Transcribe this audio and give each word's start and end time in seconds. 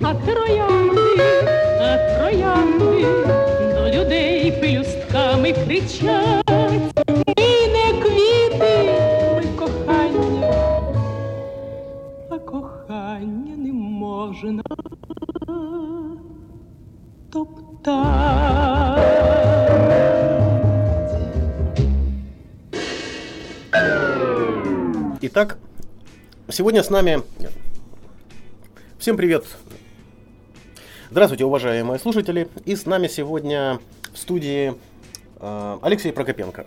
а 0.00 0.14
троянди, 0.14 1.22
а 1.80 2.16
троянди 2.16 3.06
до 3.74 3.88
людей 3.88 4.52
пелюстками 4.52 5.52
кричать. 5.52 6.44
Ми 7.08 7.68
не 7.68 8.02
квіти, 8.02 8.92
ми 9.36 9.44
кохання, 9.58 10.82
а 12.30 12.38
кохання 12.38 13.56
не 13.56 13.72
можна 13.72 14.62
топтать. 17.32 18.62
Итак, 25.24 25.58
сегодня 26.48 26.82
с 26.82 26.90
нами... 26.90 27.22
Всем 28.98 29.16
привет! 29.16 29.44
Здравствуйте, 31.12 31.44
уважаемые 31.44 31.98
слушатели! 31.98 32.48
И 32.64 32.74
с 32.74 32.86
нами 32.86 33.06
сегодня 33.06 33.80
в 34.14 34.16
студии 34.16 34.72
э, 35.40 35.78
Алексей 35.82 36.10
Прокопенко. 36.10 36.66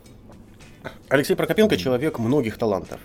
Алексей 1.10 1.36
Прокопенко– 1.36 1.78
человек 1.78 2.20
многих 2.20 2.60
талантов. 2.60 3.02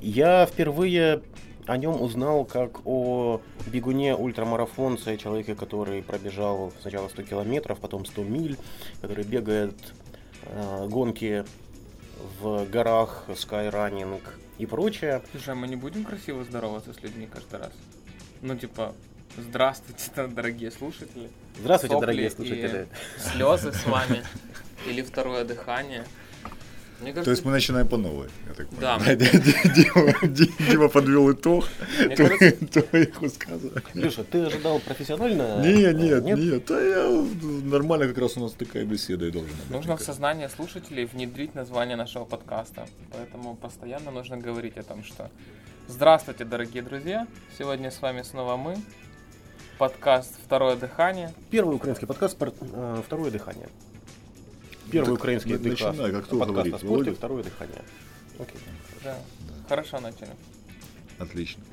Я 0.00 0.46
впервые 0.46 1.20
о 1.66 1.76
нем 1.76 2.00
узнал 2.00 2.46
как 2.46 2.86
о 2.86 3.42
бегуне 3.66 4.16
ультрамарафонце, 4.16 5.18
человеке, 5.18 5.54
который 5.54 6.02
пробежал 6.02 6.72
сначала 6.80 7.08
100 7.08 7.22
километров, 7.24 7.78
потом 7.78 8.06
100 8.06 8.22
миль, 8.24 8.56
который 9.02 9.24
бегает 9.24 9.76
э, 10.46 10.88
гонки 10.88 11.44
в 12.40 12.64
горах, 12.64 13.26
скайраннинг 13.36 14.38
и 14.56 14.64
прочее. 14.64 15.20
Слушай, 15.32 15.50
а 15.50 15.54
мы 15.54 15.68
не 15.68 15.76
будем 15.76 16.02
красиво 16.02 16.42
здороваться 16.44 16.94
с 16.94 17.02
людьми 17.02 17.28
каждый 17.30 17.58
раз? 17.60 17.72
Ну, 18.40 18.56
типа, 18.56 18.94
здравствуйте, 19.36 20.02
дорогие 20.28 20.70
слушатели. 20.70 21.30
Здравствуйте, 21.60 21.94
Сопли 21.94 22.06
дорогие 22.06 22.26
и 22.26 22.30
слушатели. 22.30 22.88
Слезы 23.18 23.72
с 23.72 23.86
вами. 23.86 24.22
Или 24.86 25.02
второе 25.02 25.44
дыхание. 25.44 26.04
Мне 27.00 27.10
кажется, 27.12 27.24
То 27.24 27.30
есть 27.32 27.44
мы 27.44 27.50
начинаем 27.50 27.88
по 27.88 27.96
новой, 27.96 28.28
я 28.48 28.54
так 28.54 28.66
Да. 28.78 28.96
понимаю. 28.96 29.18
Дима, 29.74 30.12
Дима- 30.28 30.70
Дима 30.70 30.88
подвел 30.88 31.32
итог 31.32 31.68
Мне 31.98 32.14
кажется- 32.16 32.66
твоих 32.82 33.20
высказываний. 33.20 33.82
Леша, 33.94 34.22
ты 34.22 34.38
ожидал 34.44 34.78
профессионально? 34.78 35.60
Не, 35.66 35.92
нет, 35.92 36.22
Нет? 36.24 36.38
нет, 36.38 36.64
да 36.66 36.80
я 36.80 37.24
нормально 37.64 38.06
как 38.06 38.18
раз 38.18 38.36
у 38.36 38.40
нас 38.40 38.52
такая 38.52 38.84
беседа 38.84 39.26
и 39.26 39.30
должна 39.32 39.50
быть. 39.50 39.70
Нужно 39.70 39.96
в 39.96 40.00
сознание 40.00 40.48
слушателей 40.48 41.04
внедрить 41.04 41.56
название 41.56 41.96
нашего 41.96 42.24
подкаста. 42.24 42.86
Поэтому 43.12 43.56
постоянно 43.56 44.12
нужно 44.12 44.36
говорить 44.36 44.76
о 44.76 44.82
том, 44.84 45.02
что 45.04 45.28
Здравствуйте, 45.88 46.44
дорогие 46.44 46.82
друзья! 46.84 47.26
Сегодня 47.58 47.90
с 47.90 48.00
вами 48.00 48.22
снова 48.22 48.56
мы. 48.56 48.76
Подкаст 49.82 50.38
«Второе 50.46 50.76
дыхание». 50.76 51.34
Первый 51.50 51.74
украинский 51.74 52.06
подкаст 52.06 52.40
э, 52.40 53.02
второе 53.04 53.32
дыхание. 53.32 53.68
Первый 54.92 55.06
Так, 55.06 55.14
украинский 55.14 55.58
начинай, 55.58 56.12
как 56.12 56.26
кто 56.26 56.38
подкаст 56.38 56.52
говорит, 56.52 56.74
о 56.74 56.78
спорте 56.78 56.94
Володя? 56.94 57.14
второе 57.16 57.42
дыхание. 57.42 57.82
Окей. 58.38 58.60
Да. 59.02 59.18
Хорошо 59.68 59.98
начали. 59.98 60.28
Отлично. 61.18 61.64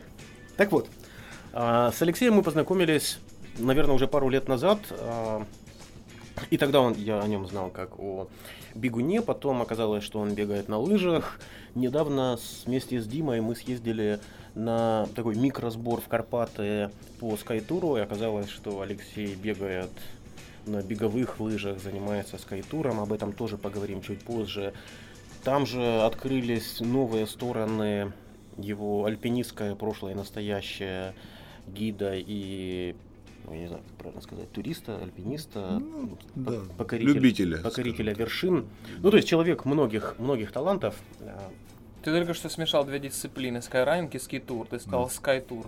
Так 0.58 0.72
вот, 0.72 0.90
а, 1.54 1.92
с 1.92 2.02
Алексеем 2.02 2.34
мы 2.34 2.42
познакомились, 2.42 3.20
наверное, 3.60 3.94
уже 3.94 4.08
пару 4.08 4.30
лет 4.30 4.48
назад. 4.48 4.80
а, 4.90 5.46
И 6.50 6.58
тогда 6.58 6.82
он, 6.82 6.94
я 6.94 7.22
о 7.22 7.28
нем 7.28 7.46
знал 7.46 7.70
как 7.70 8.00
о 8.00 8.28
бегуне, 8.74 9.22
потом 9.22 9.62
оказалось, 9.62 10.04
что 10.04 10.18
он 10.18 10.34
бегает 10.34 10.68
на 10.68 10.80
лыжах. 10.80 11.40
Недавно 11.76 12.40
вместе 12.66 13.00
с 13.00 13.06
Димой 13.06 13.40
мы 13.42 13.56
съездили 13.56 14.20
на 14.64 15.08
такой 15.16 15.36
микросбор 15.36 16.02
в 16.02 16.08
Карпаты 16.08 16.90
по 17.20 17.36
скайтуру, 17.38 17.98
и 17.98 18.02
оказалось, 18.02 18.50
что 18.50 18.82
Алексей 18.82 19.34
бегает 19.36 19.90
на 20.66 20.82
беговых 20.82 21.40
лыжах, 21.40 21.80
занимается 21.80 22.38
скайтуром, 22.38 23.00
об 23.00 23.14
этом 23.14 23.32
тоже 23.34 23.58
поговорим 23.58 24.02
чуть 24.02 24.20
позже. 24.20 24.74
Там 25.44 25.66
же 25.66 26.02
открылись 26.02 26.82
новые 26.82 27.26
стороны 27.26 28.12
его 28.58 29.06
альпинистское 29.06 29.74
прошлое 29.76 30.12
и 30.12 30.16
настоящее 30.16 31.14
гида 31.68 32.14
и 32.16 32.96
ну, 33.46 33.54
я 33.54 33.62
не 33.62 33.68
знаю, 33.68 33.82
как 33.88 33.98
правильно 33.98 34.22
сказать, 34.22 34.52
туриста, 34.52 34.98
альпиниста, 35.02 35.80
Ну, 35.80 36.18
по- 36.36 36.52
да, 36.52 36.60
покоритель- 36.78 37.14
любителя, 37.14 37.58
покорителя 37.60 38.14
вершин. 38.14 38.68
Ну, 39.02 39.10
то 39.10 39.18
есть 39.18 39.30
человек 39.30 39.64
многих, 39.66 40.16
многих 40.20 40.52
талантов. 40.52 40.96
Ты 42.04 42.12
только 42.12 42.34
что 42.34 42.50
смешал 42.50 42.86
две 42.86 43.00
дисциплины, 43.00 43.62
скайранинг 43.62 44.16
и 44.16 44.20
скитур. 44.20 44.68
Ты 44.68 44.80
сказал 44.80 45.10
скайтур. 45.10 45.68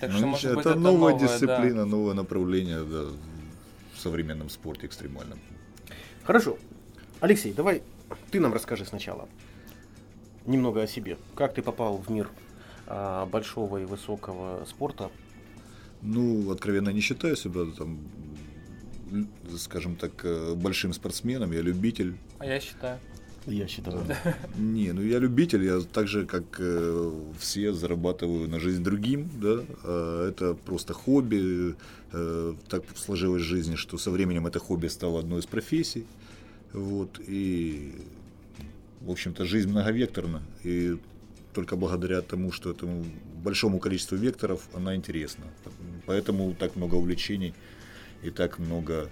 Так 0.00 0.10
что, 0.12 0.20
Ну, 0.22 0.26
может 0.28 0.54
быть, 0.54 0.66
это 0.66 0.74
новая 0.74 1.12
новое, 1.12 1.18
да. 1.18 1.26
дисциплина, 1.26 1.84
новое 1.84 2.14
направление 2.14 2.84
да, 2.84 3.04
в 3.94 4.00
современном 4.00 4.48
спорте 4.48 4.86
экстремальном. 4.86 5.38
Хорошо. 6.24 6.58
Алексей, 7.20 7.52
давай 7.52 7.82
ты 8.30 8.40
нам 8.40 8.54
расскажи 8.54 8.86
сначала 8.86 9.28
немного 10.46 10.82
о 10.82 10.86
себе. 10.86 11.18
Как 11.34 11.54
ты 11.54 11.62
попал 11.62 11.98
в 11.98 12.10
мир 12.10 12.30
а, 12.86 13.26
большого 13.26 13.78
и 13.78 13.84
высокого 13.84 14.64
спорта? 14.64 15.10
Ну, 16.00 16.50
откровенно 16.50 16.90
не 16.90 17.00
считаю 17.00 17.36
себя 17.36 17.66
там, 17.76 17.98
скажем 19.56 19.96
так, 19.96 20.12
э, 20.24 20.54
большим 20.54 20.92
спортсменом, 20.92 21.52
я 21.52 21.60
любитель. 21.60 22.16
А 22.38 22.46
я 22.46 22.60
считаю. 22.60 22.98
Я 23.50 23.66
считаю. 23.66 24.00
Не, 24.56 24.92
ну 24.92 25.02
я 25.02 25.18
любитель, 25.18 25.64
я 25.64 25.80
так 25.80 26.08
же, 26.08 26.26
как 26.26 26.44
э, 26.58 27.12
все, 27.38 27.72
зарабатываю 27.72 28.48
на 28.48 28.60
жизнь 28.60 28.82
другим, 28.82 29.30
да, 29.40 29.64
А 29.84 30.28
это 30.28 30.54
просто 30.54 30.92
хобби, 30.92 31.74
э, 32.12 32.54
так 32.68 32.84
сложилось 32.96 33.42
в 33.42 33.46
жизни, 33.46 33.76
что 33.76 33.98
со 33.98 34.10
временем 34.10 34.46
это 34.46 34.58
хобби 34.58 34.88
стало 34.88 35.20
одной 35.20 35.40
из 35.40 35.46
профессий, 35.46 36.04
вот, 36.72 37.20
и, 37.26 37.92
в 39.00 39.10
общем-то, 39.10 39.44
жизнь 39.44 39.70
многовекторна, 39.70 40.42
и 40.64 40.98
только 41.54 41.76
благодаря 41.76 42.20
тому, 42.20 42.52
что 42.52 42.70
этому 42.70 43.04
большому 43.42 43.78
количеству 43.78 44.16
векторов 44.16 44.68
она 44.74 44.94
интересна, 44.94 45.44
поэтому 46.06 46.54
так 46.54 46.76
много 46.76 46.96
увлечений 46.96 47.54
и 48.22 48.30
так 48.30 48.58
много 48.58 49.08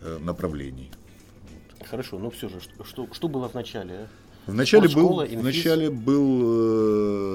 э, 0.00 0.18
направлений. 0.20 0.90
Хорошо, 1.90 2.18
но 2.18 2.30
все 2.30 2.48
же, 2.48 2.60
что, 2.60 2.84
что, 2.84 3.08
что 3.12 3.28
было 3.28 3.48
в 3.48 3.54
начале? 3.54 3.94
а? 3.94 4.08
В 4.50 4.54
начале 4.54 4.84
был, 4.88 4.90
Спортшкола, 4.90 5.22
в 5.24 5.28
инфиз? 5.34 5.44
начале 5.44 5.90
был 5.90 6.40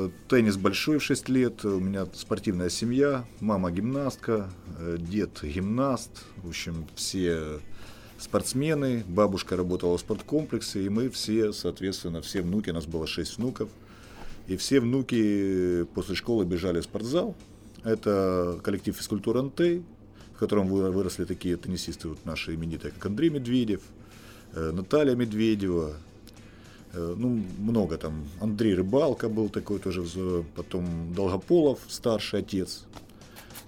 э, 0.08 0.10
теннис 0.28 0.58
большой 0.58 0.98
в 0.98 1.04
6 1.04 1.30
лет, 1.30 1.64
у 1.64 1.80
меня 1.80 2.08
спортивная 2.14 2.70
семья, 2.70 3.26
мама 3.40 3.72
гимнастка, 3.72 4.50
э, 4.80 4.98
дед 5.00 5.42
гимнаст, 5.44 6.24
в 6.38 6.50
общем, 6.50 6.88
все 6.96 7.60
спортсмены, 8.18 9.04
бабушка 9.08 9.56
работала 9.56 9.98
в 9.98 10.00
спорткомплексе, 10.02 10.84
и 10.86 10.90
мы 10.90 11.10
все, 11.10 11.52
соответственно, 11.52 12.22
все 12.22 12.42
внуки, 12.42 12.70
у 12.72 12.74
нас 12.74 12.86
было 12.86 13.06
6 13.06 13.38
внуков, 13.38 13.70
и 14.48 14.58
все 14.58 14.80
внуки 14.80 15.84
после 15.94 16.16
школы 16.16 16.46
бежали 16.46 16.80
в 16.80 16.84
спортзал. 16.84 17.36
Это 17.84 18.60
коллектив 18.64 18.96
физкультуры 18.96 19.40
«Антей», 19.40 19.84
в 20.36 20.40
котором 20.40 20.68
вы- 20.68 20.90
выросли 20.92 21.26
такие 21.26 21.58
теннисисты 21.58 22.08
вот 22.08 22.26
наши 22.26 22.56
именитые, 22.56 22.92
как 22.92 23.06
Андрей 23.06 23.30
Медведев, 23.30 23.82
Наталья 24.56 25.16
Медведева, 25.16 25.94
Э, 26.94 27.16
ну, 27.18 27.44
много 27.58 27.98
там. 27.98 28.26
Андрей 28.40 28.76
Рыбалка 28.76 29.28
был 29.28 29.50
такой 29.50 29.80
тоже, 29.80 30.04
потом 30.56 31.14
Долгополов, 31.14 31.80
старший 31.88 32.40
отец. 32.40 32.86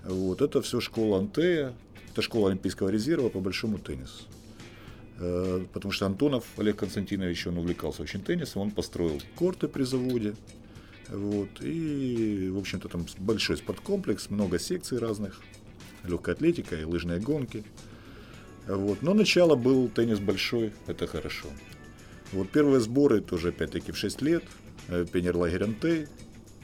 Вот, 0.04 0.42
это 0.42 0.62
все 0.62 0.80
школа 0.80 1.20
Антея, 1.20 1.74
это 2.12 2.22
школа 2.22 2.50
Олимпийского 2.50 2.90
резерва 2.90 3.30
по 3.30 3.40
большому 3.40 3.80
теннису. 3.80 4.24
Э, 5.20 5.66
Потому 5.74 5.92
что 5.92 6.06
Антонов 6.06 6.44
Олег 6.58 6.78
Константинович, 6.78 7.48
он 7.48 7.58
увлекался 7.58 8.04
очень 8.04 8.22
теннисом, 8.22 8.62
он 8.62 8.72
построил 8.72 9.20
корты 9.36 9.68
при 9.68 9.84
заводе. 9.84 10.36
Вот, 11.10 11.50
и, 11.62 12.50
в 12.52 12.58
общем-то, 12.58 12.90
там 12.90 13.06
большой 13.20 13.58
спорткомплекс, 13.58 14.30
много 14.30 14.60
секций 14.60 15.00
разных, 15.00 15.42
легкая 16.04 16.36
атлетика 16.36 16.76
и 16.76 16.84
лыжные 16.84 17.20
гонки. 17.20 17.64
Вот. 18.68 19.02
Но 19.02 19.14
начало 19.14 19.56
был 19.56 19.90
теннис 19.90 20.20
большой, 20.20 20.74
это 20.88 21.08
хорошо. 21.08 21.48
Вот 22.32 22.50
первые 22.50 22.80
сборы 22.82 23.22
тоже 23.22 23.50
опять-таки 23.50 23.92
в 23.92 23.98
6 23.98 24.22
лет. 24.22 24.44
э, 24.88 25.06
Пионерлагерь 25.12 25.64
Антей. 25.64 26.08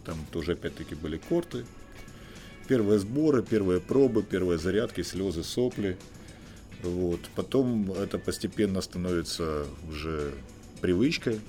Там 0.06 0.18
тоже 0.32 0.54
опять-таки 0.54 0.96
были 0.96 1.18
корты. 1.18 1.66
Первые 2.68 3.00
сборы, 3.00 3.44
первые 3.44 3.80
пробы, 3.80 4.24
первые 4.24 4.58
зарядки, 4.58 5.02
слезы, 5.02 5.44
сопли. 5.44 5.98
Вот. 6.82 7.20
Потом 7.36 7.92
это 7.92 8.18
постепенно 8.18 8.82
становится 8.82 9.66
уже 9.88 10.34
привычкой. 10.82 11.40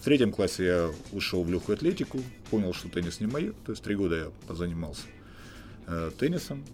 В 0.00 0.04
третьем 0.04 0.32
классе 0.32 0.64
я 0.64 0.90
ушел 1.10 1.42
в 1.42 1.50
легкую 1.50 1.74
атлетику, 1.74 2.22
понял, 2.50 2.72
что 2.72 2.88
теннис 2.88 3.18
не 3.18 3.26
мое. 3.26 3.52
То 3.64 3.72
есть 3.72 3.82
три 3.82 3.96
года 3.96 4.16
я 4.16 4.30
позанимался 4.46 5.02
э, 5.88 6.12
теннисом, 6.16 6.64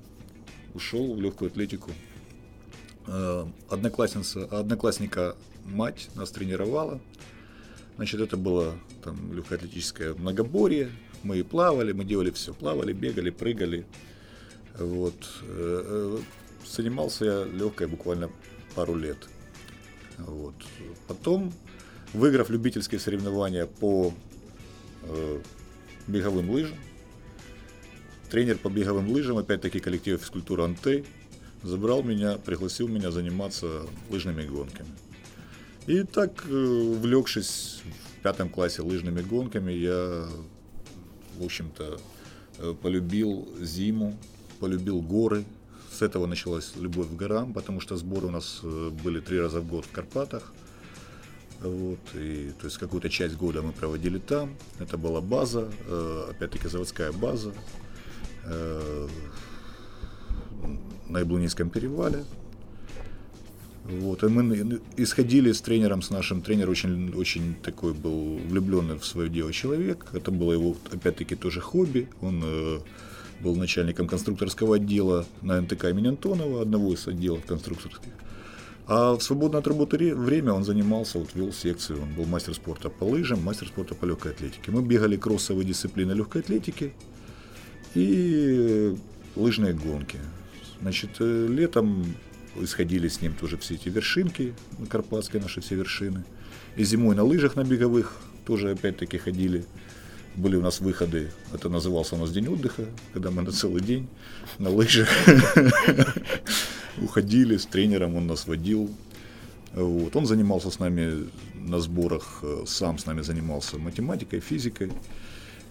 ушел 0.74 1.14
в 1.14 1.20
легкую 1.22 1.50
атлетику. 1.50 1.90
Э, 3.06 3.46
одноклассница, 3.68 4.44
одноклассника 4.44 5.36
мать 5.64 6.08
нас 6.14 6.30
тренировала. 6.30 7.00
Значит, 7.96 8.20
это 8.20 8.36
было 8.36 8.74
там 9.02 9.32
легкоатлетическое 9.32 10.14
многоборье. 10.14 10.90
Мы 11.22 11.38
и 11.38 11.42
плавали, 11.42 11.92
мы 11.92 12.04
делали 12.04 12.30
все. 12.30 12.54
Плавали, 12.54 12.92
бегали, 12.92 13.30
прыгали. 13.30 13.86
Вот. 14.78 15.14
Э, 15.42 16.18
занимался 16.66 17.24
я 17.24 17.44
легкой 17.44 17.86
буквально 17.88 18.30
пару 18.74 18.94
лет. 18.94 19.18
Вот. 20.18 20.54
Потом, 21.08 21.52
выиграв 22.12 22.50
любительские 22.50 23.00
соревнования 23.00 23.66
по 23.66 24.14
э, 25.02 25.40
беговым 26.06 26.50
лыжам, 26.50 26.78
тренер 28.30 28.58
по 28.58 28.68
беговым 28.68 29.10
лыжам, 29.10 29.38
опять-таки 29.38 29.80
коллектив 29.80 30.20
физкультура 30.20 30.64
Антей, 30.64 31.04
забрал 31.62 32.02
меня, 32.02 32.38
пригласил 32.38 32.88
меня 32.88 33.10
заниматься 33.10 33.86
лыжными 34.10 34.44
гонками. 34.44 34.90
И 35.86 36.02
так, 36.04 36.44
э, 36.48 36.54
увлекшись 36.54 37.82
в 38.18 38.22
пятом 38.22 38.48
классе 38.48 38.82
лыжными 38.82 39.20
гонками, 39.20 39.72
я, 39.72 40.28
в 41.38 41.44
общем-то, 41.44 42.00
э, 42.58 42.74
полюбил 42.80 43.48
зиму, 43.60 44.16
полюбил 44.60 45.00
горы. 45.00 45.44
С 45.90 46.02
этого 46.02 46.26
началась 46.26 46.74
любовь 46.76 47.08
к 47.08 47.16
горам, 47.16 47.52
потому 47.52 47.80
что 47.80 47.96
сборы 47.96 48.28
у 48.28 48.30
нас 48.30 48.60
э, 48.62 48.90
были 49.02 49.20
три 49.20 49.40
раза 49.40 49.60
в 49.60 49.68
год 49.68 49.84
в 49.84 49.90
Карпатах. 49.90 50.52
Вот, 51.60 52.00
и, 52.14 52.52
то 52.60 52.66
есть 52.66 52.78
какую-то 52.78 53.08
часть 53.08 53.36
года 53.36 53.62
мы 53.62 53.72
проводили 53.72 54.18
там. 54.18 54.56
Это 54.80 54.98
была 54.98 55.20
база, 55.20 55.70
опять-таки 56.28 56.66
заводская 56.66 57.12
база 57.12 57.52
на 61.12 61.18
Яблонийском 61.20 61.70
перевале. 61.70 62.24
Вот, 63.84 64.22
и 64.22 64.28
мы 64.28 64.80
исходили 64.96 65.50
с 65.50 65.60
тренером, 65.60 66.02
с 66.02 66.10
нашим 66.10 66.40
тренером, 66.40 66.70
очень, 66.70 67.14
очень 67.14 67.54
такой 67.62 67.92
был 67.92 68.38
влюбленный 68.48 68.96
в 68.96 69.04
свое 69.04 69.28
дело 69.28 69.52
человек. 69.52 70.06
Это 70.12 70.30
было 70.30 70.52
его, 70.52 70.76
опять-таки, 70.92 71.34
тоже 71.34 71.60
хобби. 71.60 72.08
Он 72.20 72.42
э, 72.44 72.78
был 73.40 73.56
начальником 73.56 74.06
конструкторского 74.06 74.76
отдела 74.76 75.26
на 75.42 75.60
НТК 75.60 75.86
имени 75.86 76.08
Антонова, 76.08 76.62
одного 76.62 76.94
из 76.94 77.08
отделов 77.08 77.44
конструкторских. 77.44 78.12
А 78.86 79.16
в 79.16 79.22
свободное 79.22 79.60
от 79.60 79.66
работы 79.66 80.14
время 80.14 80.52
он 80.52 80.64
занимался, 80.64 81.18
вот 81.18 81.34
вел 81.34 81.52
секцию, 81.52 82.02
он 82.02 82.14
был 82.14 82.24
мастер 82.24 82.54
спорта 82.54 82.88
по 82.88 83.04
лыжам, 83.04 83.42
мастер 83.42 83.66
спорта 83.66 83.94
по 83.94 84.04
легкой 84.04 84.32
атлетике. 84.32 84.70
Мы 84.70 84.82
бегали 84.82 85.16
кроссовые 85.16 85.64
дисциплины 85.64 86.12
легкой 86.12 86.42
атлетики 86.42 86.92
и 87.94 88.94
лыжные 89.34 89.72
гонки. 89.72 90.18
Значит, 90.82 91.10
э, 91.20 91.46
летом 91.48 92.04
исходили 92.56 93.06
с 93.06 93.22
ним 93.22 93.34
тоже 93.34 93.56
все 93.56 93.74
эти 93.74 93.88
вершинки, 93.88 94.52
карпатские 94.88 95.40
наши 95.40 95.60
все 95.60 95.76
вершины. 95.76 96.24
И 96.76 96.82
зимой 96.84 97.14
на 97.14 97.22
лыжах 97.22 97.54
на 97.54 97.62
беговых 97.62 98.16
тоже 98.44 98.72
опять-таки 98.72 99.16
ходили. 99.16 99.64
Были 100.34 100.56
у 100.56 100.60
нас 100.60 100.80
выходы, 100.80 101.30
это 101.54 101.68
назывался 101.68 102.16
у 102.16 102.18
нас 102.18 102.32
день 102.32 102.48
отдыха, 102.48 102.86
когда 103.12 103.30
мы 103.30 103.42
на 103.42 103.52
целый 103.52 103.82
день 103.82 104.08
на 104.58 104.70
лыжах 104.70 105.08
уходили 107.00 107.58
с 107.58 107.66
тренером, 107.66 108.16
он 108.16 108.26
нас 108.26 108.46
водил. 108.46 108.90
Вот. 109.74 110.16
Он 110.16 110.26
занимался 110.26 110.70
с 110.70 110.80
нами 110.80 111.28
на 111.54 111.78
сборах, 111.80 112.40
э, 112.42 112.64
сам 112.66 112.98
с 112.98 113.06
нами 113.06 113.20
занимался 113.20 113.78
математикой, 113.78 114.40
физикой 114.40 114.90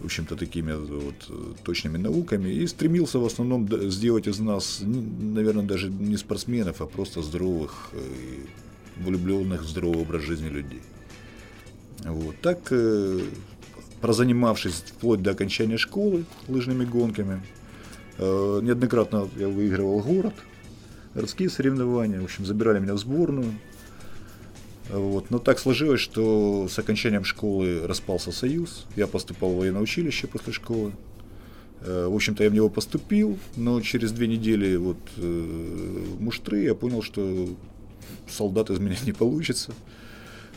в 0.02 0.06
общем-то, 0.06 0.36
такими 0.36 0.74
вот 0.74 1.64
точными 1.64 1.98
науками 1.98 2.50
и 2.50 2.68
стремился 2.68 3.20
в 3.20 3.26
основном 3.26 3.68
сделать 3.92 4.28
из 4.28 4.40
нас, 4.40 4.82
наверное, 4.82 5.64
даже 5.64 5.90
не 5.90 6.18
спортсменов, 6.18 6.82
а 6.82 6.88
просто 6.88 7.22
здоровых, 7.22 7.90
э, 7.94 8.00
влюбленных 8.98 9.62
в 9.62 9.70
здоровый 9.70 10.02
образ 10.02 10.24
жизни 10.24 10.50
людей. 10.50 10.82
Вот. 12.04 12.36
Так, 12.42 12.60
э, 12.72 13.20
прозанимавшись 14.02 14.84
вплоть 14.88 15.22
до 15.22 15.32
окончания 15.32 15.78
школы 15.78 16.26
лыжными 16.48 16.86
гонками, 16.86 17.42
э, 18.18 18.60
неоднократно 18.64 19.30
я 19.38 19.48
выигрывал 19.48 20.00
город, 20.00 20.34
городские 21.14 21.50
соревнования, 21.50 22.20
в 22.22 22.24
общем, 22.24 22.46
забирали 22.46 22.80
меня 22.80 22.94
в 22.94 22.98
сборную, 22.98 23.54
вот. 24.90 25.30
Но 25.30 25.40
так 25.40 25.60
сложилось, 25.60 26.02
что 26.02 26.68
с 26.70 26.78
окончанием 26.80 27.24
школы 27.24 27.88
распался 27.88 28.32
союз. 28.32 28.86
Я 28.96 29.08
поступал 29.08 29.52
в 29.52 29.58
военное 29.58 29.82
училище 29.82 30.28
после 30.28 30.54
школы. 30.54 30.94
Э, 31.82 32.08
в 32.08 32.16
общем-то, 32.16 32.44
я 32.44 32.50
в 32.50 32.54
него 32.54 32.70
поступил, 32.70 33.38
но 33.56 33.82
через 33.82 34.12
две 34.12 34.28
недели 34.28 34.76
вот 34.76 34.98
э, 35.18 36.06
муштры 36.20 36.64
я 36.64 36.76
понял, 36.76 37.02
что 37.02 37.50
солдат 38.28 38.70
из 38.70 38.80
меня 38.80 38.98
не 39.06 39.14
получится. 39.14 39.74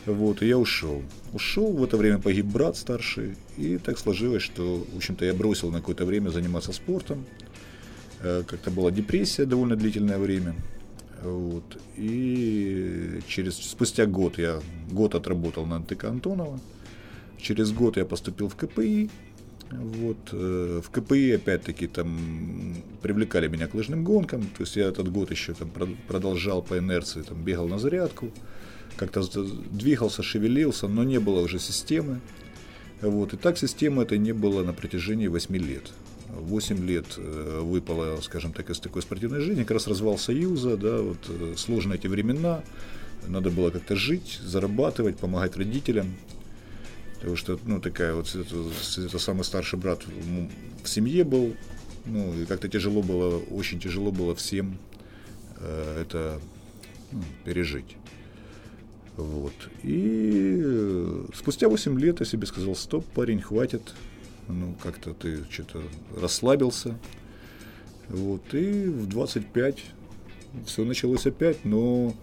Вот, 0.05 0.43
и 0.43 0.47
я 0.47 0.57
ушел. 0.57 1.01
Ушел, 1.33 1.71
в 1.71 1.83
это 1.83 1.97
время 1.97 2.19
погиб 2.19 2.45
брат 2.45 2.77
старший, 2.77 3.37
и 3.57 3.79
так 3.79 3.97
сложилось, 3.97 4.43
что, 4.43 4.85
в 4.93 4.97
общем-то, 4.97 5.25
я 5.25 5.33
бросил 5.33 5.71
на 5.71 5.79
какое-то 5.79 6.05
время 6.05 6.29
заниматься 6.29 6.73
спортом. 6.73 7.25
Э, 8.21 8.43
как-то 8.45 8.69
была 8.69 8.91
депрессия 8.91 9.45
довольно 9.45 9.75
длительное 9.75 10.19
время. 10.19 10.55
Вот. 11.25 11.77
И 11.97 13.19
через, 13.27 13.55
спустя 13.55 14.05
год 14.05 14.37
я 14.37 14.61
год 14.91 15.15
отработал 15.15 15.65
на 15.65 15.79
НТК 15.79 16.05
Антонова. 16.05 16.59
Через 17.37 17.71
год 17.71 17.97
я 17.97 18.05
поступил 18.05 18.47
в 18.47 18.55
КПИ. 18.55 19.09
Вот. 19.71 20.17
Э, 20.31 20.81
в 20.83 20.89
КПИ, 20.91 21.31
опять-таки, 21.31 21.87
там 21.87 22.75
привлекали 23.01 23.47
меня 23.47 23.67
к 23.67 23.73
лыжным 23.73 24.03
гонкам. 24.03 24.41
То 24.41 24.61
есть 24.61 24.75
я 24.75 24.85
этот 24.85 25.11
год 25.11 25.31
еще 25.31 25.53
там 25.53 25.71
продолжал 26.07 26.61
по 26.61 26.77
инерции, 26.77 27.23
там 27.23 27.43
бегал 27.43 27.67
на 27.67 27.79
зарядку. 27.79 28.31
Как-то 28.95 29.23
двигался, 29.71 30.21
шевелился, 30.21 30.87
но 30.87 31.03
не 31.03 31.19
было 31.19 31.41
уже 31.41 31.59
системы. 31.59 32.21
Вот. 33.01 33.33
И 33.33 33.37
так 33.37 33.57
системы 33.57 34.03
это 34.03 34.17
не 34.17 34.31
было 34.31 34.63
на 34.63 34.73
протяжении 34.73 35.27
8 35.27 35.57
лет. 35.57 35.91
8 36.29 36.85
лет 36.85 37.05
э, 37.17 37.59
выпало, 37.61 38.19
скажем 38.21 38.53
так, 38.53 38.69
из 38.69 38.79
такой 38.79 39.01
спортивной 39.01 39.41
жизни, 39.41 39.61
как 39.61 39.71
раз 39.71 39.87
развал 39.87 40.17
Союза, 40.17 40.77
да, 40.77 41.01
вот 41.01 41.17
э, 41.29 41.53
сложные 41.57 41.97
эти 41.97 42.07
времена, 42.07 42.63
надо 43.27 43.49
было 43.49 43.69
как-то 43.69 43.95
жить, 43.95 44.39
зарабатывать, 44.43 45.17
помогать 45.17 45.55
родителям, 45.57 46.15
потому 47.15 47.35
что, 47.35 47.59
ну, 47.65 47.79
такая 47.79 48.13
вот, 48.13 48.33
это, 48.35 48.55
это 49.01 49.19
самый 49.19 49.43
старший 49.43 49.79
брат 49.79 50.03
в 50.83 50.87
семье 50.87 51.23
был, 51.23 51.55
ну, 52.05 52.33
и 52.39 52.45
как-то 52.45 52.67
тяжело 52.67 53.01
было, 53.01 53.37
очень 53.37 53.79
тяжело 53.79 54.11
было 54.11 54.35
всем 54.35 54.77
э, 55.57 56.01
это 56.01 56.39
ну, 57.11 57.23
пережить. 57.43 57.97
Вот. 59.17 59.53
И 59.83 60.61
э, 60.63 61.25
спустя 61.33 61.69
8 61.69 61.99
лет 61.99 62.19
я 62.19 62.25
себе 62.25 62.45
сказал, 62.45 62.75
стоп, 62.75 63.05
парень, 63.05 63.41
хватит, 63.41 63.93
ну, 64.47 64.75
как-то 64.81 65.13
ты 65.13 65.43
что-то 65.49 65.81
расслабился. 66.15 66.97
Вот, 68.09 68.53
и 68.53 68.85
в 68.85 69.07
25 69.07 69.83
все 70.65 70.85
началось 70.85 71.25
опять, 71.25 71.65
но 71.65 72.15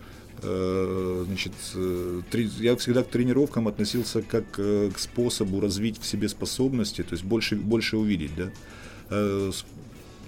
э, 0.42 1.24
значит, 1.26 1.52
э, 1.74 2.22
я 2.60 2.76
всегда 2.76 3.02
к 3.02 3.08
тренировкам 3.08 3.68
относился 3.68 4.22
как 4.22 4.44
э, 4.58 4.90
к 4.94 4.98
способу 4.98 5.60
развить 5.60 6.00
в 6.00 6.06
себе 6.06 6.28
способности, 6.28 7.02
то 7.02 7.12
есть 7.12 7.24
больше, 7.24 7.56
больше 7.56 7.96
увидеть, 7.96 8.32
да. 8.36 8.50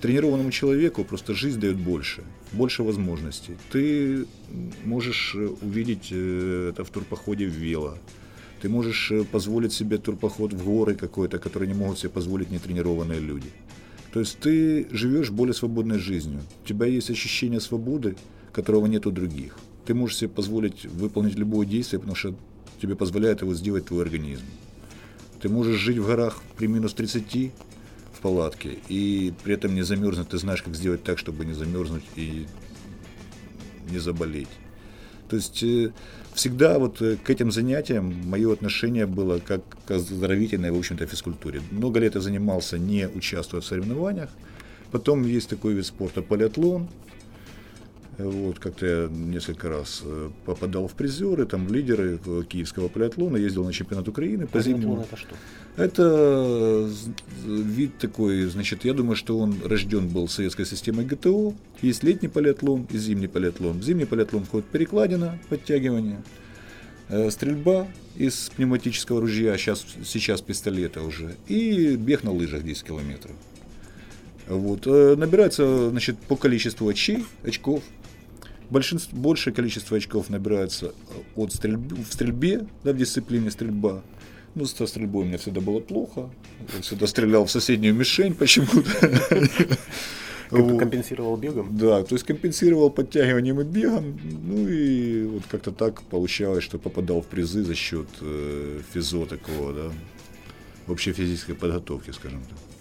Тренированному 0.00 0.50
человеку 0.50 1.02
просто 1.02 1.32
жизнь 1.32 1.58
дает 1.58 1.76
больше, 1.76 2.24
больше 2.52 2.82
возможностей. 2.82 3.56
Ты 3.72 4.26
можешь 4.84 5.34
увидеть 5.34 6.12
это 6.12 6.84
в 6.84 6.90
турпоходе 6.90 7.46
в 7.46 7.52
вело, 7.52 7.96
ты 8.64 8.70
можешь 8.70 9.10
э, 9.10 9.24
позволить 9.24 9.74
себе 9.74 9.98
турпоход 9.98 10.54
в 10.54 10.64
горы 10.64 10.94
какой-то, 10.94 11.38
который 11.38 11.68
не 11.68 11.74
могут 11.74 11.98
себе 11.98 12.08
позволить 12.08 12.50
нетренированные 12.50 13.20
люди. 13.20 13.50
То 14.10 14.20
есть 14.20 14.38
ты 14.38 14.86
живешь 14.90 15.30
более 15.30 15.52
свободной 15.52 15.98
жизнью. 15.98 16.40
У 16.64 16.66
тебя 16.66 16.86
есть 16.86 17.10
ощущение 17.10 17.60
свободы, 17.60 18.16
которого 18.54 18.86
нет 18.86 19.06
у 19.06 19.10
других. 19.10 19.58
Ты 19.84 19.92
можешь 19.92 20.16
себе 20.16 20.30
позволить 20.30 20.86
выполнить 20.86 21.34
любое 21.34 21.66
действие, 21.66 22.00
потому 22.00 22.16
что 22.16 22.34
тебе 22.80 22.94
позволяет 22.96 23.42
его 23.42 23.52
сделать 23.54 23.84
твой 23.84 24.02
организм. 24.02 24.46
Ты 25.42 25.50
можешь 25.50 25.76
жить 25.78 25.98
в 25.98 26.06
горах 26.06 26.42
при 26.56 26.66
минус 26.66 26.94
30 26.94 27.52
в 28.14 28.20
палатке 28.22 28.78
и 28.88 29.34
при 29.42 29.52
этом 29.52 29.74
не 29.74 29.82
замерзнуть. 29.82 30.30
Ты 30.30 30.38
знаешь, 30.38 30.62
как 30.62 30.74
сделать 30.74 31.04
так, 31.04 31.18
чтобы 31.18 31.44
не 31.44 31.52
замерзнуть 31.52 32.04
и 32.16 32.46
не 33.90 33.98
заболеть. 33.98 34.48
То 35.28 35.36
есть 35.36 35.62
э, 35.62 35.92
всегда 36.34 36.78
вот 36.78 37.00
э, 37.00 37.16
к 37.16 37.30
этим 37.30 37.50
занятиям 37.50 38.14
мое 38.28 38.52
отношение 38.52 39.06
было 39.06 39.38
как 39.38 39.62
к 39.86 39.90
оздоровительной, 39.90 40.70
в 40.70 40.78
общем-то, 40.78 41.06
физкультуре. 41.06 41.62
Много 41.70 42.00
лет 42.00 42.14
я 42.14 42.20
занимался, 42.20 42.78
не 42.78 43.08
участвуя 43.08 43.60
в 43.60 43.64
соревнованиях. 43.64 44.30
Потом 44.90 45.24
есть 45.24 45.48
такой 45.48 45.74
вид 45.74 45.86
спорта 45.86 46.22
полиатлон, 46.22 46.88
вот, 48.18 48.58
как-то 48.58 48.86
я 48.86 49.08
несколько 49.10 49.68
раз 49.68 50.02
э, 50.04 50.30
попадал 50.44 50.86
в 50.86 50.92
призеры, 50.92 51.46
там, 51.46 51.66
в 51.66 51.72
лидеры 51.72 52.18
киевского 52.48 52.88
полиатлона, 52.88 53.36
ездил 53.36 53.64
на 53.64 53.72
чемпионат 53.72 54.08
Украины 54.08 54.46
по 54.46 54.60
зимнему. 54.60 55.00
это 55.00 55.16
что? 55.16 55.34
Это 55.76 56.88
вид 57.44 57.98
такой, 57.98 58.44
значит, 58.44 58.84
я 58.84 58.94
думаю, 58.94 59.16
что 59.16 59.38
он 59.38 59.56
рожден 59.64 60.08
был 60.08 60.28
советской 60.28 60.64
системой 60.64 61.04
ГТО. 61.04 61.54
Есть 61.82 62.04
летний 62.04 62.28
полиатлон 62.28 62.86
и 62.90 62.98
зимний 62.98 63.26
полиатлон. 63.26 63.80
В 63.80 63.82
зимний 63.82 64.04
полиатлон 64.04 64.44
входит 64.44 64.66
перекладина, 64.66 65.38
подтягивание, 65.48 66.22
э, 67.08 67.30
стрельба 67.30 67.88
из 68.16 68.50
пневматического 68.56 69.20
ружья, 69.20 69.56
сейчас, 69.56 69.84
сейчас 70.04 70.40
пистолета 70.40 71.02
уже, 71.02 71.34
и 71.48 71.96
бег 71.96 72.22
на 72.22 72.30
лыжах 72.30 72.62
10 72.62 72.84
километров. 72.84 73.32
Вот. 74.46 74.86
Э, 74.86 75.16
набирается 75.16 75.90
значит, 75.90 76.18
по 76.18 76.36
количеству 76.36 76.88
очей, 76.88 77.24
очков. 77.42 77.82
Большинство, 78.70 79.16
большее 79.16 79.52
количество 79.52 79.96
очков 79.96 80.30
набирается 80.30 80.94
от 81.36 81.52
стрельбы, 81.52 81.96
в 81.96 82.12
стрельбе, 82.12 82.66
да, 82.82 82.92
в 82.92 82.96
дисциплине 82.96 83.50
стрельба. 83.50 84.02
Ну, 84.54 84.66
со 84.66 84.86
стрельбой 84.86 85.22
у 85.22 85.26
меня 85.26 85.38
всегда 85.38 85.60
было 85.60 85.80
плохо. 85.80 86.30
Я 86.74 86.80
всегда 86.80 87.06
стрелял 87.06 87.44
в 87.44 87.50
соседнюю 87.50 87.94
мишень 87.94 88.34
почему-то. 88.34 89.48
Компенсировал 90.50 91.36
бегом? 91.36 91.76
Да, 91.76 92.04
то 92.04 92.14
есть 92.14 92.24
компенсировал 92.24 92.90
подтягиванием 92.90 93.60
и 93.60 93.64
бегом. 93.64 94.20
Ну 94.22 94.68
и 94.68 95.24
вот 95.24 95.42
как-то 95.50 95.72
так 95.72 96.02
получалось, 96.02 96.62
что 96.62 96.78
попадал 96.78 97.22
в 97.22 97.26
призы 97.26 97.64
за 97.64 97.74
счет 97.74 98.06
э, 98.20 98.80
физо 98.92 99.26
такого, 99.26 99.72
да, 99.72 99.92
вообще 100.86 101.12
физической 101.12 101.54
подготовки, 101.54 102.10
скажем 102.10 102.42
так. 102.42 102.73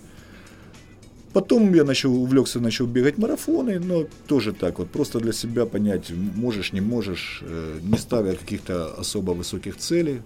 Потом 1.34 1.74
я 1.74 1.84
начал, 1.84 2.14
увлекся, 2.16 2.60
начал 2.60 2.86
бегать 2.86 3.18
марафоны, 3.18 3.80
но 3.80 4.06
тоже 4.28 4.54
так 4.54 4.78
вот, 4.78 4.92
просто 4.92 5.20
для 5.20 5.34
себя 5.34 5.66
понять, 5.66 6.12
можешь, 6.12 6.74
не 6.74 6.82
можешь, 6.82 7.40
э, 7.42 7.80
не 7.82 7.98
ставя 7.98 8.36
каких-то 8.36 8.94
особо 8.94 9.32
высоких 9.32 9.78
целей, 9.78 10.22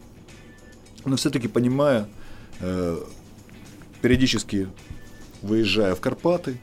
но 1.06 1.16
все-таки 1.16 1.48
понимая, 1.48 2.10
э, 2.60 2.98
периодически 4.02 4.68
выезжая 5.42 5.96
в 5.96 6.02
Карпаты, 6.02 6.58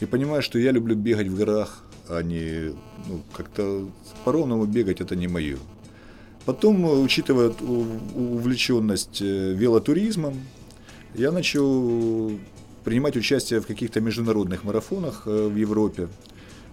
и 0.00 0.06
понимаю, 0.06 0.42
что 0.42 0.58
я 0.58 0.70
люблю 0.70 0.94
бегать 0.94 1.28
в 1.28 1.36
горах, 1.36 1.84
а 2.08 2.22
не 2.22 2.74
ну, 3.08 3.22
как-то 3.32 3.88
по-ровному 4.24 4.66
бегать 4.66 5.00
это 5.00 5.16
не 5.16 5.28
мое. 5.28 5.56
Потом, 6.44 6.84
учитывая 7.02 7.50
увлеченность 7.50 9.22
э, 9.22 9.54
велотуризмом, 9.54 10.34
я 11.14 11.30
начал 11.30 12.32
принимать 12.84 13.16
участие 13.16 13.60
в 13.60 13.66
каких-то 13.66 14.00
международных 14.00 14.64
марафонах 14.64 15.22
э, 15.26 15.48
в 15.48 15.56
Европе, 15.56 16.08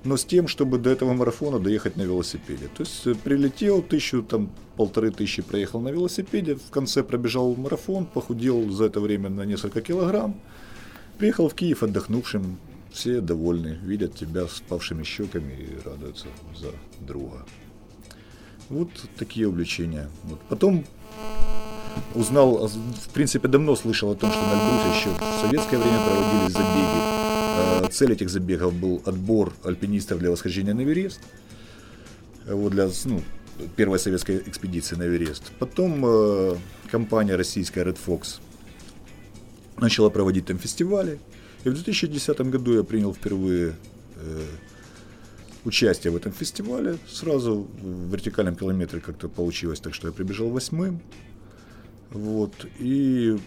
но 0.04 0.16
с 0.18 0.26
тем, 0.26 0.48
чтобы 0.48 0.78
до 0.78 0.90
этого 0.90 1.14
марафона 1.14 1.60
доехать 1.60 1.98
на 1.98 2.04
велосипеде. 2.04 2.70
То 2.76 2.84
есть 2.84 3.06
э, 3.08 3.16
прилетел, 3.16 3.82
тысячу, 3.82 4.24
там, 4.24 4.50
полторы 4.78 5.12
тысячи 5.12 5.42
проехал 5.42 5.82
на 5.82 5.90
велосипеде, 5.90 6.56
в 6.56 6.70
конце 6.72 7.04
пробежал 7.04 7.56
марафон, 7.56 8.06
похудел 8.06 8.70
за 8.70 8.86
это 8.86 9.00
время 9.00 9.30
на 9.30 9.46
несколько 9.46 9.82
килограмм, 9.82 10.40
приехал 11.18 11.50
в 11.50 11.54
Киев 11.54 11.84
отдохнувшим, 11.84 12.58
все 12.92 13.22
довольны, 13.22 13.78
видят 13.84 14.16
тебя 14.16 14.48
с 14.48 14.62
павшими 14.68 15.04
щеками 15.04 15.54
и 15.54 15.88
радуются 15.88 16.28
за 16.58 16.72
друга. 17.06 17.46
Вот 18.70 18.90
такие 19.18 19.48
увлечения. 19.48 20.10
Вот. 20.24 20.40
Потом 20.50 20.86
узнал, 22.16 22.68
в 22.68 23.10
принципе, 23.14 23.48
давно 23.48 23.76
слышал 23.76 24.12
о 24.12 24.16
том, 24.16 24.32
что 24.32 24.42
на 24.42 24.54
Эльбрусе 24.54 25.00
еще 25.00 25.10
в 25.10 25.42
советское 25.42 25.78
время 25.78 26.00
проводились 26.06 26.54
забеги. 26.54 27.20
А, 27.62 27.88
цель 27.92 28.14
этих 28.14 28.30
забегов 28.30 28.74
был 28.74 29.02
отбор 29.06 29.54
альпинистов 29.64 30.20
для 30.20 30.32
восхождения 30.32 30.74
на 30.74 30.82
Эверест. 30.82 31.20
Вот 32.46 32.72
для 32.72 32.90
ну, 33.06 33.22
первой 33.76 34.00
советской 34.00 34.38
экспедиции 34.38 34.96
на 34.96 35.04
Эверест. 35.04 35.52
Потом 35.60 36.04
э, 36.06 36.56
компания 36.92 37.36
российская 37.36 37.84
Red 37.84 37.98
Fox 38.06 38.40
начала 39.78 40.10
проводить 40.10 40.46
там 40.46 40.58
фестивали. 40.58 41.20
И 41.64 41.70
в 41.70 41.74
2010 41.74 42.40
году 42.42 42.74
я 42.74 42.84
принял 42.84 43.14
впервые 43.14 43.76
э, 44.16 44.46
участие 45.66 46.12
в 46.12 46.16
этом 46.16 46.32
фестивале. 46.32 46.98
Сразу 47.08 47.68
в 47.82 48.12
вертикальном 48.12 48.56
километре 48.56 49.00
как-то 49.02 49.28
получилось, 49.28 49.80
так 49.80 49.94
что 49.94 50.08
я 50.08 50.14
прибежал 50.14 50.50
восьмым. 50.50 51.02
Вот. 52.12 52.54
И 52.80 53.38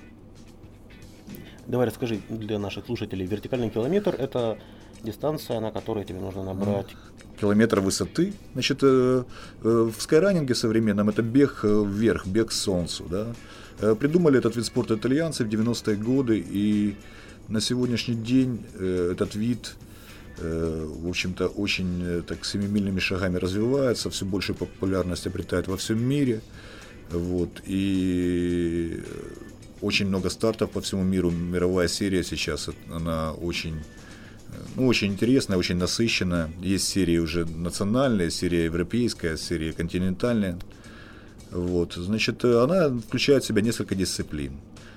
Давай 1.67 1.87
расскажи 1.87 2.21
для 2.29 2.59
наших 2.59 2.87
слушателей. 2.87 3.27
Вертикальный 3.27 3.71
километр– 3.71 4.15
это 4.19 4.59
дистанция, 5.03 5.61
на 5.61 5.71
которой 5.71 6.05
тебе 6.05 6.21
нужно 6.21 6.43
набрать... 6.43 6.97
Километр 7.41 7.81
высоты. 7.81 8.35
Значит, 8.53 8.81
э, 8.83 9.25
э, 9.65 9.91
в 9.97 10.01
скайранинге 10.01 10.55
современном 10.55 11.09
это 11.09 11.23
бег 11.23 11.61
э, 11.65 11.85
вверх, 11.87 12.27
бег 12.27 12.49
к 12.49 12.53
солнцу. 12.53 13.05
Да? 13.11 13.95
Придумали 13.95 14.39
этот 14.39 14.57
вид 14.57 14.65
спорта 14.65 14.95
итальянцы 14.95 15.45
в 15.45 15.49
90-е 15.49 15.97
годы, 15.97 16.39
и 16.39 16.95
на 17.49 17.61
сегодняшний 17.61 18.15
день 18.15 18.65
этот 18.79 19.35
вид 19.35 19.75
в 20.39 21.09
общем-то, 21.09 21.47
очень 21.47 22.23
так 22.27 22.45
семимильными 22.45 23.01
шагами 23.01 23.37
развивается, 23.39 24.09
все 24.11 24.25
больше 24.25 24.55
популярность 24.55 25.27
обретает 25.27 25.69
во 25.69 25.77
всем 25.77 26.03
мире. 26.03 26.41
Вот, 27.11 27.63
и 27.67 29.03
очень 29.81 30.07
много 30.07 30.31
стартов 30.31 30.71
по 30.71 30.81
всему 30.81 31.03
миру. 31.03 31.31
Мировая 31.31 31.89
серия 31.89 32.23
сейчас, 32.25 32.71
она 32.91 33.33
очень, 33.33 33.81
ну, 34.77 34.87
очень 34.87 35.09
интересная, 35.13 35.59
очень 35.59 35.77
насыщенная. 35.77 36.51
Есть 36.61 36.89
серии 36.89 37.19
уже 37.19 37.45
национальные, 37.45 38.31
серия 38.31 38.65
европейская, 38.65 39.37
серия 39.37 39.73
континентальная. 39.73 40.59
Вот, 41.51 41.95
значит, 41.95 42.45
она 42.45 42.89
включает 42.89 43.45
в 43.45 43.47
себя 43.47 43.61
несколько 43.61 43.95
дисциплин. 43.95 44.53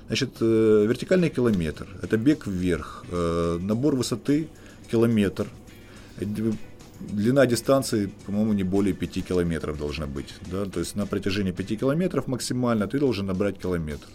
Значит, 0.07 0.37
э, 0.39 0.85
вертикальный 0.87 1.29
километр– 1.29 1.87
это 2.01 2.15
бег 2.15 2.47
вверх, 2.47 3.03
э, 3.11 3.59
набор 3.61 3.95
высоты– 3.95 4.47
километр, 4.91 5.47
длина 6.99 7.45
дистанции, 7.45 8.09
по-моему, 8.25 8.53
не 8.53 8.63
более 8.63 8.93
5 8.93 9.25
километров 9.25 9.77
должна 9.77 10.07
быть. 10.07 10.33
Да? 10.51 10.65
То 10.65 10.79
есть 10.79 10.95
на 10.95 11.05
протяжении 11.05 11.51
5 11.51 11.79
километров 11.79 12.27
максимально 12.27 12.87
ты 12.87 12.99
должен 12.99 13.25
набрать 13.25 13.59
километр. 13.59 14.07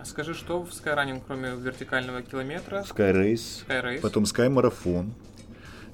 А 0.00 0.04
скажи, 0.04 0.34
что 0.34 0.62
в 0.62 0.72
скайранинг, 0.72 1.24
кроме 1.26 1.50
вертикального 1.50 2.22
километра? 2.22 2.84
Sky 2.88 3.34
Sky 3.34 4.00
потом 4.00 4.24
Sky 4.24 4.48
марафон, 4.48 5.12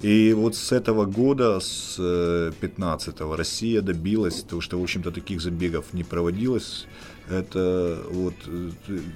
и 0.05 0.35
вот 0.35 0.55
с 0.55 0.73
этого 0.73 1.07
года, 1.07 1.61
с 1.61 1.99
15-го, 1.99 3.37
Россия 3.37 3.81
добилась, 3.81 4.43
того, 4.43 4.61
что, 4.61 4.79
в 4.79 4.83
общем-то, 4.83 5.11
таких 5.11 5.41
забегов 5.41 5.95
не 5.95 6.05
проводилось. 6.05 6.87
Это 7.31 8.03
вот, 8.11 8.35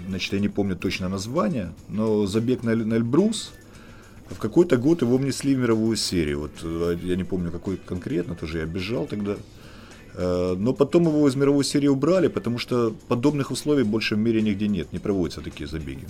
значит, 0.08 0.32
я 0.32 0.38
не 0.38 0.48
помню 0.48 0.76
точно 0.76 1.10
название, 1.10 1.74
но 1.88 2.24
забег 2.24 2.62
на, 2.62 2.74
на 2.74 2.94
Эльбрус, 2.94 3.52
в 4.30 4.38
какой-то 4.38 4.76
год 4.76 5.02
его 5.02 5.16
внесли 5.16 5.54
в 5.54 5.58
мировую 5.58 5.96
серию. 5.96 6.40
Вот 6.40 7.02
я 7.02 7.16
не 7.16 7.24
помню, 7.24 7.50
какой 7.50 7.76
конкретно, 7.76 8.34
тоже 8.34 8.58
я 8.58 8.66
бежал 8.66 9.06
тогда. 9.06 9.36
Э, 10.14 10.54
но 10.58 10.72
потом 10.72 11.04
его 11.04 11.28
из 11.28 11.36
мировой 11.36 11.64
серии 11.64 11.88
убрали, 11.88 12.28
потому 12.28 12.58
что 12.58 12.94
подобных 13.08 13.50
условий 13.50 13.84
больше 13.84 14.16
в 14.16 14.18
мире 14.18 14.42
нигде 14.42 14.68
нет, 14.68 14.92
не 14.92 14.98
проводятся 14.98 15.40
такие 15.40 15.68
забеги. 15.68 16.06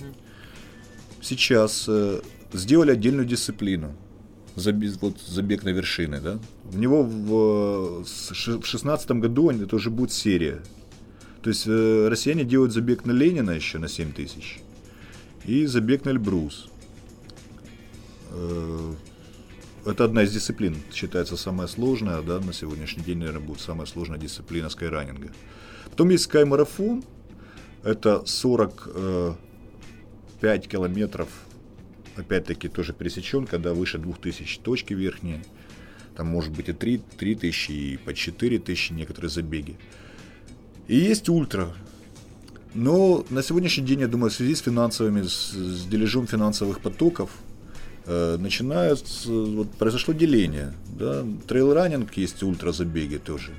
Сейчас 1.21 1.85
э, 1.87 2.21
сделали 2.53 2.91
отдельную 2.91 3.25
дисциплину 3.25 3.95
забег, 4.55 4.93
вот, 5.01 5.19
забег 5.21 5.63
на 5.63 5.69
вершины, 5.69 6.19
да, 6.19 6.39
в 6.63 6.77
него 6.77 7.03
в, 7.03 8.03
в 8.03 8.65
16 8.65 9.11
году 9.11 9.49
это 9.49 9.75
уже 9.75 9.89
будет 9.89 10.11
серия. 10.11 10.61
То 11.41 11.49
есть 11.49 11.65
э, 11.67 12.07
россияне 12.09 12.43
делают 12.43 12.73
забег 12.73 13.05
на 13.05 13.11
Ленина 13.11 13.51
еще 13.51 13.77
на 13.77 13.87
7 13.87 14.11
тысяч 14.11 14.59
и 15.45 15.65
забег 15.65 16.05
на 16.05 16.09
Эльбрус. 16.09 16.68
Э, 18.29 18.93
это 19.85 20.05
одна 20.05 20.23
из 20.23 20.33
дисциплин, 20.33 20.75
считается 20.93 21.37
самая 21.37 21.67
сложная, 21.67 22.21
да, 22.21 22.39
на 22.39 22.53
сегодняшний 22.53 23.03
день, 23.03 23.19
наверное, 23.19 23.41
будет 23.41 23.61
самая 23.61 23.87
сложная 23.87 24.19
дисциплина 24.19 24.69
скайранинга. 24.69 25.31
Потом 25.89 26.09
есть 26.09 26.25
скаймарафон, 26.25 27.03
это 27.83 28.25
45 28.25 29.37
э, 30.41 30.67
километров 30.67 31.29
опять-таки 32.15 32.67
тоже 32.67 32.93
пересечен, 32.93 33.47
когда 33.47 33.73
выше 33.73 33.97
2000 33.97 34.59
точки 34.59 34.93
верхние. 34.93 35.43
Там 36.15 36.27
может 36.27 36.51
быть 36.51 36.69
и 36.69 36.73
3, 36.73 37.01
3000, 37.17 37.71
и 37.71 37.97
по 37.97 38.13
4000 38.13 38.91
некоторые 38.91 39.29
забеги. 39.29 39.77
И 40.87 40.97
есть 40.97 41.29
ультра. 41.29 41.73
Но 42.73 43.25
на 43.29 43.41
сегодняшний 43.41 43.85
день, 43.85 44.01
я 44.01 44.07
думаю, 44.07 44.29
в 44.29 44.33
связи 44.33 44.55
с 44.55 44.59
финансовыми, 44.59 45.23
с, 45.23 45.51
с 45.53 45.85
дележом 45.85 46.27
финансовых 46.27 46.81
потоков, 46.81 47.31
э, 48.09 48.37
начинает, 48.37 49.03
вот 49.25 49.71
произошло 49.71 50.13
деление. 50.13 50.73
Да? 50.97 51.23
Трейл-раннинг 51.47 52.11
есть, 52.15 52.43
ультразабеги 52.43 53.17
тоже. 53.17 53.51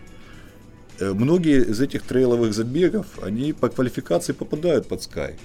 Э, 0.99 1.13
многие 1.15 1.65
из 1.71 1.81
этих 1.81 2.03
трейловых 2.03 2.53
забегов, 2.53 3.07
они 3.23 3.53
по 3.53 3.69
квалификации 3.69 4.33
попадают 4.33 4.89
под 4.89 5.01
Sky. 5.01 5.39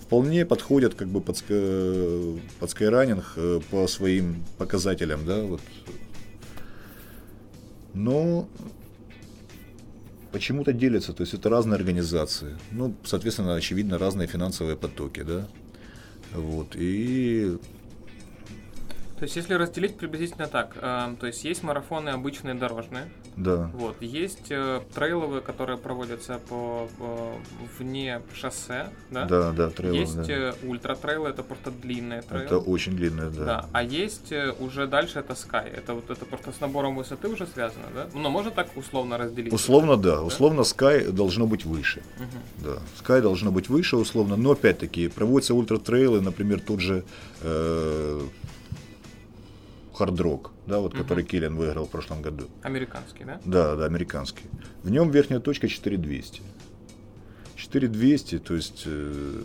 Вполне 0.00 0.44
подходят 0.46 0.94
как 0.94 1.08
бы 1.08 1.20
под, 1.20 1.42
под 1.44 2.70
Skyrunning 2.70 3.22
э, 3.36 3.60
по 3.70 3.86
своим 3.86 4.44
показателям, 4.58 5.26
да, 5.26 5.42
вот. 5.42 5.60
Но 7.92 8.48
почему-то 10.32 10.72
делятся, 10.72 11.12
то 11.12 11.22
есть 11.22 11.34
это 11.34 11.48
разные 11.48 11.76
организации. 11.76 12.56
Ну, 12.72 12.94
соответственно, 13.04 13.54
очевидно, 13.54 13.98
разные 13.98 14.26
финансовые 14.26 14.76
потоки, 14.76 15.22
да. 15.22 15.46
Вот, 16.32 16.74
и 16.74 17.56
То 19.18 19.24
есть, 19.24 19.36
если 19.36 19.54
разделить 19.54 19.96
приблизительно 19.96 20.48
так, 20.48 20.76
э, 20.80 21.14
то 21.20 21.26
есть 21.26 21.44
есть 21.44 21.62
марафоны 21.62 22.10
обычные 22.10 22.54
дорожные, 22.54 23.08
да, 23.36 23.70
вот, 23.74 24.00
есть 24.00 24.50
э, 24.50 24.80
трейловые, 24.94 25.40
которые 25.40 25.78
проводятся 25.78 26.40
по 26.48 26.88
э, 26.98 27.32
вне 27.78 28.22
шоссе, 28.34 28.88
да? 29.10 29.24
да, 29.24 29.52
да, 29.52 29.70
трейлы, 29.70 29.96
Есть 29.96 30.16
да. 30.16 30.32
э, 30.32 30.52
ультра-трейлы, 30.62 31.28
это 31.28 31.42
просто 31.42 31.70
длинные 31.70 32.22
трейлы. 32.22 32.44
Это 32.44 32.58
очень 32.58 32.96
длинное, 32.96 33.30
да. 33.30 33.44
Да, 33.44 33.66
а 33.72 33.82
есть 33.82 34.32
э, 34.32 34.52
уже 34.60 34.86
дальше 34.86 35.20
это 35.20 35.34
Sky. 35.34 35.64
Это 35.64 35.94
вот 35.94 36.10
это 36.10 36.24
просто 36.24 36.52
с 36.52 36.60
набором 36.60 36.96
высоты 36.96 37.28
уже 37.28 37.46
связано, 37.46 37.86
да? 37.94 38.06
Ну, 38.14 38.30
можно 38.30 38.50
так 38.50 38.68
условно 38.76 39.18
разделить? 39.18 39.52
Условно, 39.52 39.96
да. 39.96 40.22
Условно 40.22 40.60
Sky 40.60 41.10
должно 41.10 41.46
быть 41.46 41.64
выше. 41.64 42.02
Мгм. 42.18 42.64
Да. 42.64 42.78
Sky 43.02 43.20
должно 43.20 43.50
быть 43.50 43.68
выше, 43.68 43.96
условно. 43.96 44.36
Но 44.36 44.52
опять-таки, 44.52 45.08
проводятся 45.08 45.54
ультра-трейлы, 45.54 46.20
например, 46.20 46.60
тот 46.60 46.80
же 46.80 47.04
э, 47.42 48.20
Rock, 50.00 50.50
да, 50.66 50.78
вот, 50.80 50.94
который 50.94 51.24
Киллиан 51.24 51.56
выиграл 51.56 51.86
в 51.86 51.90
прошлом 51.90 52.22
году. 52.22 52.44
Американский, 52.62 53.24
да? 53.24 53.40
Да, 53.44 53.76
да, 53.76 53.84
американский. 53.86 54.44
В 54.82 54.90
нем 54.90 55.10
верхняя 55.10 55.40
точка 55.40 55.68
4200. 55.68 56.42
4200, 57.56 58.38
то 58.38 58.54
есть 58.54 58.82
э, 58.86 59.40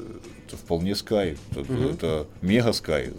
это 0.47 0.57
вполне 0.57 0.91
Sky, 0.91 1.37
это, 1.51 1.73
это 1.73 2.27
мега 2.41 2.69
Sky. 2.69 3.13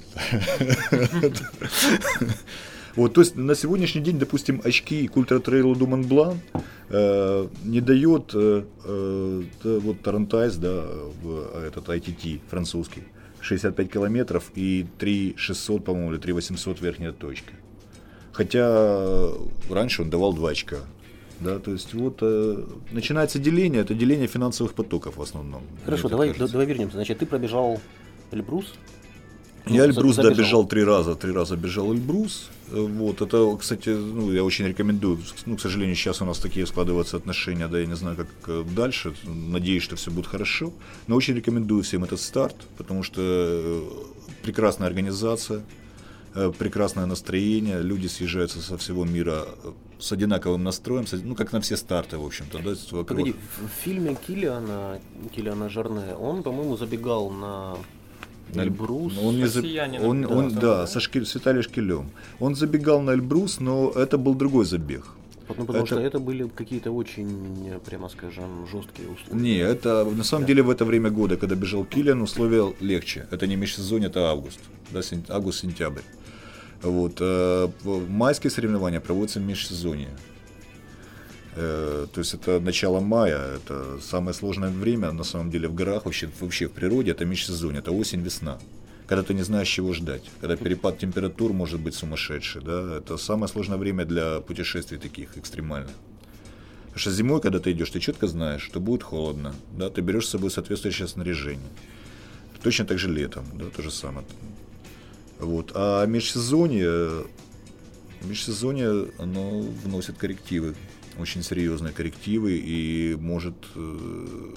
Вот, 2.96 3.14
то 3.14 3.20
есть 3.20 3.36
на 3.36 3.54
сегодняшний 3.54 4.00
день, 4.00 4.18
допустим, 4.18 4.60
очки 4.64 5.06
к 5.06 5.16
ультратрейлу 5.16 5.74
Blanc 5.76 6.38
э, 6.88 7.48
не 7.64 7.80
дает 7.80 8.32
э, 8.34 8.64
э, 8.84 9.42
вот 9.62 10.02
Тарантайз, 10.02 10.56
да, 10.56 10.82
в, 11.22 11.50
э, 11.54 11.68
этот 11.68 11.88
ITT 11.88 12.40
французский, 12.48 13.04
65 13.40 13.90
километров 13.90 14.50
и 14.54 14.86
3600, 14.98 15.84
по-моему, 15.84 16.12
или 16.12 16.18
3800 16.18 16.80
верхняя 16.80 17.12
точка. 17.12 17.52
Хотя 18.32 18.66
э, 18.68 19.34
раньше 19.70 20.02
он 20.02 20.10
давал 20.10 20.32
2 20.32 20.50
очка. 20.50 20.78
Да, 21.40 21.58
то 21.58 21.72
есть 21.72 21.94
вот 21.94 22.18
э, 22.20 22.64
начинается 22.90 23.38
деление, 23.38 23.80
это 23.80 23.94
деление 23.94 24.26
финансовых 24.26 24.74
потоков 24.74 25.16
в 25.16 25.22
основном. 25.22 25.62
Хорошо, 25.84 26.08
давай, 26.08 26.28
кажется. 26.28 26.52
давай 26.52 26.66
вернемся. 26.66 26.96
Значит, 26.96 27.18
ты 27.18 27.26
пробежал 27.26 27.80
Эльбрус. 28.30 28.74
Я 29.66 29.86
Ну, 29.86 29.92
за- 29.92 30.00
Эльбрус 30.00 30.16
забежал. 30.16 30.34
добежал 30.36 30.66
три 30.68 30.84
раза, 30.84 31.14
три 31.14 31.32
раза 31.32 31.56
бежал 31.56 31.92
Эльбрус. 31.92 32.48
Э, 32.72 32.80
Вот, 32.80 33.20
это, 33.20 33.56
кстати, 33.56 33.90
ну, 33.90 34.32
я 34.32 34.42
очень 34.44 34.66
рекомендую. 34.66 35.18
Ну, 35.46 35.56
к 35.56 35.60
сожалению, 35.60 35.96
сейчас 35.96 36.22
у 36.22 36.24
нас 36.24 36.38
такие 36.38 36.66
складываются 36.66 37.16
отношения, 37.16 37.68
да, 37.68 37.78
я 37.78 37.86
не 37.86 37.96
знаю, 37.96 38.16
как 38.16 38.28
э, 38.48 38.64
дальше. 38.76 39.12
Надеюсь, 39.24 39.82
что 39.82 39.96
все 39.96 40.10
будет 40.10 40.26
хорошо. 40.26 40.72
Но 41.08 41.16
очень 41.16 41.34
рекомендую 41.34 41.82
всем 41.82 42.04
этот 42.04 42.20
старт, 42.20 42.56
потому 42.78 43.02
что 43.02 43.20
э, 43.22 43.82
прекрасная 44.42 44.88
организация, 44.88 45.60
прекрасное 46.58 47.06
настроение, 47.06 47.82
люди 47.82 48.06
съезжаются 48.08 48.60
со 48.60 48.76
всего 48.78 49.04
мира 49.04 49.46
с 49.98 50.12
одинаковым 50.12 50.62
настроем, 50.62 51.04
ну, 51.24 51.34
как 51.34 51.52
на 51.52 51.60
все 51.60 51.76
старты, 51.76 52.18
в 52.18 52.24
общем-то, 52.24 52.58
да, 52.58 52.70
вокруг. 52.92 53.06
Погоди, 53.08 53.32
в 53.32 53.66
в 53.66 53.84
фильме 53.84 54.16
Киллиана, 54.26 55.00
Киллиана 55.34 55.68
Жарне, 55.68 56.14
он, 56.14 56.42
по-моему, 56.44 56.76
забегал 56.76 57.30
на 57.30 57.76
На 58.54 58.60
Эль- 58.62 58.68
Эльбрус. 58.68 59.12
Ну, 59.16 59.28
Он 59.28 59.36
не 59.36 59.46
за- 59.46 59.60
он, 60.06 60.22
да, 60.22 60.28
он- 60.28 60.54
да, 60.54 60.60
да. 60.60 60.86
со 60.86 60.98
Шкель- 61.00 61.24
с 61.26 61.34
Виталием 61.34 61.62
Шкелем. 61.62 62.10
Он 62.40 62.54
забегал 62.54 63.00
на 63.02 63.12
Эльбрус, 63.12 63.60
но 63.60 63.90
это 63.90 64.18
был 64.18 64.34
другой 64.34 64.64
забег. 64.64 65.04
Ну, 65.48 65.54
потому 65.66 65.78
это- 65.84 65.86
что 65.86 66.00
это 66.00 66.20
были 66.20 66.48
какие-то 66.48 66.92
очень, 66.92 67.28
прямо 67.84 68.08
скажем, 68.08 68.66
жесткие 68.72 69.08
условия. 69.08 69.42
Не, 69.42 69.56
это 69.58 70.04
на 70.04 70.22
самом 70.24 70.46
деле 70.46 70.62
в 70.62 70.70
это 70.70 70.84
время 70.84 71.10
года, 71.10 71.36
когда 71.36 71.56
бежал 71.56 71.84
Киллиан, 71.84 72.22
условия 72.22 72.72
легче. 72.80 73.26
Это 73.32 73.46
не 73.48 73.56
межсезонье, 73.56 74.08
это 74.08 74.20
август. 74.30 74.60
Да, 74.92 75.02
сен- 75.02 75.24
август-сентябрь. 75.28 76.02
Вот. 76.82 77.16
э, 77.20 77.68
Майские 78.08 78.50
соревнования 78.50 79.00
проводятся 79.00 79.40
в 79.40 79.42
межсезонье. 79.42 80.08
Э, 81.56 82.06
То 82.12 82.20
есть 82.20 82.34
это 82.34 82.60
начало 82.60 83.00
мая, 83.00 83.56
это 83.56 83.98
самое 84.00 84.34
сложное 84.34 84.70
время 84.70 85.12
на 85.12 85.24
самом 85.24 85.50
деле 85.50 85.68
в 85.68 85.74
горах, 85.74 86.04
вообще, 86.04 86.28
вообще 86.40 86.66
в 86.66 86.72
природе, 86.72 87.10
это 87.10 87.24
межсезонье, 87.24 87.80
это 87.80 87.92
осень-весна. 87.92 88.58
Когда 89.06 89.24
ты 89.24 89.34
не 89.34 89.42
знаешь, 89.42 89.68
чего 89.68 89.92
ждать, 89.92 90.22
когда 90.40 90.56
перепад 90.56 90.98
температур 90.98 91.52
может 91.52 91.80
быть 91.80 91.94
сумасшедший, 91.94 92.62
да, 92.62 92.98
это 92.98 93.16
самое 93.16 93.48
сложное 93.48 93.78
время 93.78 94.04
для 94.04 94.40
путешествий 94.40 94.98
таких 94.98 95.36
экстремальных. 95.36 95.90
Потому 96.84 97.00
что 97.00 97.10
зимой, 97.10 97.40
когда 97.40 97.58
ты 97.58 97.72
идешь, 97.72 97.90
ты 97.90 97.98
четко 97.98 98.28
знаешь, 98.28 98.62
что 98.62 98.78
будет 98.78 99.02
холодно, 99.02 99.54
да, 99.76 99.90
ты 99.90 100.00
берешь 100.00 100.26
с 100.26 100.30
собой 100.30 100.50
соответствующее 100.50 101.08
снаряжение. 101.08 101.70
Точно 102.62 102.84
так 102.84 102.98
же 102.98 103.08
летом, 103.10 103.44
да, 103.54 103.64
то 103.74 103.82
же 103.82 103.90
самое. 103.90 104.26
Вот. 105.38 105.72
А 105.74 106.04
межсезонье, 106.06 107.24
межсезонье, 108.22 109.08
оно 109.18 109.62
вносит 109.84 110.18
коррективы, 110.18 110.74
очень 111.18 111.42
серьезные 111.42 111.92
коррективы 111.92 112.56
и 112.56 113.16
может 113.18 113.54
э, 113.74 114.54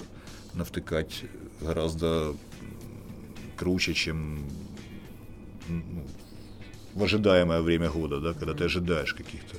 навтыкать 0.54 1.24
гораздо 1.60 2.34
круче, 3.56 3.94
чем 3.94 4.44
ну, 5.68 5.82
в 6.94 7.02
ожидаемое 7.02 7.60
время 7.60 7.90
года, 7.90 8.20
да, 8.20 8.34
когда 8.34 8.54
ты 8.54 8.64
ожидаешь 8.64 9.14
каких-то. 9.14 9.56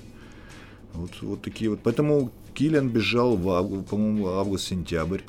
Вот, 0.93 1.11
вот 1.21 1.41
такие 1.41 1.69
вот. 1.69 1.79
Поэтому 1.83 2.31
Киллиан 2.53 2.89
бежал 2.89 3.35
в 3.35 3.49
авгу- 3.49 3.83
по-моему, 3.83 4.27
август-сентябрь. 4.27 5.21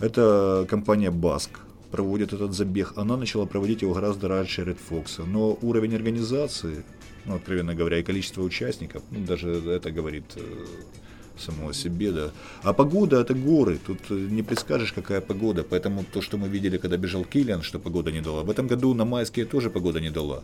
Это 0.00 0.66
компания 0.68 1.10
Баск 1.10 1.60
проводит 1.90 2.32
этот 2.32 2.54
забег. 2.54 2.94
Она 2.96 3.16
начала 3.16 3.44
проводить 3.44 3.82
его 3.82 3.92
гораздо 3.92 4.28
раньше 4.28 4.62
Red 4.62 4.78
Fox. 4.90 5.24
Но 5.26 5.58
уровень 5.60 5.94
организации, 5.94 6.84
ну, 7.24 7.36
откровенно 7.36 7.74
говоря, 7.74 7.98
и 7.98 8.02
количество 8.02 8.42
участников, 8.42 9.02
ну, 9.10 9.24
даже 9.24 9.50
это 9.50 9.90
говорит 9.90 10.24
э, 10.36 10.40
само 11.38 11.68
о 11.68 11.72
себе, 11.72 12.12
да. 12.12 12.30
А 12.62 12.72
погода 12.72 13.20
это 13.20 13.34
горы, 13.34 13.78
тут 13.84 13.98
э, 14.10 14.14
не 14.14 14.42
предскажешь, 14.42 14.92
какая 14.92 15.20
погода. 15.20 15.62
Поэтому 15.62 16.04
то, 16.04 16.20
что 16.20 16.36
мы 16.36 16.48
видели, 16.48 16.78
когда 16.78 16.96
бежал 16.96 17.24
Киллиан, 17.24 17.62
что 17.62 17.78
погода 17.78 18.10
не 18.10 18.20
дала. 18.20 18.42
В 18.42 18.50
этом 18.50 18.66
году 18.66 18.94
на 18.94 19.04
майские 19.04 19.46
тоже 19.46 19.70
погода 19.70 20.00
не 20.00 20.10
дала. 20.10 20.42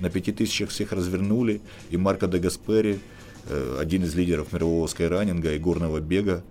На 0.00 0.08
пяти 0.08 0.32
тысячах 0.32 0.70
всех 0.70 0.92
развернули, 0.92 1.60
и 1.90 1.96
Марко 1.96 2.26
де 2.26 2.38
Гаспери, 2.38 3.00
э, 3.48 3.78
один 3.80 4.04
из 4.04 4.14
лидеров 4.14 4.52
мирового 4.52 4.86
скайранинга 4.86 5.54
и 5.54 5.58
горного 5.58 6.00
бега, 6.00 6.42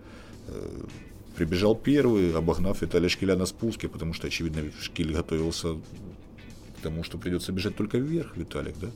прибежал 1.35 1.75
первый, 1.75 2.33
обогнав 2.35 2.81
Виталия 2.81 3.07
Шкеля 3.07 3.35
на 3.37 3.45
спуске, 3.45 3.87
потому 3.87 4.13
что, 4.13 4.27
очевидно, 4.27 4.63
Шкиль 4.81 5.13
готовился 5.13 5.75
к 5.75 6.81
тому, 6.81 7.03
что 7.03 7.17
придется 7.17 7.51
бежать 7.51 7.75
только 7.75 7.97
вверх, 7.97 8.35
Виталик, 8.35 8.75
да? 8.81 8.87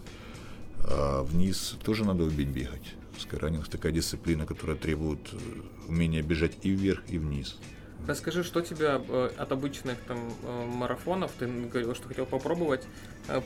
А 0.86 1.24
вниз 1.24 1.76
тоже 1.84 2.06
надо 2.06 2.24
уметь 2.24 2.50
бегать. 2.50 2.96
Скайранинг 3.18 3.68
такая 3.68 3.92
дисциплина, 3.92 4.46
которая 4.46 4.76
требует 4.76 5.20
э, 5.32 5.38
умения 5.88 6.22
бежать 6.22 6.54
и 6.64 6.72
вверх, 6.72 7.04
и 7.08 7.18
вниз. 7.18 7.58
Расскажи, 8.08 8.44
что 8.44 8.62
тебя 8.62 9.02
э, 9.08 9.30
от 9.38 9.52
обычных 9.52 9.98
там 10.08 10.34
э, 10.44 10.66
марафонов, 10.66 11.32
ты 11.40 11.48
говорил, 11.48 11.96
что 11.96 12.08
хотел 12.08 12.26
попробовать, 12.26 12.82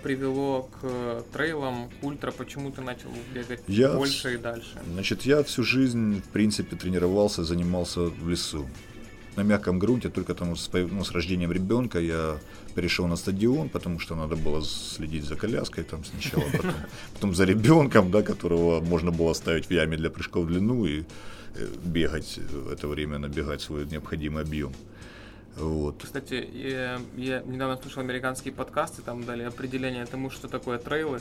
привело 0.01 0.69
к 0.81 1.23
трейлам, 1.31 1.89
к 1.89 2.03
ультра, 2.03 2.31
почему 2.31 2.71
ты 2.71 2.81
начал 2.81 3.09
бегать 3.33 3.61
Я 3.67 3.93
больше 3.93 4.35
и 4.35 4.37
дальше? 4.37 4.79
Значит, 4.93 5.23
я 5.23 5.43
всю 5.43 5.63
жизнь, 5.63 6.21
в 6.21 6.29
принципе, 6.29 6.75
тренировался, 6.75 7.43
занимался 7.43 8.01
в 8.01 8.27
лесу. 8.27 8.67
На 9.37 9.43
мягком 9.43 9.77
грунте, 9.79 10.09
только 10.09 10.33
там 10.33 10.55
с, 10.55 10.69
ну, 10.73 11.03
с 11.03 11.11
рождением 11.11 11.51
ребенка 11.51 11.99
я 11.99 12.37
перешел 12.75 13.07
на 13.07 13.15
стадион, 13.15 13.69
потому 13.69 13.99
что 13.99 14.15
надо 14.15 14.35
было 14.35 14.63
следить 14.63 15.25
за 15.25 15.35
коляской 15.35 15.83
там 15.83 16.03
сначала, 16.03 16.43
потом, 16.51 16.73
потом 17.13 17.35
за 17.35 17.45
ребенком, 17.45 18.11
да, 18.11 18.23
которого 18.23 18.81
можно 18.81 19.11
было 19.11 19.31
оставить 19.31 19.67
в 19.67 19.71
яме 19.71 19.95
для 19.95 20.09
прыжков 20.09 20.45
в 20.45 20.47
длину 20.47 20.85
и 20.85 21.03
э, 21.55 21.67
бегать 21.85 22.39
в 22.39 22.71
это 22.71 22.87
время, 22.87 23.19
набегать 23.19 23.61
свой 23.61 23.85
необходимый 23.85 24.41
объем. 24.41 24.73
Вот. 25.55 26.01
Кстати, 26.03 26.47
я, 26.53 26.99
я 27.15 27.41
недавно 27.45 27.77
слушал 27.77 28.01
американские 28.01 28.53
подкасты, 28.53 29.01
там 29.01 29.23
дали 29.23 29.43
определение 29.43 30.05
тому, 30.05 30.29
что 30.29 30.47
такое 30.47 30.77
трейлы. 30.77 31.19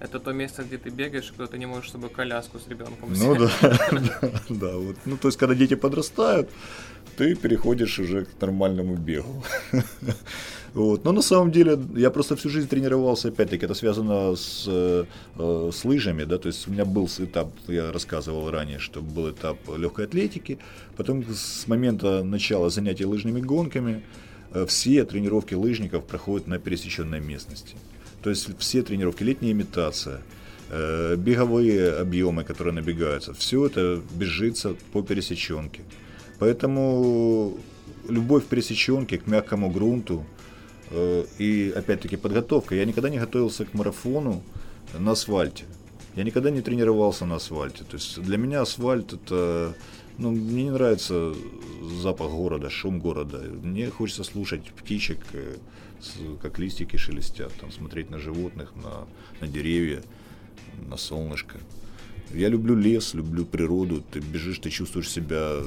Это 0.00 0.20
то 0.20 0.32
место, 0.32 0.62
где 0.62 0.78
ты 0.78 0.90
бегаешь, 0.90 1.28
когда 1.28 1.46
ты 1.46 1.58
не 1.58 1.66
можешь 1.66 1.88
с 1.88 1.92
собой 1.92 2.08
коляску 2.08 2.58
с 2.60 2.68
ребенком 2.68 3.12
Ну 3.12 3.34
да, 3.34 3.50
да, 3.90 4.32
да, 4.48 4.76
вот. 4.76 4.96
Ну, 5.06 5.16
то 5.16 5.28
есть, 5.28 5.38
когда 5.38 5.54
дети 5.54 5.74
подрастают, 5.74 6.48
ты 7.18 7.34
переходишь 7.34 7.98
уже 7.98 8.24
к 8.24 8.40
нормальному 8.40 8.96
бегу. 8.96 9.44
Вот. 10.74 11.04
Но 11.04 11.12
на 11.12 11.22
самом 11.22 11.50
деле 11.50 11.78
я 11.96 12.10
просто 12.10 12.36
всю 12.36 12.50
жизнь 12.50 12.68
тренировался, 12.68 13.28
опять-таки, 13.28 13.64
это 13.64 13.74
связано 13.74 14.36
с, 14.36 14.64
э, 14.68 15.04
с 15.72 15.84
лыжами, 15.84 16.24
да, 16.24 16.36
то 16.36 16.48
есть 16.48 16.68
у 16.68 16.70
меня 16.70 16.84
был 16.84 17.06
этап, 17.06 17.48
я 17.68 17.90
рассказывал 17.90 18.50
ранее, 18.50 18.78
что 18.78 19.00
был 19.00 19.30
этап 19.30 19.56
легкой 19.78 20.04
атлетики, 20.04 20.58
потом 20.96 21.24
с 21.24 21.66
момента 21.66 22.22
начала 22.22 22.68
занятий 22.68 23.06
лыжными 23.06 23.40
гонками 23.40 24.02
э, 24.52 24.66
все 24.66 25.04
тренировки 25.04 25.54
лыжников 25.54 26.04
проходят 26.04 26.46
на 26.46 26.58
пересеченной 26.58 27.20
местности. 27.20 27.76
То 28.22 28.30
есть 28.30 28.50
все 28.58 28.82
тренировки, 28.82 29.24
летняя 29.24 29.52
имитация, 29.52 30.20
э, 30.70 31.16
беговые 31.16 31.94
объемы, 31.94 32.44
которые 32.44 32.74
набегаются, 32.74 33.32
все 33.32 33.66
это 33.66 34.00
бежится 34.18 34.74
по 34.92 35.02
пересеченке. 35.02 35.80
Поэтому 36.38 37.56
любовь 38.08 38.44
к 38.44 38.48
пересеченке, 38.48 39.18
к 39.18 39.26
мягкому 39.26 39.70
грунту 39.70 40.24
э, 40.90 41.24
и 41.38 41.72
опять-таки 41.74 42.16
подготовка. 42.16 42.74
Я 42.74 42.84
никогда 42.84 43.10
не 43.10 43.18
готовился 43.18 43.64
к 43.64 43.74
марафону 43.74 44.42
на 44.98 45.12
асфальте. 45.12 45.64
Я 46.16 46.24
никогда 46.24 46.50
не 46.50 46.62
тренировался 46.62 47.26
на 47.26 47.36
асфальте. 47.36 47.84
То 47.84 47.96
есть 47.96 48.20
для 48.20 48.38
меня 48.38 48.62
асфальт 48.62 49.12
это 49.12 49.74
ну, 50.18 50.32
мне 50.32 50.64
не 50.64 50.70
нравится 50.70 51.32
запах 52.02 52.30
города, 52.30 52.70
шум 52.70 52.98
города. 52.98 53.38
Мне 53.62 53.88
хочется 53.88 54.24
слушать 54.24 54.64
птичек, 54.72 55.20
э, 55.32 55.56
как 56.42 56.58
листики 56.58 56.96
шелестят, 56.96 57.52
там, 57.60 57.70
смотреть 57.70 58.10
на 58.10 58.18
животных, 58.18 58.72
на, 58.74 59.06
на 59.40 59.46
деревья, 59.46 60.02
на 60.88 60.96
солнышко. 60.96 61.58
Я 62.34 62.48
люблю 62.48 62.74
лес, 62.74 63.14
люблю 63.14 63.46
природу. 63.46 64.02
Ты 64.10 64.18
бежишь, 64.18 64.58
ты 64.58 64.70
чувствуешь 64.70 65.08
себя 65.08 65.60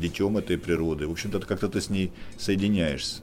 детем 0.00 0.36
этой 0.36 0.58
природы. 0.58 1.06
В 1.06 1.12
общем-то, 1.12 1.40
как-то 1.40 1.68
ты 1.68 1.80
с 1.80 1.90
ней 1.90 2.12
соединяешься. 2.38 3.22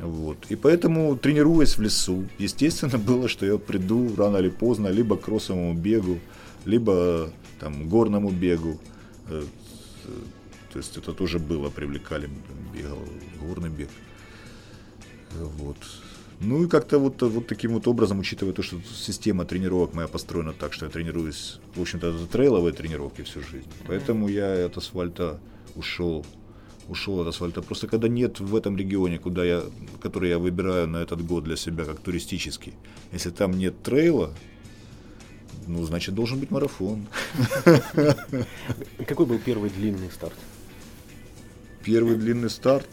Вот. 0.00 0.38
И 0.48 0.56
поэтому, 0.56 1.16
тренируясь 1.16 1.76
в 1.76 1.82
лесу, 1.82 2.28
естественно 2.38 2.98
было, 3.10 3.28
что 3.28 3.46
я 3.46 3.58
приду 3.58 4.14
рано 4.16 4.38
или 4.38 4.50
поздно 4.50 4.88
либо 4.88 5.16
к 5.16 5.22
кроссовому 5.22 5.74
бегу, 5.74 6.18
либо 6.64 7.30
там, 7.60 7.88
горному 7.88 8.30
бегу. 8.30 8.78
Э, 9.28 9.42
то 10.72 10.78
есть 10.78 10.96
это 10.96 11.12
тоже 11.12 11.38
было, 11.38 11.70
привлекали, 11.70 12.28
бегал 12.74 12.98
горный 13.40 13.70
бег. 13.70 13.88
Вот. 15.32 15.76
Ну 16.40 16.64
и 16.64 16.68
как-то 16.68 16.98
вот, 16.98 17.22
вот 17.22 17.46
таким 17.46 17.74
вот 17.74 17.86
образом, 17.86 18.18
учитывая 18.18 18.52
то, 18.52 18.62
что 18.62 18.80
система 18.92 19.44
тренировок 19.44 19.94
моя 19.94 20.08
построена 20.08 20.52
так, 20.52 20.72
что 20.72 20.86
я 20.86 20.90
тренируюсь, 20.90 21.60
в 21.74 21.80
общем-то, 21.80 22.08
это 22.08 22.26
трейловые 22.26 22.72
тренировки 22.72 23.22
всю 23.22 23.40
жизнь. 23.40 23.68
Поэтому 23.86 24.28
я 24.28 24.66
от 24.66 24.76
асфальта 24.76 25.38
ушел 25.76 26.24
ушел 26.88 27.20
от 27.20 27.28
асфальта. 27.28 27.62
Просто 27.62 27.86
когда 27.86 28.08
нет 28.08 28.40
в 28.40 28.54
этом 28.54 28.76
регионе, 28.76 29.18
куда 29.18 29.44
я, 29.44 29.62
который 30.02 30.30
я 30.30 30.38
выбираю 30.38 30.86
на 30.86 30.98
этот 30.98 31.24
год 31.24 31.44
для 31.44 31.56
себя 31.56 31.84
как 31.84 32.00
туристический, 32.00 32.74
если 33.12 33.30
там 33.30 33.52
нет 33.52 33.82
трейла, 33.82 34.32
ну, 35.66 35.82
значит, 35.84 36.14
должен 36.14 36.40
быть 36.40 36.50
марафон. 36.50 37.06
Какой 39.06 39.26
был 39.26 39.38
первый 39.38 39.70
длинный 39.70 40.10
старт? 40.10 40.34
Первый 41.84 42.16
длинный 42.16 42.50
старт. 42.50 42.88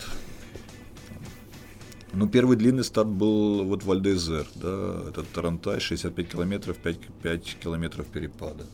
Ну, 2.13 2.27
первый 2.27 2.57
длинный 2.57 2.83
старт 2.83 3.07
был 3.07 3.63
вот 3.63 3.83
в 3.83 3.91
Альдезер, 3.91 4.45
да, 4.55 5.01
это 5.09 5.23
Тарантай, 5.23 5.79
65 5.79 6.27
километров, 6.27 6.77
5, 6.77 6.97
5 7.23 7.57
километров 7.61 8.07
перепада. 8.07 8.65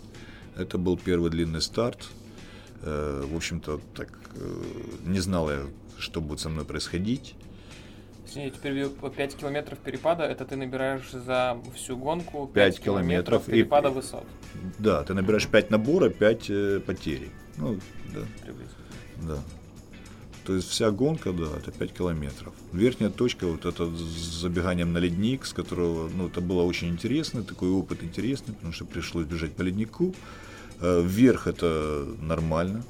Это 0.55 0.79
был 0.79 0.97
первый 0.97 1.29
длинный 1.29 1.61
старт. 1.61 2.07
Э, 2.83 3.23
в 3.25 3.35
общем-то, 3.35 3.81
так 3.95 4.09
э, 4.35 4.63
не 5.05 5.19
знал 5.19 5.49
я, 5.49 5.61
что 5.97 6.21
будет 6.21 6.39
со 6.39 6.49
мной 6.49 6.65
происходить. 6.65 7.35
Извини, 8.27 8.51
теперь 8.51 8.87
5 8.87 9.35
километров 9.35 9.79
перепада, 9.79 10.23
это 10.23 10.45
ты 10.45 10.57
набираешь 10.57 11.09
за 11.11 11.57
всю 11.75 11.97
гонку 11.97 12.47
5, 12.53 12.75
5 12.75 12.83
километров, 12.83 13.45
километров 13.45 13.45
перепада 13.45 13.89
и, 13.89 13.91
высот. 13.91 14.25
Да, 14.79 15.03
ты 15.03 15.13
набираешь 15.13 15.47
5 15.47 15.71
набора, 15.71 16.09
5 16.09 16.49
э, 16.49 16.79
потерей. 16.85 17.31
Ну, 17.57 17.79
да. 18.13 18.21
Приблизительно. 18.43 18.85
Да. 19.21 19.37
То 20.45 20.55
есть 20.55 20.69
вся 20.69 20.91
гонка, 20.91 21.31
да, 21.31 21.47
это 21.57 21.71
5 21.71 21.93
километров. 21.93 22.53
Верхняя 22.73 23.09
точка, 23.09 23.47
вот 23.47 23.65
это 23.65 23.85
с 23.85 24.41
забеганием 24.41 24.93
на 24.93 24.99
ледник, 24.99 25.45
с 25.45 25.53
которого, 25.53 26.09
ну, 26.09 26.27
это 26.27 26.41
было 26.41 26.63
очень 26.63 26.89
интересно, 26.89 27.43
такой 27.43 27.69
опыт 27.69 28.03
интересный, 28.03 28.53
потому 28.53 28.71
что 28.71 28.85
пришлось 28.85 29.25
бежать 29.25 29.53
по 29.53 29.61
леднику. 29.61 30.13
Э, 30.13 30.46
вверх 30.81 31.47
это 31.47 32.05
нормально, 32.21 32.83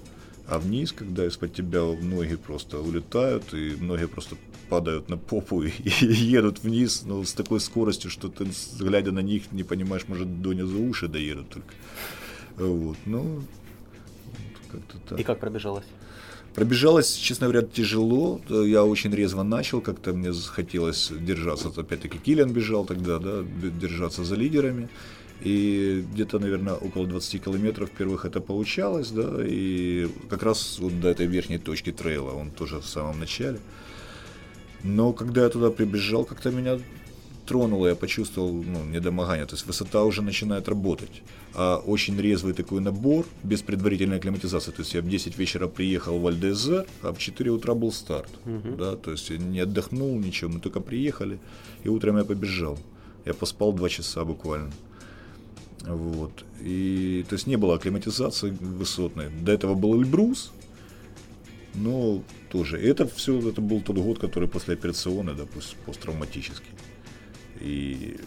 а 0.48 0.60
вниз, 0.60 0.92
когда 0.92 1.26
из-под 1.26 1.54
тебя 1.54 1.82
ноги 1.84 2.36
просто 2.36 2.80
улетают, 2.80 3.54
и 3.54 3.76
ноги 3.80 4.06
просто 4.06 4.36
падают 4.70 5.10
на 5.10 5.18
попу 5.18 5.64
и, 5.64 5.70
и 6.02 6.14
едут 6.14 6.64
вниз 6.64 7.04
ну, 7.06 7.24
с 7.24 7.34
такой 7.34 7.60
скоростью, 7.60 8.10
что 8.12 8.30
ты, 8.30 8.48
глядя 8.80 9.12
на 9.12 9.20
них, 9.20 9.52
не 9.52 9.64
понимаешь, 9.64 10.08
может, 10.08 10.42
до 10.42 10.54
за 10.54 10.78
уши 10.78 11.08
доедут 11.08 11.50
только. 11.50 11.74
Вот, 12.58 12.98
ну, 13.06 13.42
как-то 14.72 14.98
так. 15.10 15.20
И 15.20 15.24
как 15.24 15.40
пробежалось? 15.40 15.86
Пробежалось, 16.56 17.14
честно 17.14 17.48
говоря, 17.48 17.68
тяжело. 17.68 18.42
Я 18.50 18.84
очень 18.84 19.14
резво 19.14 19.44
начал, 19.44 19.80
как-то 19.80 20.14
мне 20.14 20.34
захотелось 20.34 21.12
держаться. 21.12 21.70
Опять-таки 21.70 22.18
Киллиан 22.18 22.52
бежал 22.52 22.84
тогда, 22.84 23.20
да, 23.20 23.44
держаться 23.80 24.24
за 24.24 24.36
лидерами. 24.36 24.90
И 25.42 26.04
где-то, 26.14 26.40
наверное, 26.40 26.74
около 26.74 27.06
20 27.06 27.44
километров 27.44 27.92
первых 27.92 28.26
это 28.26 28.42
получалось, 28.42 29.12
да, 29.12 29.38
и 29.46 30.08
как 30.30 30.44
раз 30.44 30.80
вот 30.80 31.00
до 31.00 31.10
этой 31.10 31.28
верхней 31.28 31.60
точки 31.60 31.92
трейла, 31.92 32.32
он 32.32 32.50
тоже 32.50 32.80
в 32.80 32.86
самом 32.86 33.20
начале. 33.20 33.60
Но 34.84 35.14
когда 35.14 35.44
я 35.44 35.50
туда 35.50 35.70
прибежал, 35.70 36.26
как-то 36.26 36.52
меня 36.52 36.80
тронуло, 37.48 37.88
я 37.88 37.96
почувствовал 37.96 38.52
ну, 38.52 38.84
недомогание. 38.86 39.46
То 39.46 39.56
есть 39.56 39.66
высота 39.66 40.04
уже 40.04 40.22
начинает 40.22 40.68
работать. 40.68 41.24
А 41.54 41.78
очень 41.78 42.20
резвый 42.22 42.54
такой 42.54 42.82
набор, 42.82 43.26
без 43.44 43.62
предварительной 43.62 44.18
акклиматизации. 44.18 44.72
То 44.72 44.82
есть 44.82 44.94
я 44.94 45.02
в 45.02 45.10
10 45.10 45.38
вечера 45.38 45.68
приехал 45.68 46.20
в 46.20 46.28
Альдезер, 46.28 46.86
а 47.02 47.14
в 47.14 47.18
4 47.18 47.52
утра 47.52 47.74
был 47.74 47.92
старт. 47.92 48.30
Угу. 48.46 48.76
Да, 48.78 48.96
то 48.96 49.12
есть 49.12 49.30
я 49.30 49.38
не 49.38 49.62
отдохнул, 49.62 50.20
ничего, 50.20 50.52
мы 50.52 50.60
только 50.60 50.80
приехали, 50.82 51.40
и 51.84 51.90
утром 51.90 52.18
я 52.18 52.24
побежал. 52.24 52.78
Я 53.26 53.34
поспал 53.34 53.74
2 53.74 53.90
часа 53.90 54.24
буквально. 54.26 54.72
Вот. 55.82 56.44
И, 56.62 57.26
то 57.30 57.34
есть 57.34 57.48
не 57.48 57.56
было 57.56 57.76
акклиматизации 57.76 58.52
высотной. 58.52 59.30
До 59.30 59.52
этого 59.52 59.76
был 59.76 60.02
Эльбрус, 60.02 60.52
но 61.76 62.24
тоже. 62.50 62.78
Это 62.80 63.08
все, 63.08 63.38
это 63.48 63.62
был 63.62 63.82
тот 63.82 63.98
год, 63.98 64.20
который 64.20 64.50
после 64.50 64.74
операционный, 64.74 65.36
да, 65.36 65.44
посттравматический. 65.86 66.72
И, 67.62 68.18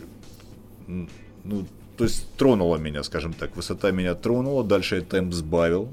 ну, 0.87 1.67
то 1.97 2.05
есть 2.05 2.27
тронула 2.37 2.77
меня, 2.77 3.03
скажем 3.03 3.33
так, 3.33 3.57
высота 3.57 3.91
меня 3.91 4.15
тронула, 4.15 4.65
дальше 4.65 4.97
я 4.97 5.03
темп 5.03 5.35
сбавил. 5.35 5.93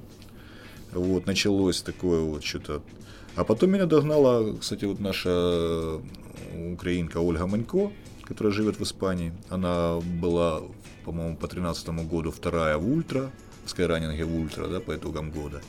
Вот, 0.93 1.25
началось 1.25 1.81
такое 1.81 2.21
вот 2.21 2.43
что-то. 2.43 2.81
А 3.35 3.43
потом 3.43 3.71
меня 3.71 3.85
догнала, 3.85 4.55
кстати, 4.55 4.85
вот 4.85 4.99
наша 4.99 5.99
украинка 6.71 7.17
Ольга 7.17 7.45
Манько, 7.45 7.91
которая 8.23 8.53
живет 8.53 8.79
в 8.79 8.83
Испании. 8.83 9.33
Она 9.49 9.99
была, 9.99 10.61
по-моему, 11.07 11.37
по 11.37 11.47
2013 11.47 11.87
году 12.09 12.31
вторая 12.31 12.77
в 12.77 12.85
ультра, 12.85 13.31
в 13.63 13.69
скайранинге 13.69 14.25
в 14.25 14.35
ультра, 14.35 14.67
да, 14.67 14.81
по 14.81 14.93
итогам 14.93 15.31
года. 15.31 15.61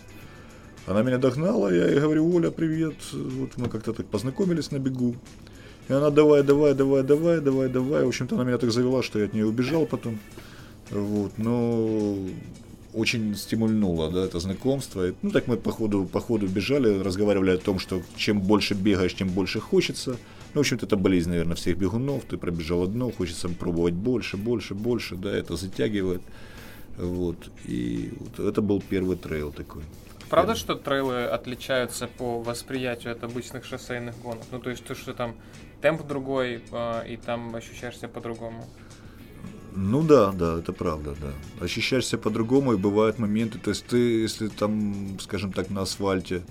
Она 0.85 1.03
меня 1.03 1.19
догнала, 1.19 1.73
я 1.73 1.87
ей 1.87 2.01
говорю, 2.01 2.35
Оля, 2.35 2.51
привет. 2.51 2.97
Вот 3.13 3.57
мы 3.57 3.69
как-то 3.69 3.93
так 3.93 4.07
познакомились 4.07 4.73
на 4.73 4.79
бегу. 4.79 5.15
И 5.89 5.93
она 5.93 6.11
давай, 6.11 6.43
давай, 6.43 6.75
давай, 6.75 7.05
давай, 7.05 7.41
давай, 7.41 7.69
давай. 7.69 8.05
В 8.05 8.09
общем-то, 8.09 8.35
она 8.35 8.43
меня 8.43 8.59
так 8.59 8.73
завела, 8.73 9.01
что 9.05 9.21
я 9.21 9.27
от 9.27 9.33
нее 9.33 9.47
убежал 9.47 9.87
потом. 9.87 10.19
Вот, 10.91 11.39
но 11.39 12.19
очень 12.93 13.37
стимульнуло, 13.37 14.11
да, 14.11 14.25
это 14.25 14.41
знакомство. 14.41 15.15
Ну, 15.23 15.31
так 15.31 15.47
мы 15.47 15.57
по 15.57 15.71
ходу, 15.71 16.05
по 16.05 16.19
ходу 16.19 16.49
бежали, 16.49 16.99
разговаривали 16.99 17.53
о 17.53 17.59
том, 17.59 17.79
что 17.79 18.03
чем 18.17 18.41
больше 18.41 18.75
бегаешь, 18.75 19.15
тем 19.15 19.29
больше 19.29 19.61
хочется. 19.61 20.17
Ну, 20.55 20.61
в 20.61 20.61
общем-то, 20.61 20.87
это 20.87 20.97
болезнь, 20.97 21.31
наверное, 21.31 21.57
всех 21.57 21.77
бегунов. 21.77 22.25
Ты 22.25 22.39
пробежал 22.39 22.83
одно, 22.83 23.11
хочется 23.11 23.49
пробовать 23.49 23.95
больше, 23.95 24.37
больше, 24.37 24.75
больше, 24.75 25.17
да, 25.17 25.31
это 25.31 25.57
затягивает. 25.57 26.23
Вот, 26.97 27.51
и 27.65 28.13
вот 28.19 28.41
это 28.41 28.61
был 28.61 28.83
первый 28.83 29.17
трейл 29.17 29.53
такой. 29.53 29.83
Правда, 30.29 30.55
что 30.55 30.75
трейлы 30.75 31.25
отличаются 31.25 32.07
по 32.07 32.43
восприятию 32.43 33.13
от 33.13 33.25
обычных 33.25 33.65
шоссейных 33.65 34.19
гонок? 34.21 34.45
Ну, 34.51 34.59
то 34.59 34.71
есть 34.71 34.85
то, 34.85 34.95
что 34.95 35.15
там 35.15 35.35
темп 35.81 36.07
другой, 36.07 36.63
э, 36.71 37.09
и 37.09 37.17
там 37.17 37.55
ощущаешься 37.55 38.09
по-другому? 38.09 38.65
Ну 39.75 40.03
да, 40.03 40.33
да, 40.33 40.59
это 40.59 40.73
правда, 40.73 41.15
да. 41.21 41.65
Ощущаешься 41.65 42.19
по-другому, 42.19 42.73
и 42.73 42.77
бывают 42.77 43.19
моменты, 43.19 43.59
то 43.59 43.71
есть 43.71 43.87
ты, 43.87 43.97
если 44.23 44.49
там, 44.49 45.19
скажем 45.21 45.53
так, 45.53 45.71
на 45.71 45.83
асфальте, 45.83 46.43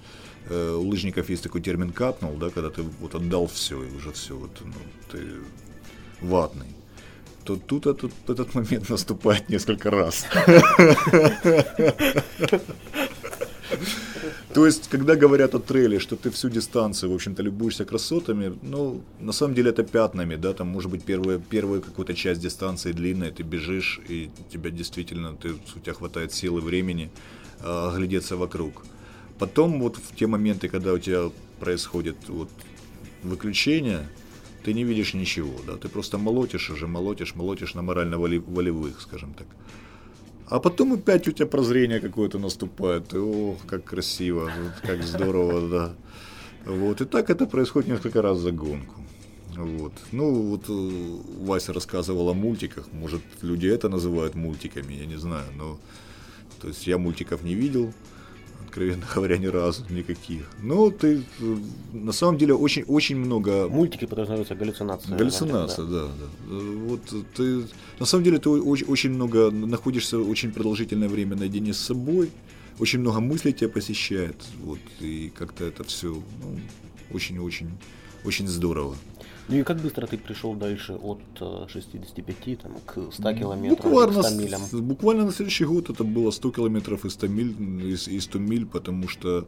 у 0.49 0.87
лыжников 0.87 1.29
есть 1.29 1.43
такой 1.43 1.61
термин 1.61 1.91
капнул, 1.91 2.35
да, 2.37 2.49
когда 2.49 2.69
ты 2.69 2.81
вот 2.81 3.15
отдал 3.15 3.47
все, 3.47 3.83
и 3.83 3.95
уже 3.95 4.11
все, 4.11 4.35
вот, 4.35 4.51
ну, 4.61 4.73
ты 5.11 5.19
ватный 6.21 6.67
то 7.47 7.55
тут 7.55 7.87
этот, 7.87 8.11
этот 8.27 8.55
момент 8.55 8.89
наступает 8.93 9.49
несколько 9.49 9.89
раз. 9.89 10.25
То 14.53 14.65
есть, 14.65 14.89
когда 14.89 15.15
говорят 15.15 15.55
о 15.55 15.59
трейле, 15.59 15.99
что 15.99 16.15
ты 16.15 16.29
всю 16.29 16.49
дистанцию, 16.49 17.11
в 17.11 17.15
общем-то, 17.15 17.43
любуешься 17.43 17.85
красотами, 17.85 18.57
ну, 18.63 19.01
на 19.19 19.31
самом 19.31 19.53
деле 19.53 19.69
это 19.69 19.83
пятнами, 19.83 20.35
да, 20.35 20.53
там 20.53 20.67
может 20.67 20.91
быть 20.91 21.03
первая, 21.03 21.39
первая 21.39 21.79
какая-то 21.79 22.13
часть 22.15 22.41
дистанции 22.41 22.91
длинная, 22.91 23.31
ты 23.31 23.43
бежишь, 23.43 24.01
и 24.09 24.29
тебя 24.51 24.69
действительно, 24.69 25.35
ты, 25.35 25.53
у 25.53 25.79
тебя 25.79 25.93
хватает 25.93 26.33
силы, 26.33 26.59
времени 26.59 27.11
э, 27.59 27.89
оглядеться 27.93 28.35
вокруг. 28.35 28.83
Потом 29.39 29.79
вот 29.79 29.97
в 29.97 30.15
те 30.15 30.27
моменты, 30.27 30.67
когда 30.67 30.93
у 30.93 30.99
тебя 30.99 31.29
происходит 31.59 32.17
вот 32.27 32.49
выключение, 33.23 34.07
ты 34.63 34.73
не 34.73 34.83
видишь 34.83 35.13
ничего, 35.13 35.55
да, 35.65 35.75
ты 35.75 35.89
просто 35.89 36.17
молотишь 36.17 36.69
уже, 36.69 36.87
молотишь, 36.87 37.35
молотишь 37.35 37.73
на 37.73 37.81
морально-волевых, 37.81 38.99
скажем 39.01 39.33
так. 39.33 39.47
А 40.49 40.59
потом 40.59 40.93
опять 40.93 41.27
у 41.27 41.31
тебя 41.31 41.45
прозрение 41.45 41.99
какое-то 41.99 42.39
наступает. 42.39 43.13
И, 43.13 43.17
ох, 43.17 43.57
как 43.65 43.83
красиво, 43.83 44.49
как 44.81 45.03
здорово, 45.03 45.69
да. 45.69 45.95
Вот. 46.65 47.01
И 47.01 47.05
так 47.05 47.29
это 47.29 47.45
происходит 47.45 47.89
несколько 47.89 48.21
раз 48.21 48.37
за 48.37 48.51
гонку. 48.51 48.95
Вот. 49.57 49.93
Ну, 50.11 50.33
вот 50.33 50.65
э, 50.69 51.45
Вася 51.45 51.73
рассказывал 51.73 52.29
о 52.29 52.33
мультиках. 52.33 52.87
Может, 52.93 53.21
люди 53.41 53.67
это 53.67 53.89
называют 53.89 54.35
мультиками, 54.35 54.93
я 54.93 55.05
не 55.05 55.17
знаю. 55.17 55.47
Но, 55.57 55.79
то 56.61 56.69
есть 56.69 56.87
я 56.87 56.97
мультиков 56.97 57.43
не 57.43 57.53
видел 57.53 57.93
откровенно 58.65 59.05
говоря, 59.15 59.37
ни 59.37 59.47
разу 59.47 59.83
никаких. 59.89 60.49
Но 60.61 60.89
ты 60.89 61.23
э, 61.39 61.57
на 61.93 62.11
самом 62.11 62.37
деле 62.37 62.53
очень, 62.53 62.83
очень 62.83 63.17
много... 63.17 63.67
Мультики 63.67 64.05
подразумеваются 64.05 64.55
галлюцинации. 64.55 65.15
Галлюцинация, 65.15 65.85
да. 65.85 66.05
да, 66.05 66.07
да. 66.19 66.55
Вот 66.87 67.01
ты, 67.35 67.63
на 67.99 68.05
самом 68.05 68.23
деле 68.23 68.37
ты 68.39 68.49
очень, 68.49 68.87
очень 68.87 69.11
много 69.11 69.51
находишься 69.51 70.19
очень 70.19 70.51
продолжительное 70.51 71.09
время 71.09 71.35
наедине 71.35 71.73
с 71.73 71.79
собой, 71.79 72.29
очень 72.79 72.99
много 72.99 73.19
мыслей 73.19 73.53
тебя 73.53 73.69
посещает, 73.69 74.35
вот, 74.61 74.79
и 74.99 75.31
как-то 75.35 75.65
это 75.65 75.83
все 75.83 76.07
ну, 76.07 76.59
очень-очень 77.11 77.69
очень 78.25 78.47
здорово. 78.47 78.95
Ну 79.49 79.55
и 79.55 79.63
как 79.63 79.77
быстро 79.79 80.07
ты 80.07 80.17
пришел 80.17 80.55
дальше 80.55 80.93
от 80.93 81.19
65 81.69 82.35
э, 82.45 82.55
там, 82.57 82.73
к 82.85 83.13
100 83.13 83.33
километрам, 83.33 83.91
буквально, 83.91 84.21
к 84.21 84.27
100 84.27 84.35
милям? 84.35 84.61
Буквально 84.71 85.25
на 85.25 85.31
следующий 85.31 85.65
год 85.65 85.89
это 85.89 86.03
было 86.03 86.31
100 86.31 86.51
километров 86.51 87.05
и 87.05 87.09
100 87.09 87.27
миль, 87.27 87.97
и 88.07 88.19
100 88.19 88.39
миль 88.39 88.65
потому 88.65 89.07
что 89.07 89.47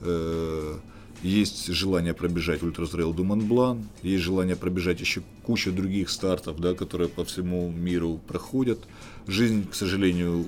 э, 0.00 0.74
есть 1.22 1.66
желание 1.66 2.14
пробежать 2.14 2.62
ультразрейл 2.62 3.12
Mont 3.12 3.84
есть 4.02 4.22
желание 4.22 4.56
пробежать 4.56 5.00
еще 5.00 5.22
кучу 5.44 5.72
других 5.72 6.08
стартов, 6.08 6.58
да, 6.60 6.74
которые 6.74 7.08
по 7.08 7.24
всему 7.24 7.70
миру 7.70 8.20
проходят. 8.26 8.78
Жизнь, 9.26 9.66
к 9.68 9.74
сожалению, 9.74 10.46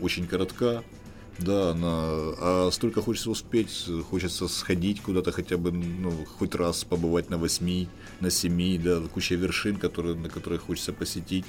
очень 0.00 0.26
коротка, 0.26 0.82
да, 1.42 1.70
она, 1.70 1.88
а 1.90 2.70
столько 2.72 3.02
хочется 3.02 3.30
успеть, 3.30 3.86
хочется 4.10 4.48
сходить 4.48 5.00
куда-то 5.02 5.32
хотя 5.32 5.56
бы, 5.56 5.72
ну, 5.72 6.10
хоть 6.38 6.54
раз 6.54 6.84
побывать 6.84 7.30
на 7.30 7.38
восьми, 7.38 7.88
на 8.20 8.30
семи, 8.30 8.78
да, 8.78 9.00
куча 9.12 9.34
вершин, 9.34 9.76
которые, 9.76 10.14
на 10.14 10.28
которые 10.28 10.58
хочется 10.58 10.92
посетить, 10.92 11.44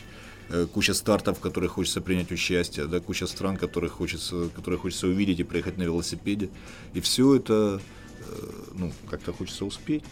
э, 0.50 0.68
куча 0.72 0.94
стартов, 0.94 1.38
в 1.38 1.42
которых 1.42 1.72
хочется 1.72 2.02
принять 2.02 2.32
участие, 2.32 2.88
да, 2.88 3.00
куча 3.00 3.28
стран, 3.28 3.58
которых 3.58 3.94
хочется, 3.94 4.50
которые 4.56 4.80
хочется 4.80 5.08
увидеть 5.08 5.40
и 5.40 5.44
проехать 5.44 5.78
на 5.78 5.84
велосипеде. 5.84 6.50
И 6.94 7.00
все 7.00 7.36
это, 7.36 7.82
э, 8.20 8.50
ну, 8.74 8.92
как-то 9.10 9.34
хочется 9.34 9.66
успеть, 9.66 10.04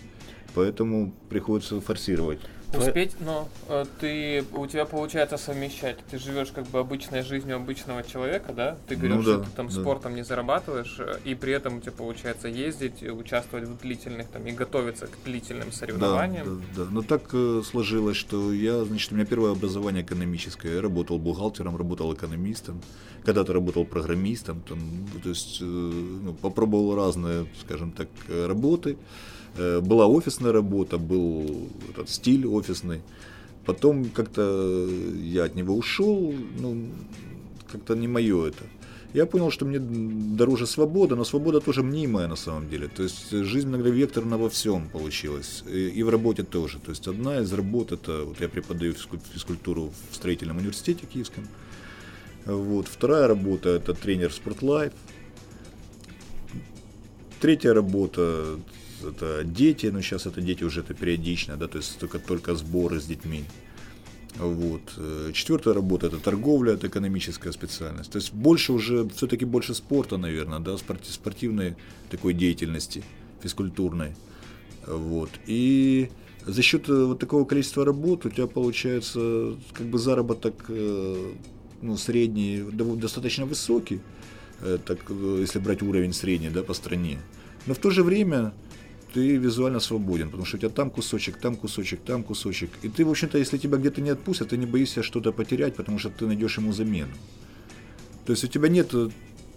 поэтому 0.54 1.14
приходится 1.30 1.82
форсировать. 1.82 2.40
Успеть, 2.74 3.16
но 3.20 3.50
э, 3.68 3.86
ты, 4.00 4.46
у 4.54 4.66
тебя 4.66 4.86
получается 4.86 5.38
совмещать. 5.38 5.98
Ты 6.10 6.18
живешь 6.18 6.52
как 6.52 6.66
бы 6.68 6.80
обычной 6.80 7.22
жизнью 7.22 7.58
обычного 7.58 8.04
человека, 8.04 8.54
да? 8.54 8.78
Ты 8.88 8.96
говоришь, 8.96 9.18
ну, 9.18 9.24
да, 9.24 9.34
что 9.34 9.44
ты 9.44 9.56
там 9.56 9.68
да. 9.68 9.74
спортом 9.74 10.16
не 10.16 10.24
зарабатываешь, 10.24 10.96
э, 11.00 11.20
и 11.26 11.36
при 11.36 11.54
этом 11.54 11.78
у 11.78 11.82
тебя 11.82 11.92
получается 11.92 12.48
ездить, 12.48 13.04
участвовать 13.04 13.68
в 13.68 13.78
длительных 13.78 14.28
там 14.28 14.46
и 14.48 14.52
готовиться 14.52 15.08
к 15.08 15.12
длительным 15.26 15.72
соревнованиям. 15.72 16.46
Да, 16.46 16.66
да, 16.76 16.84
да. 16.86 16.92
Но 16.92 17.02
так 17.02 17.24
э, 17.34 17.62
сложилось, 17.66 18.18
что 18.18 18.54
я, 18.54 18.84
значит, 18.86 19.12
у 19.12 19.16
меня 19.16 19.26
первое 19.26 19.52
образование 19.52 20.04
экономическое. 20.04 20.76
Я 20.76 20.82
работал 20.82 21.20
бухгалтером, 21.20 21.76
работал 21.76 22.14
экономистом, 22.14 22.82
когда-то 23.26 23.52
работал 23.54 23.86
программистом, 23.86 24.62
там, 24.62 24.80
то 25.22 25.30
есть 25.30 25.60
э, 25.62 25.66
ну, 25.66 26.34
попробовал 26.34 26.96
разные, 26.96 27.48
скажем 27.60 27.92
так, 27.92 28.08
работы. 28.30 28.98
Э, 29.58 29.82
была 29.82 30.08
офисная 30.08 30.52
работа, 30.52 30.98
был 30.98 31.70
этот 31.90 32.10
стиль 32.10 32.46
офисный. 32.48 33.02
Потом 33.66 34.06
как-то 34.06 34.88
я 35.22 35.44
от 35.44 35.56
него 35.56 35.76
ушел, 35.76 36.34
ну, 36.60 36.88
как-то 37.72 37.96
не 37.96 38.08
мое 38.08 38.48
это. 38.48 38.64
Я 39.14 39.26
понял, 39.26 39.52
что 39.52 39.66
мне 39.66 39.80
дороже 39.80 40.66
свобода, 40.66 41.16
но 41.16 41.26
свобода 41.26 41.60
тоже 41.60 41.84
мнимая 41.84 42.28
на 42.28 42.38
самом 42.38 42.70
деле. 42.70 42.88
То 42.88 43.04
есть 43.04 43.30
жизнь 43.30 43.68
многовекторна 43.68 44.38
во 44.38 44.50
всем 44.50 44.90
получилась. 44.90 45.64
И, 45.68 45.90
и 45.90 46.04
в 46.04 46.10
работе 46.10 46.44
тоже. 46.44 46.80
То 46.80 46.92
есть 46.92 47.08
одна 47.08 47.40
из 47.42 47.52
работ 47.52 47.92
это, 47.92 48.24
вот 48.24 48.40
я 48.40 48.48
преподаю 48.48 48.94
физкультуру 49.34 49.92
в 50.12 50.16
строительном 50.16 50.58
университете 50.58 51.06
киевском. 51.06 51.46
Вот. 52.46 52.88
Вторая 52.88 53.28
работа 53.28 53.70
это 53.70 53.94
тренер 53.94 54.32
Спортлайф. 54.32 54.94
Третья 57.42 57.74
работа 57.74 58.60
это 59.04 59.44
дети, 59.44 59.88
но 59.88 60.02
сейчас 60.02 60.26
это 60.26 60.42
дети 60.42 60.64
уже 60.64 60.82
это 60.82 60.94
периодично, 60.94 61.58
да, 61.58 61.68
то 61.68 61.78
есть 61.78 61.98
только, 62.00 62.20
только 62.20 62.56
сборы 62.56 63.00
с 63.00 63.06
детьми. 63.06 63.44
Вот. 64.38 64.82
Э, 64.98 65.32
четвертая 65.34 65.74
работа 65.74 66.08
это 66.08 66.18
торговля, 66.18 66.74
это 66.74 66.88
экономическая 66.88 67.52
специальность. 67.52 68.12
То 68.12 68.18
есть 68.18 68.34
больше 68.34 68.74
уже, 68.74 69.08
все-таки 69.10 69.46
больше 69.46 69.74
спорта, 69.74 70.18
наверное, 70.18 70.60
да, 70.60 70.78
спортивной 70.78 71.76
такой 72.10 72.34
деятельности, 72.34 73.04
физкультурной. 73.42 74.16
Вот. 74.88 75.30
И 75.48 76.10
за 76.46 76.62
счет 76.62 76.90
э, 76.90 77.06
вот 77.06 77.20
такого 77.20 77.46
количества 77.46 77.86
работ 77.86 78.26
у 78.26 78.30
тебя 78.30 78.48
получается 78.48 79.56
как 79.74 79.88
бы 79.88 80.00
заработок 80.00 80.66
э, 80.70 81.34
ну, 81.82 81.98
средний, 81.98 82.64
достаточно 82.72 83.46
высокий, 83.46 84.02
так, 84.86 85.00
если 85.10 85.58
брать 85.58 85.82
уровень 85.82 86.14
средний 86.14 86.50
да, 86.50 86.62
по 86.62 86.76
стране. 86.76 87.18
Но 87.66 87.74
в 87.74 87.80
то 87.80 87.90
же 87.90 88.04
время 88.04 88.54
ты 89.14 89.38
визуально 89.38 89.80
свободен, 89.80 90.28
потому 90.28 90.46
что 90.46 90.58
у 90.58 90.60
тебя 90.60 90.70
там 90.70 90.90
кусочек, 90.90 91.38
там 91.38 91.56
кусочек, 91.56 92.02
там 92.02 92.24
кусочек. 92.24 92.70
И 92.82 92.90
ты, 92.90 93.06
в 93.06 93.10
общем-то, 93.10 93.38
если 93.38 93.58
тебя 93.58 93.78
где-то 93.78 94.02
не 94.02 94.10
отпустят, 94.10 94.50
ты 94.50 94.58
не 94.58 94.66
боишься 94.66 95.04
что-то 95.04 95.32
потерять, 95.32 95.76
потому 95.76 96.00
что 96.00 96.10
ты 96.10 96.26
найдешь 96.26 96.58
ему 96.58 96.74
замену. 96.74 97.14
То 98.26 98.34
есть 98.34 98.44
у 98.44 98.48
тебя 98.48 98.70
нет 98.70 98.94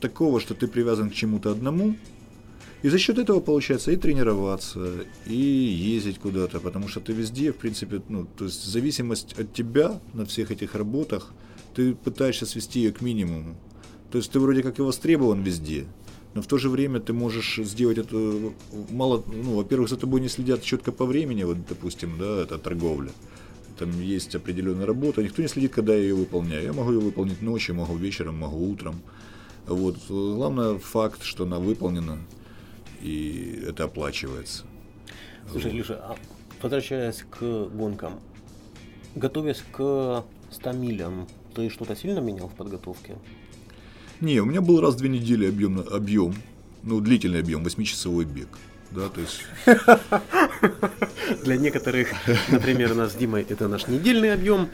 такого, 0.00 0.40
что 0.40 0.54
ты 0.54 0.66
привязан 0.66 1.10
к 1.10 1.14
чему-то 1.14 1.50
одному, 1.50 1.96
и 2.82 2.88
за 2.90 2.98
счет 2.98 3.18
этого 3.18 3.40
получается 3.40 3.92
и 3.92 3.96
тренироваться, 3.96 5.06
и 5.26 5.34
ездить 5.34 6.18
куда-то, 6.18 6.60
потому 6.60 6.88
что 6.88 7.00
ты 7.00 7.12
везде, 7.12 7.52
в 7.52 7.56
принципе, 7.56 8.02
ну, 8.08 8.26
то 8.26 8.44
есть 8.44 8.62
зависимость 8.64 9.38
от 9.38 9.54
тебя 9.54 10.00
на 10.12 10.26
всех 10.26 10.50
этих 10.50 10.74
работах, 10.74 11.32
ты 11.74 11.94
пытаешься 11.94 12.44
свести 12.44 12.80
ее 12.80 12.92
к 12.92 13.00
минимуму. 13.00 13.56
То 14.10 14.18
есть 14.18 14.30
ты 14.30 14.38
вроде 14.38 14.62
как 14.62 14.78
и 14.78 14.82
востребован 14.82 15.42
везде, 15.42 15.86
но 16.34 16.42
в 16.42 16.46
то 16.46 16.58
же 16.58 16.68
время 16.68 17.00
ты 17.00 17.12
можешь 17.12 17.60
сделать 17.62 17.98
это 17.98 18.16
мало, 18.90 19.22
ну, 19.26 19.56
во-первых, 19.56 19.88
за 19.88 19.96
тобой 19.96 20.20
не 20.20 20.28
следят 20.28 20.62
четко 20.62 20.90
по 20.92 21.06
времени, 21.06 21.44
вот, 21.44 21.58
допустим, 21.68 22.18
да, 22.18 22.42
это 22.42 22.58
торговля. 22.58 23.12
Там 23.78 24.00
есть 24.00 24.34
определенная 24.34 24.86
работа, 24.86 25.22
никто 25.22 25.42
не 25.42 25.48
следит, 25.48 25.72
когда 25.72 25.94
я 25.94 26.00
ее 26.00 26.14
выполняю. 26.14 26.64
Я 26.64 26.72
могу 26.72 26.92
ее 26.92 27.00
выполнить 27.00 27.42
ночью, 27.42 27.74
могу 27.74 27.96
вечером, 27.96 28.38
могу 28.38 28.68
утром. 28.68 29.00
Вот. 29.66 29.96
Главное 30.08 30.78
факт, 30.78 31.22
что 31.22 31.44
она 31.44 31.58
выполнена, 31.58 32.18
и 33.00 33.64
это 33.66 33.84
оплачивается. 33.84 34.64
Слушай, 35.50 35.70
вот. 35.70 35.74
Леша, 35.74 35.94
а 35.94 36.16
возвращаясь 36.62 37.24
к 37.30 37.40
гонкам, 37.40 38.20
готовясь 39.14 39.64
к 39.72 40.24
100 40.50 40.72
милям, 40.72 41.28
ты 41.54 41.68
что-то 41.68 41.94
сильно 41.96 42.20
менял 42.20 42.48
в 42.48 42.54
подготовке? 42.54 43.16
Не, 44.24 44.40
у 44.40 44.46
меня 44.46 44.62
был 44.62 44.80
раз 44.80 44.94
в 44.94 44.98
две 44.98 45.10
недели 45.10 45.46
объем, 45.46 45.84
объем 45.90 46.34
ну, 46.82 47.00
длительный 47.00 47.40
объем, 47.40 47.62
восьмичасовой 47.62 48.24
бег. 48.24 48.48
Да, 48.90 49.10
то 49.10 49.20
есть... 49.20 49.42
Для 51.44 51.58
некоторых, 51.58 52.08
например, 52.50 52.92
у 52.92 52.94
нас 52.94 53.12
с 53.12 53.16
Димой 53.16 53.44
это 53.46 53.68
наш 53.68 53.86
недельный 53.86 54.32
объем. 54.32 54.70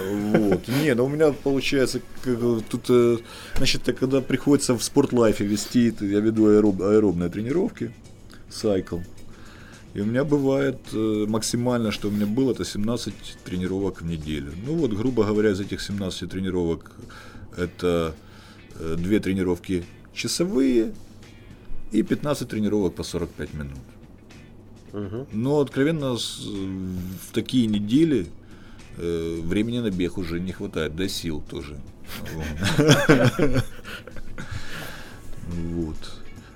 Вот. 0.00 0.66
Не, 0.82 0.94
ну 0.94 1.04
у 1.04 1.08
меня 1.08 1.32
получается, 1.32 2.00
как, 2.24 2.38
тут, 2.68 2.86
э, 2.88 3.18
значит, 3.56 3.82
когда 3.96 4.20
приходится 4.20 4.74
в 4.74 4.82
спортлайфе 4.82 5.44
вести, 5.44 5.94
я 6.00 6.18
веду 6.18 6.48
аэроб, 6.48 6.82
аэробные 6.82 7.30
тренировки, 7.30 7.92
сайкл. 8.50 8.98
И 9.94 10.00
у 10.00 10.04
меня 10.04 10.24
бывает 10.24 10.78
э, 10.92 11.26
максимально, 11.28 11.92
что 11.92 12.08
у 12.08 12.10
меня 12.10 12.26
было, 12.26 12.52
это 12.52 12.64
17 12.64 13.14
тренировок 13.44 14.02
в 14.02 14.04
неделю. 14.04 14.52
Ну 14.66 14.74
вот, 14.74 14.92
грубо 14.92 15.24
говоря, 15.24 15.50
из 15.50 15.60
этих 15.60 15.80
17 15.80 16.28
тренировок 16.28 16.90
это 17.56 18.14
Э, 18.78 18.96
две 18.96 19.18
тренировки 19.20 19.84
часовые 20.12 20.92
и 21.90 22.02
15 22.02 22.48
тренировок 22.48 22.94
по 22.94 23.02
45 23.02 23.54
минут. 23.54 23.78
Угу. 24.92 25.26
Но 25.32 25.60
откровенно 25.60 26.14
в 26.14 27.32
такие 27.32 27.66
недели 27.66 28.26
э, 28.96 29.40
времени 29.42 29.80
на 29.80 29.90
бег 29.90 30.16
уже 30.18 30.40
не 30.40 30.52
хватает, 30.52 30.94
да 30.96 31.08
сил 31.08 31.42
тоже. 31.48 31.76
Вот. 35.48 35.96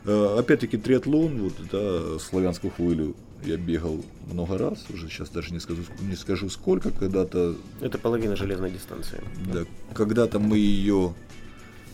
Э, 0.04 0.36
Опять-таки 0.38 0.76
триатлон, 0.76 1.38
вот, 1.38 1.54
да, 1.70 2.18
славянскую 2.18 2.70
хвылю 2.70 3.16
я 3.44 3.56
бегал 3.56 4.04
много 4.30 4.58
раз, 4.58 4.84
уже 4.92 5.08
сейчас 5.08 5.30
даже 5.30 5.52
не 5.52 5.60
скажу, 5.60 5.82
не 6.00 6.14
скажу 6.14 6.48
сколько, 6.50 6.90
когда-то 6.90 7.56
Это 7.80 7.98
половина 7.98 8.36
железной 8.36 8.70
дистанции. 8.70 9.20
да, 9.52 9.64
когда-то 9.94 10.38
мы 10.38 10.58
ее, 10.58 11.14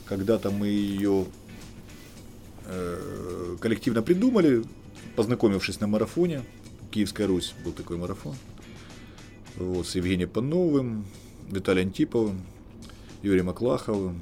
когда-то 0.08 0.50
мы 0.50 0.68
ее 0.68 1.26
э, 2.64 3.56
коллективно 3.60 4.02
придумали, 4.02 4.64
познакомившись 5.16 5.80
на 5.80 5.86
марафоне. 5.86 6.42
Киевская 6.90 7.26
Русь 7.26 7.54
был 7.64 7.72
такой 7.72 7.98
марафон. 7.98 8.34
Вот, 9.56 9.86
с 9.86 9.94
Евгением 9.94 10.30
Пановым, 10.30 11.04
Виталием 11.50 11.88
Антиповым, 11.88 12.40
Юрием 13.22 13.50
Аклаховым, 13.50 14.20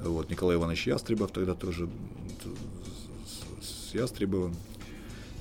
вот, 0.00 0.30
Николай 0.30 0.56
Иванович 0.56 0.88
Ястребов 0.88 1.30
тогда 1.30 1.54
тоже 1.54 1.88
с, 3.62 3.94
Ястребовым. 3.94 4.54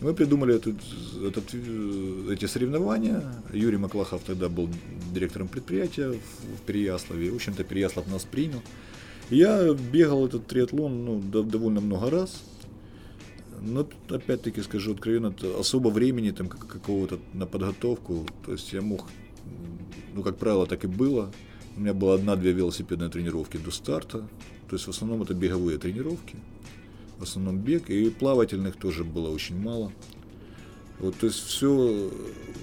Мы 0.02 0.14
придумали 0.14 0.56
этот, 0.56 1.46
э, 1.54 2.34
эти 2.34 2.46
соревнования. 2.46 3.24
Юрий 3.54 3.78
Маклахов 3.78 4.22
тогда 4.24 4.50
был 4.50 4.70
директором 5.14 5.48
предприятия 5.48 6.10
в, 6.10 6.16
в 6.18 6.62
Переяславе. 6.66 7.32
В 7.32 7.36
общем-то, 7.36 7.64
Переяслав 7.64 8.08
нас 8.08 8.24
принял. 8.24 8.62
Я 9.30 9.74
бегал 9.74 10.28
этот 10.28 10.48
триатлон 10.48 11.06
ну, 11.06 11.20
дов- 11.20 11.50
довольно 11.50 11.82
много 11.82 12.10
раз. 12.10 12.44
Но 13.62 13.84
тут, 13.84 14.12
опять-таки 14.12 14.62
скажу 14.62 14.94
откровенно, 14.94 15.34
особо 15.60 15.90
времени 15.90 16.32
там 16.32 16.48
как- 16.48 16.68
какого-то 16.68 17.20
на 17.34 17.48
подготовку. 17.48 18.28
То 18.46 18.52
есть 18.52 18.72
я 18.74 18.82
мог, 18.82 19.10
ну 20.14 20.22
как 20.22 20.38
правило, 20.38 20.68
так 20.68 20.84
и 20.84 20.88
было. 20.88 21.32
У 21.76 21.80
меня 21.82 21.94
было 21.94 22.16
одна-две 22.16 22.52
велосипедные 22.52 23.10
тренировки 23.10 23.58
до 23.58 23.72
старта. 23.72 24.20
То 24.70 24.76
есть 24.76 24.86
в 24.86 24.90
основном 24.90 25.24
это 25.24 25.34
беговые 25.34 25.78
тренировки. 25.80 26.36
В 27.18 27.24
основном 27.24 27.58
бег. 27.58 27.90
И 27.90 28.10
плавательных 28.10 28.76
тоже 28.76 29.04
было 29.04 29.30
очень 29.30 29.60
мало. 29.60 29.92
Вот, 31.00 31.16
то 31.18 31.28
есть 31.28 31.46
все, 31.46 32.10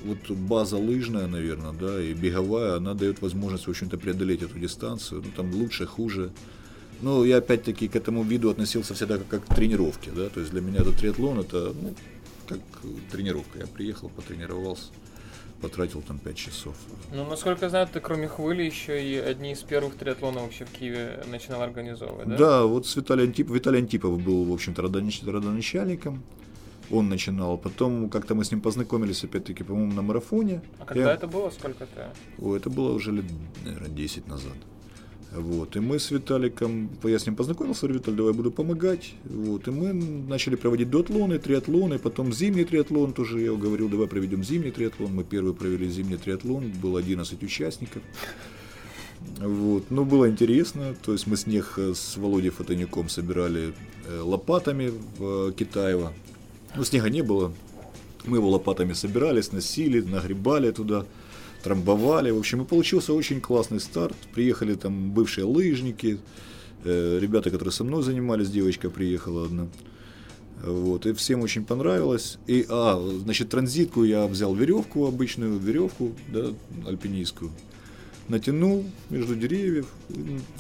вот 0.05 0.31
база 0.31 0.77
лыжная, 0.79 1.27
наверное, 1.27 1.73
да, 1.73 2.03
и 2.03 2.15
беговая, 2.15 2.77
она 2.77 2.95
дает 2.95 3.21
возможность, 3.21 3.67
в 3.67 3.71
общем-то, 3.71 3.99
преодолеть 3.99 4.43
эту 4.43 4.59
дистанцию. 4.59 5.23
Ну, 5.25 5.31
там 5.37 5.53
лучше, 5.55 5.87
хуже. 5.87 6.31
Ну, 7.03 7.25
я 7.25 7.39
опять-таки 7.39 7.89
к 7.89 7.97
этому 7.97 8.23
виду 8.23 8.49
относился 8.49 8.95
всегда 8.95 9.19
как, 9.19 9.29
как 9.29 9.47
к 9.47 9.55
тренировке, 9.55 10.11
да, 10.11 10.29
то 10.29 10.41
есть 10.41 10.53
для 10.53 10.61
меня 10.61 10.81
этот 10.81 10.97
триатлон 10.97 11.41
это, 11.41 11.75
ну, 11.81 11.95
как 12.49 12.61
тренировка. 13.11 13.59
Я 13.59 13.67
приехал, 13.67 14.09
потренировался, 14.09 14.85
потратил 15.61 16.01
там 16.01 16.19
5 16.19 16.37
часов. 16.37 16.75
Ну, 17.13 17.27
насколько 17.29 17.67
я 17.67 17.71
знаю, 17.71 17.89
ты 17.93 18.01
кроме 18.01 18.29
хвыли 18.29 18.63
еще 18.63 19.05
и 19.05 19.17
одни 19.17 19.53
из 19.53 19.59
первых 19.59 19.97
триатлонов 19.97 20.45
вообще 20.45 20.65
в 20.65 20.71
Киеве 20.71 21.23
начинал 21.31 21.63
организовывать, 21.63 22.29
да? 22.29 22.37
Да, 22.37 22.65
вот 22.65 22.87
с 22.87 22.97
Виталий 22.97 23.25
Антипов, 23.25 23.55
Виталий 23.55 23.81
Антипов 23.81 24.23
был, 24.23 24.45
в 24.45 24.53
общем-то, 24.53 24.83
родонач- 24.83 25.29
родоначальником. 25.31 26.23
Он 26.93 27.09
начинал. 27.09 27.59
Потом 27.59 28.09
как-то 28.11 28.35
мы 28.35 28.45
с 28.45 28.51
ним 28.53 28.61
познакомились, 28.61 29.25
опять-таки, 29.25 29.65
по-моему, 29.65 29.93
на 29.95 30.03
марафоне. 30.03 30.61
А 30.79 30.85
когда 30.85 31.05
Я- 31.05 31.15
это 31.15 31.27
было? 31.27 31.51
Сколько 31.51 31.87
ты? 31.87 32.03
О, 32.39 32.55
это 32.55 32.71
было 32.71 32.93
уже 32.93 33.13
лет, 33.13 33.25
наверное, 33.65 33.89
10 33.89 34.29
назад. 34.29 34.57
Вот. 35.35 35.77
И 35.77 35.81
мы 35.81 35.99
с 35.99 36.11
Виталиком, 36.11 36.91
я 37.05 37.19
с 37.19 37.25
ним 37.27 37.37
познакомился, 37.37 37.87
говорю, 37.87 38.01
Виталий, 38.01 38.17
давай 38.19 38.33
буду 38.35 38.51
помогать. 38.51 39.15
Вот. 39.25 39.67
И 39.69 39.71
мы 39.71 39.95
начали 40.29 40.57
проводить 40.57 40.91
дуатлоны, 40.91 41.39
триатлоны, 41.39 41.99
потом 41.99 42.33
зимний 42.33 42.65
триатлон 42.65 43.13
тоже, 43.15 43.41
я 43.41 43.53
говорил, 43.53 43.89
давай 43.89 44.07
проведем 44.07 44.45
зимний 44.45 44.71
триатлон. 44.71 45.15
Мы 45.15 45.25
первый 45.25 45.55
провели 45.55 45.89
зимний 45.89 46.19
триатлон, 46.19 46.71
было 46.83 46.99
11 46.99 47.43
участников. 47.43 48.03
Вот. 49.39 49.85
Ну, 49.91 50.05
было 50.05 50.29
интересно. 50.29 50.95
То 51.03 51.13
есть 51.13 51.27
мы 51.27 51.37
с 51.37 51.47
них 51.47 51.79
с 51.79 52.17
Володей 52.19 52.51
Фотоняком 52.51 53.09
собирали 53.09 53.73
э, 54.07 54.21
лопатами 54.21 54.93
в 55.19 55.49
э, 55.49 55.53
Китаево. 55.53 56.13
Ну, 56.75 56.85
снега 56.85 57.11
не 57.11 57.23
было. 57.23 57.53
Мы 58.25 58.39
его 58.39 58.49
лопатами 58.51 58.93
собирали, 58.95 59.41
сносили, 59.41 60.01
нагребали 60.01 60.71
туда, 60.71 61.05
трамбовали. 61.63 62.31
В 62.31 62.39
общем, 62.39 62.63
и 62.63 62.65
получился 62.65 63.13
очень 63.13 63.41
классный 63.41 63.81
старт. 63.81 64.17
Приехали 64.35 64.75
там 64.75 65.11
бывшие 65.11 65.45
лыжники, 65.45 66.19
э, 66.85 67.19
ребята, 67.21 67.51
которые 67.51 67.73
со 67.73 67.85
мной 67.85 68.03
занимались, 68.03 68.51
девочка 68.51 68.89
приехала 68.91 69.45
одна. 69.45 69.69
Вот, 70.65 71.07
и 71.07 71.13
всем 71.13 71.41
очень 71.41 71.65
понравилось. 71.65 72.39
И, 72.47 72.65
а, 72.69 72.97
значит, 73.25 73.51
транзитку 73.51 74.05
я 74.05 74.27
взял 74.27 74.55
веревку, 74.55 75.07
обычную 75.07 75.59
веревку, 75.59 76.13
да, 76.29 76.53
альпинистскую. 76.87 77.51
Натянул 78.29 78.85
между 79.11 79.35
деревьев, 79.35 79.89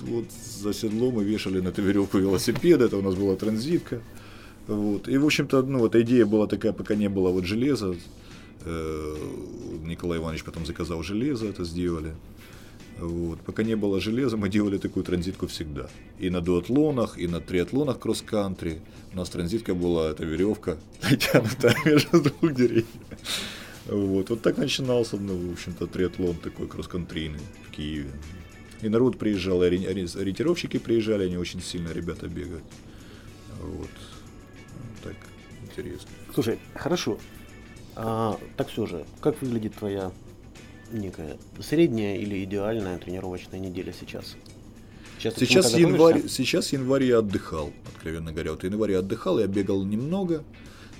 вот 0.00 0.24
за 0.60 0.74
седло 0.74 1.12
мы 1.12 1.22
вешали 1.22 1.60
на 1.60 1.68
эту 1.68 1.82
веревку 1.82 2.18
велосипед, 2.18 2.80
это 2.80 2.96
у 2.96 3.02
нас 3.02 3.14
была 3.14 3.36
транзитка. 3.36 4.02
Вот. 4.66 5.08
И, 5.08 5.18
в 5.18 5.24
общем-то, 5.24 5.62
ну, 5.62 5.86
эта 5.86 6.02
идея 6.02 6.26
была 6.26 6.46
такая, 6.46 6.72
пока 6.72 6.94
не 6.94 7.08
было 7.08 7.30
вот 7.30 7.44
железа. 7.44 7.94
Э, 8.64 9.16
Николай 9.84 10.18
Иванович 10.18 10.44
потом 10.44 10.66
заказал 10.66 11.02
железо, 11.02 11.46
это 11.46 11.64
сделали. 11.64 12.14
Вот. 12.98 13.40
Пока 13.40 13.64
не 13.64 13.74
было 13.74 14.00
железа, 14.00 14.36
мы 14.36 14.48
делали 14.48 14.78
такую 14.78 15.04
транзитку 15.04 15.46
всегда. 15.46 15.88
И 16.18 16.30
на 16.30 16.40
дуатлонах, 16.40 17.18
и 17.18 17.26
на 17.26 17.40
триатлонах 17.40 17.98
кросс-кантри. 17.98 18.80
У 19.12 19.16
нас 19.16 19.28
транзитка 19.30 19.74
была, 19.74 20.10
эта 20.10 20.24
веревка, 20.24 20.76
натянутая 21.02 21.76
между 21.84 22.22
двух 22.22 22.54
деревьев. 22.54 22.86
Вот. 23.86 24.30
вот 24.30 24.42
так 24.42 24.58
начинался, 24.58 25.16
ну, 25.16 25.36
в 25.36 25.52
общем-то, 25.52 25.88
триатлон 25.88 26.36
такой 26.36 26.68
кросс-кантрийный 26.68 27.40
в 27.66 27.72
Киеве. 27.72 28.12
И 28.80 28.88
народ 28.88 29.18
приезжал, 29.18 29.62
ориентировщики 29.62 30.78
приезжали, 30.78 31.24
они 31.24 31.36
очень 31.36 31.60
сильно 31.60 31.92
ребята 31.92 32.28
бегают. 32.28 32.64
Вот. 33.60 33.90
Так, 35.02 35.16
интересно. 35.62 36.08
Слушай, 36.34 36.58
хорошо. 36.74 37.18
А, 37.96 38.38
так 38.56 38.68
все 38.68 38.86
же, 38.86 39.04
как 39.20 39.40
выглядит 39.42 39.74
твоя 39.74 40.12
некая 40.92 41.36
средняя 41.60 42.16
или 42.16 42.42
идеальная 42.44 42.98
тренировочная 42.98 43.58
неделя 43.60 43.92
сейчас? 43.98 44.36
Сейчас, 45.18 45.34
Сейчас 45.36 45.74
январь, 45.76 46.26
сейчас 46.28 46.72
январь 46.72 47.04
я 47.04 47.18
отдыхал, 47.18 47.72
откровенно 47.94 48.32
говоря. 48.32 48.52
Вот 48.52 48.62
в 48.62 48.64
январе 48.64 48.94
я 48.94 48.98
отдыхал, 49.00 49.38
я 49.38 49.46
бегал 49.46 49.84
немного. 49.84 50.42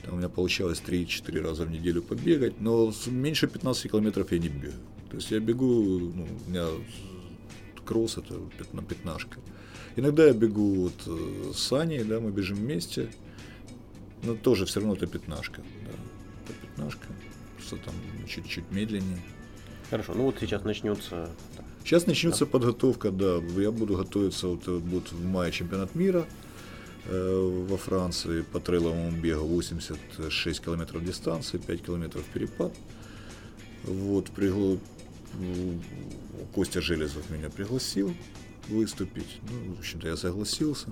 Там 0.05 0.15
у 0.15 0.17
меня 0.19 0.29
получалось 0.29 0.83
3-4 0.87 1.41
раза 1.41 1.65
в 1.65 1.71
неделю 1.71 2.03
побегать, 2.03 2.61
но 2.61 2.93
меньше 3.07 3.47
15 3.49 3.91
километров 3.91 4.31
я 4.33 4.39
не 4.39 4.49
бегаю. 4.49 4.75
То 5.11 5.17
есть 5.17 5.31
я 5.31 5.41
бегу, 5.41 5.67
ну, 5.67 6.27
у 6.47 6.51
меня 6.51 6.67
кросс 7.85 8.17
это 8.19 8.35
пятна- 8.59 8.83
пятнашка. 8.85 9.39
Иногда 9.97 10.27
я 10.27 10.33
бегу 10.33 10.75
вот 10.75 11.03
э, 11.07 11.53
с 11.55 11.73
Аней, 11.73 12.03
да, 12.05 12.19
мы 12.21 12.31
бежим 12.31 12.59
вместе, 12.59 13.11
но 14.23 14.35
тоже 14.35 14.67
все 14.67 14.81
равно 14.81 14.95
это 14.95 15.07
пятнашка. 15.07 15.63
Да. 15.85 15.93
Это 16.45 16.55
пятнашка, 16.67 17.07
просто 17.57 17.77
там 17.79 17.95
чуть-чуть 18.29 18.71
медленнее. 18.71 19.23
Хорошо, 19.91 20.15
ну 20.15 20.25
вот 20.25 20.37
сейчас 20.41 20.65
начнется. 20.65 21.31
Сейчас 21.85 22.07
начнется 22.07 22.47
подготовка, 22.47 23.11
да. 23.11 23.37
Я 23.61 23.71
буду 23.73 23.97
готовиться, 23.97 24.47
вот 24.49 24.67
э, 24.69 24.79
будет 24.79 25.11
в 25.13 25.25
мае 25.25 25.51
чемпионат 25.53 25.95
мира 25.95 26.25
э, 27.07 27.65
во 27.69 27.77
Франции 27.77 28.43
по 28.43 28.61
трейловому 28.61 29.11
бегу 29.11 29.45
86 29.47 30.61
километров 30.65 31.05
дистанции, 31.05 31.59
5 31.59 31.83
километров 31.83 32.25
перепад. 32.33 32.73
Вот, 33.85 34.31
пригла- 34.31 34.79
Костя 36.55 36.81
Железов 36.81 37.29
меня 37.31 37.51
пригласил 37.51 38.15
выступить. 38.69 39.41
Ну, 39.51 39.75
в 39.75 39.79
общем-то, 39.81 40.07
я 40.09 40.17
согласился. 40.17 40.89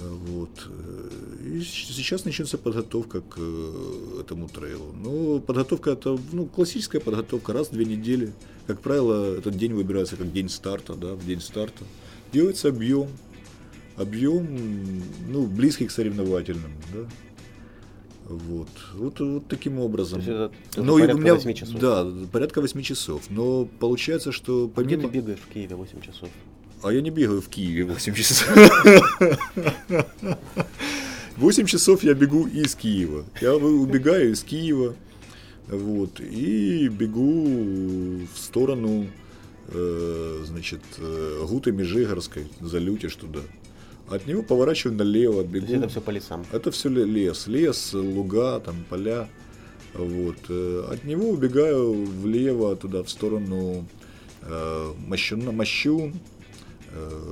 Вот. 0.00 0.50
э, 0.68 1.08
И 1.46 1.60
сейчас 1.62 2.24
начнется 2.24 2.58
подготовка 2.58 3.20
к 3.20 3.36
э, 3.38 4.20
этому 4.20 4.48
трейлу. 4.48 4.92
Ну, 4.92 5.40
подготовка 5.40 5.90
это 5.90 6.18
ну, 6.32 6.46
классическая 6.46 7.00
подготовка, 7.00 7.52
раз 7.52 7.68
в 7.68 7.72
две 7.72 7.84
недели. 7.84 8.32
Как 8.66 8.80
правило, 8.80 9.36
этот 9.36 9.56
день 9.56 9.72
выбирается 9.72 10.16
как 10.16 10.32
день 10.32 10.48
старта, 10.48 10.94
да, 10.94 11.14
в 11.14 11.24
день 11.24 11.40
старта. 11.40 11.84
Делается 12.32 12.68
объем. 12.68 13.08
Объем, 13.96 15.02
ну, 15.28 15.46
близкий 15.46 15.86
к 15.86 15.92
соревновательному, 15.92 16.74
да. 16.92 17.08
Вот. 18.28 18.68
Вот, 18.94 19.20
вот 19.20 19.46
таким 19.48 19.78
образом. 19.78 20.20
То 20.20 20.26
есть 20.30 20.52
это 20.74 20.82
Ну, 20.82 20.98
и 20.98 21.02
порядка 21.02 21.18
у 21.18 21.20
меня, 21.20 21.34
8 21.34 21.54
часов. 21.54 21.80
Да, 21.80 22.06
порядка 22.32 22.60
8 22.60 22.82
часов. 22.82 23.22
Но 23.30 23.66
получается, 23.78 24.32
что 24.32 24.70
А 24.74 24.82
Где 24.82 24.96
помимо... 24.96 25.12
ты 25.12 25.18
бегаешь 25.18 25.38
в 25.40 25.52
Киеве 25.52 25.76
8 25.76 26.00
часов? 26.00 26.28
А 26.84 26.92
я 26.92 27.00
не 27.00 27.08
бегаю 27.10 27.40
в 27.40 27.48
Киеве 27.48 27.84
8 27.84 28.14
часов. 28.14 28.46
8 31.38 31.66
часов 31.66 32.04
я 32.04 32.12
бегу 32.12 32.46
из 32.46 32.74
Киева. 32.74 33.24
Я 33.40 33.54
убегаю 33.56 34.32
из 34.32 34.42
Киева. 34.42 34.94
Вот, 35.66 36.20
и 36.20 36.88
бегу 36.88 38.26
в 38.34 38.38
сторону, 38.38 39.06
э, 39.68 40.42
значит, 40.44 40.82
э, 40.98 41.46
Гуты 41.48 41.72
Межигорской, 41.72 42.48
за 42.60 42.78
Лютеж 42.78 43.16
туда. 43.16 43.40
От 44.10 44.26
него 44.26 44.42
поворачиваю 44.42 44.98
налево, 44.98 45.42
бегу. 45.42 45.72
это 45.72 45.88
все 45.88 46.02
по 46.02 46.10
лесам. 46.10 46.44
Это 46.52 46.70
все 46.70 46.90
лес, 46.90 47.46
лес, 47.46 47.94
луга, 47.94 48.60
там 48.60 48.84
поля. 48.90 49.26
Вот. 49.94 50.36
э, 50.50 50.84
От 50.92 51.04
него 51.04 51.30
убегаю 51.30 51.94
влево, 52.04 52.76
туда, 52.76 53.02
в 53.02 53.08
сторону 53.08 53.86
э, 54.42 54.92
Мощун, 55.06 55.48
э, 55.48 55.52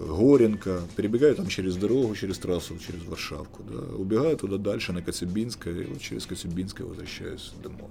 Горенко, 0.09 0.83
перебегаю 0.97 1.35
там 1.35 1.47
через 1.47 1.77
дорогу, 1.77 2.15
через 2.15 2.39
трассу, 2.39 2.79
через 2.79 3.05
Варшавку, 3.05 3.63
да, 3.63 3.97
убегаю 3.97 4.37
туда 4.37 4.59
дальше, 4.59 4.93
на 4.93 5.03
Коцюбинское, 5.03 5.83
и 5.83 5.85
вот 5.85 6.01
через 6.01 6.27
Коцюбинское 6.27 6.87
возвращаюсь 6.87 7.53
домой. 7.63 7.91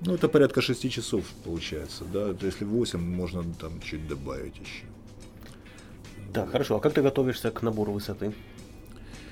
Ну, 0.00 0.14
это 0.14 0.28
порядка 0.28 0.60
6 0.60 0.90
часов 0.90 1.24
получается, 1.44 2.04
да, 2.12 2.30
это 2.30 2.46
если 2.46 2.64
8, 2.64 3.00
можно 3.00 3.44
там 3.60 3.80
чуть 3.80 4.06
добавить 4.08 4.54
еще. 4.54 4.84
Да, 6.32 6.46
хорошо. 6.46 6.76
А 6.76 6.80
как 6.80 6.94
ты 6.94 7.02
готовишься 7.02 7.50
к 7.50 7.62
набору 7.62 7.92
высоты? 7.92 8.32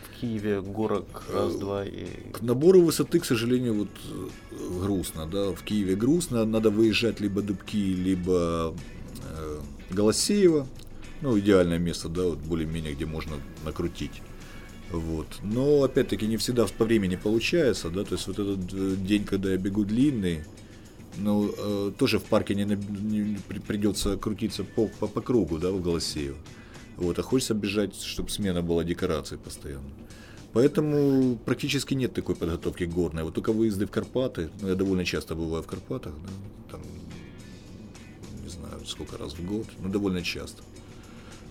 В 0.04 0.20
Киеве 0.20 0.60
горок 0.62 1.24
раз-два 1.32 1.84
и... 1.84 2.06
К 2.32 2.40
набору 2.40 2.80
высоты, 2.80 3.20
к 3.20 3.24
сожалению, 3.24 3.74
вот 3.74 3.88
э, 4.10 4.80
грустно, 4.80 5.26
да, 5.26 5.52
в 5.52 5.62
Киеве 5.62 5.94
грустно, 5.94 6.44
надо 6.46 6.70
выезжать 6.70 7.20
либо 7.20 7.42
Дубки, 7.42 7.76
либо 7.76 8.74
э, 9.30 9.58
Голосеево, 9.90 10.66
ну, 11.20 11.38
идеальное 11.38 11.78
место, 11.78 12.08
да, 12.08 12.22
вот 12.22 12.38
более-менее, 12.38 12.94
где 12.94 13.06
можно 13.06 13.36
накрутить. 13.64 14.22
Вот. 14.90 15.26
Но 15.42 15.82
опять-таки 15.82 16.26
не 16.26 16.36
всегда 16.36 16.66
по 16.66 16.84
времени 16.84 17.16
получается, 17.16 17.90
да, 17.90 18.04
то 18.04 18.14
есть 18.14 18.26
вот 18.28 18.38
этот 18.38 18.72
э, 18.72 18.96
день, 18.96 19.24
когда 19.24 19.50
я 19.50 19.56
бегу 19.56 19.84
длинный, 19.84 20.44
ну, 21.16 21.52
э, 21.56 21.92
тоже 21.98 22.18
в 22.18 22.24
парке 22.24 22.54
не, 22.54 22.64
не 22.64 23.38
придется 23.66 24.16
крутиться 24.16 24.64
по, 24.64 24.86
по, 24.86 25.06
по 25.06 25.20
кругу, 25.20 25.58
да, 25.58 25.70
в 25.70 25.82
Голосеево. 25.82 26.36
Вот, 26.96 27.18
а 27.18 27.22
хочется 27.22 27.54
бежать, 27.54 27.94
чтобы 28.00 28.30
смена 28.30 28.62
была 28.62 28.84
декорацией 28.84 29.40
постоянно. 29.40 29.90
Поэтому 30.52 31.36
практически 31.44 31.92
нет 31.92 32.14
такой 32.14 32.34
подготовки 32.34 32.84
горной. 32.84 33.24
Вот 33.24 33.34
только 33.34 33.52
выезды 33.52 33.86
в 33.86 33.90
Карпаты, 33.90 34.48
ну, 34.62 34.68
я 34.68 34.74
довольно 34.74 35.04
часто 35.04 35.34
бываю 35.34 35.62
в 35.62 35.66
Карпатах, 35.66 36.14
да, 36.14 36.72
там, 36.72 36.80
не 38.42 38.48
знаю, 38.48 38.80
сколько 38.86 39.18
раз 39.18 39.34
в 39.34 39.44
год, 39.44 39.66
но 39.80 39.88
довольно 39.88 40.22
часто. 40.22 40.62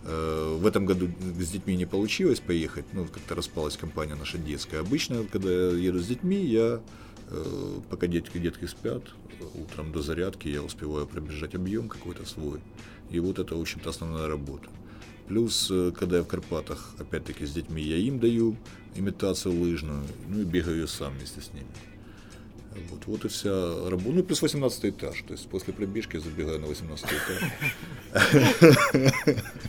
В 0.05 0.67
этом 0.67 0.85
году 0.85 1.09
с 1.39 1.49
детьми 1.49 1.75
не 1.75 1.85
получилось 1.85 2.39
поехать, 2.39 2.85
ну, 2.93 3.05
как-то 3.05 3.33
распалась 3.33 3.75
компания 3.75 4.15
наша 4.15 4.37
детская. 4.37 4.79
Обычно, 4.79 5.23
когда 5.23 5.49
я 5.49 5.71
еду 5.71 5.99
с 5.99 6.05
детьми, 6.05 6.37
я, 6.45 6.79
э, 7.29 7.79
пока 7.89 8.05
детки, 8.05 8.37
детки 8.37 8.65
спят, 8.65 9.03
утром 9.55 9.91
до 9.91 10.01
зарядки 10.01 10.47
я 10.47 10.61
успеваю 10.61 11.07
пробежать 11.07 11.55
объем 11.55 11.89
какой-то 11.89 12.25
свой. 12.25 12.59
И 13.09 13.19
вот 13.19 13.39
это, 13.39 13.55
в 13.55 13.61
общем-то, 13.61 13.89
основная 13.89 14.27
работа. 14.27 14.69
Плюс, 15.27 15.69
э, 15.71 15.91
когда 15.97 16.17
я 16.17 16.23
в 16.23 16.27
Карпатах, 16.27 16.93
опять-таки, 16.99 17.45
с 17.45 17.51
детьми, 17.51 17.81
я 17.81 17.97
им 17.97 18.19
даю 18.19 18.55
имитацию 18.95 19.59
лыжную, 19.59 20.03
ну 20.29 20.41
и 20.41 20.43
бегаю 20.43 20.87
сам 20.87 21.13
вместе 21.13 21.41
с 21.41 21.51
ними. 21.51 21.67
Вот, 22.91 23.05
вот 23.07 23.25
и 23.25 23.27
вся 23.29 23.49
работа. 23.89 24.09
Ну, 24.11 24.23
плюс 24.23 24.41
18 24.41 24.85
этаж. 24.85 25.21
То 25.27 25.33
есть 25.33 25.47
после 25.49 25.73
пробежки 25.73 26.15
я 26.17 26.21
забегаю 26.21 26.59
на 26.59 26.67
18 26.67 27.05
этаж. 27.05 27.51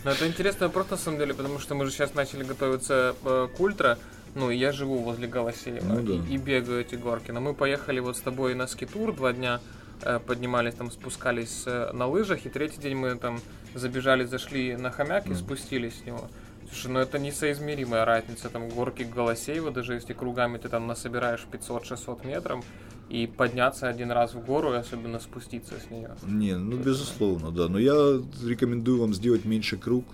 Ну, 0.04 0.10
это 0.10 0.26
интересный 0.26 0.66
вопрос, 0.66 0.90
на 0.90 0.96
самом 0.96 1.18
деле, 1.18 1.34
потому 1.34 1.58
что 1.58 1.74
мы 1.74 1.84
же 1.86 1.90
сейчас 1.90 2.14
начали 2.14 2.44
готовиться 2.44 3.14
э, 3.24 3.48
к 3.56 3.60
ультра. 3.60 3.98
Ну, 4.34 4.50
я 4.50 4.70
живу 4.72 4.98
возле 4.98 5.26
Голосеева 5.28 5.84
Ну 5.84 6.02
да. 6.02 6.12
и, 6.30 6.34
и 6.34 6.36
бегаю 6.36 6.80
эти 6.80 6.94
горки. 6.96 7.30
Но 7.30 7.40
мы 7.40 7.54
поехали 7.54 8.00
вот 8.00 8.16
с 8.16 8.20
тобой 8.20 8.54
на 8.54 8.66
скитур 8.66 9.14
два 9.14 9.32
дня, 9.32 9.60
э, 10.02 10.18
поднимались 10.18 10.74
там, 10.74 10.90
спускались 10.90 11.62
э, 11.66 11.90
на 11.92 12.06
лыжах, 12.06 12.44
и 12.44 12.48
третий 12.48 12.80
день 12.80 12.96
мы 12.96 13.14
там 13.16 13.40
забежали, 13.74 14.24
зашли 14.24 14.76
на 14.76 14.90
хомяк 14.90 15.26
и 15.26 15.30
Мгм. 15.30 15.38
спустились 15.38 15.98
с 16.02 16.04
него. 16.06 16.28
Слушай, 16.68 16.90
ну 16.90 16.98
это 16.98 17.18
несоизмеримая 17.18 18.04
разница, 18.04 18.48
там 18.50 18.68
горки 18.68 19.04
Голосеева, 19.04 19.70
даже 19.70 19.94
если 19.94 20.12
кругами 20.12 20.58
ты 20.58 20.68
там 20.68 20.86
насобираешь 20.86 21.46
500-600 21.50 22.26
метров, 22.26 22.64
и 23.08 23.26
подняться 23.26 23.88
один 23.88 24.10
раз 24.10 24.34
в 24.34 24.44
гору, 24.44 24.72
и 24.72 24.76
особенно 24.76 25.20
спуститься 25.20 25.74
с 25.80 25.90
нее. 25.90 26.16
Не, 26.26 26.56
ну 26.56 26.76
безусловно, 26.76 27.50
да. 27.50 27.68
Но 27.68 27.78
я 27.78 28.20
рекомендую 28.44 29.00
вам 29.00 29.14
сделать 29.14 29.44
меньше 29.44 29.76
круг 29.76 30.04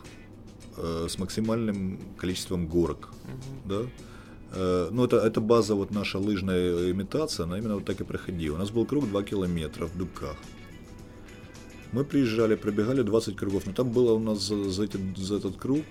э, 0.76 1.06
с 1.08 1.18
максимальным 1.18 1.98
количеством 2.18 2.66
горок. 2.66 3.08
Да? 3.64 3.82
Э, 4.52 4.88
ну, 4.90 5.04
это, 5.04 5.16
это 5.16 5.40
база, 5.40 5.74
вот 5.74 5.90
наша 5.90 6.18
лыжная 6.18 6.90
имитация, 6.90 7.44
она 7.44 7.58
именно 7.58 7.76
вот 7.76 7.86
так 7.86 8.00
и 8.00 8.04
проходила. 8.04 8.56
У 8.56 8.58
нас 8.58 8.70
был 8.70 8.84
круг 8.84 9.08
2 9.08 9.22
километра 9.22 9.86
в 9.86 9.96
Дубках. 9.96 10.36
Мы 11.92 12.04
приезжали, 12.04 12.56
пробегали 12.56 13.02
20 13.02 13.36
кругов, 13.36 13.66
но 13.66 13.72
там 13.72 13.90
было 13.90 14.12
у 14.14 14.18
нас 14.18 14.38
за, 14.40 14.70
за 14.70 14.84
этот, 14.84 15.16
за 15.16 15.36
этот 15.36 15.56
круг 15.56 15.84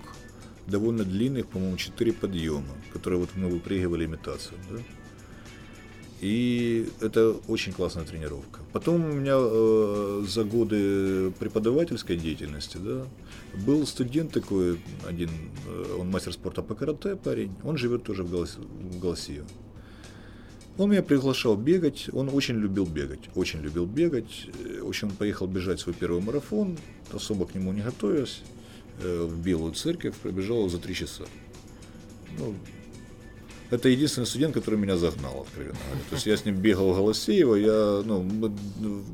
довольно 0.66 1.04
длинных, 1.04 1.48
по-моему, 1.48 1.76
4 1.76 2.12
подъема, 2.12 2.74
которые 2.92 3.18
вот 3.20 3.30
мы 3.34 3.48
выпрыгивали 3.48 4.04
имитацию. 4.04 4.58
Да? 4.70 4.78
И 6.22 6.88
это 7.00 7.32
очень 7.48 7.72
классная 7.72 8.04
тренировка. 8.04 8.60
Потом 8.72 9.04
у 9.04 9.12
меня 9.12 9.34
э, 9.36 10.24
за 10.24 10.44
годы 10.44 11.32
преподавательской 11.32 12.16
деятельности, 12.16 12.76
да, 12.76 13.04
был 13.66 13.84
студент 13.88 14.32
такой, 14.32 14.78
один, 15.04 15.30
э, 15.66 15.96
он 15.98 16.10
мастер 16.10 16.32
спорта 16.32 16.62
по 16.62 16.76
карате 16.76 17.16
парень, 17.16 17.50
он 17.64 17.76
живет 17.76 18.04
тоже 18.04 18.22
в, 18.22 18.30
Голос. 19.00 19.28
Он 20.78 20.90
меня 20.90 21.02
приглашал 21.02 21.56
бегать, 21.56 22.08
он 22.12 22.30
очень 22.32 22.54
любил 22.54 22.86
бегать, 22.86 23.28
очень 23.34 23.60
любил 23.60 23.86
бегать. 23.86 24.46
Э, 24.64 24.80
В 24.80 24.88
общем, 24.88 25.08
он 25.08 25.16
поехал 25.16 25.48
бежать 25.48 25.80
свой 25.80 25.92
первый 25.92 26.22
марафон, 26.22 26.78
особо 27.12 27.46
к 27.46 27.56
нему 27.56 27.72
не 27.72 27.82
готовясь, 27.82 28.42
э, 29.02 29.24
в 29.28 29.42
Белую 29.42 29.72
церковь, 29.72 30.14
пробежал 30.14 30.68
за 30.68 30.78
три 30.78 30.94
часа. 30.94 31.24
Ну, 32.38 32.54
это 33.72 33.88
единственный 33.88 34.26
студент, 34.26 34.52
который 34.52 34.78
меня 34.78 34.98
загнал, 34.98 35.40
откровенно 35.40 35.78
говоря. 35.86 36.04
То 36.10 36.16
есть 36.16 36.26
я 36.26 36.36
с 36.36 36.44
ним 36.44 36.56
бегал 36.56 36.92
в 36.92 36.96
Голосеево, 36.96 37.54
я, 37.54 38.02
ну, 38.04 38.22
мы 38.22 38.52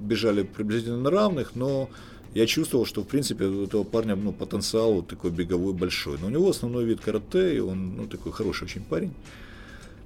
бежали 0.03 0.43
приблизительно 0.43 0.99
на 0.99 1.11
равных, 1.11 1.55
но 1.55 1.89
я 2.35 2.45
чувствовал, 2.45 2.85
что, 2.85 3.03
в 3.03 3.07
принципе, 3.07 3.45
у 3.45 3.65
этого 3.65 3.85
парня 3.85 4.17
ну, 4.17 4.33
потенциал 4.33 4.95
вот 4.95 5.07
такой 5.07 5.31
беговой 5.31 5.75
большой. 5.75 6.19
Но 6.21 6.27
у 6.27 6.31
него 6.31 6.51
основной 6.51 6.85
вид 6.85 7.01
карате, 7.01 7.57
и 7.57 7.61
он 7.61 7.97
ну, 7.97 8.07
такой 8.09 8.33
хороший 8.33 8.65
очень 8.65 8.83
парень. 8.83 9.15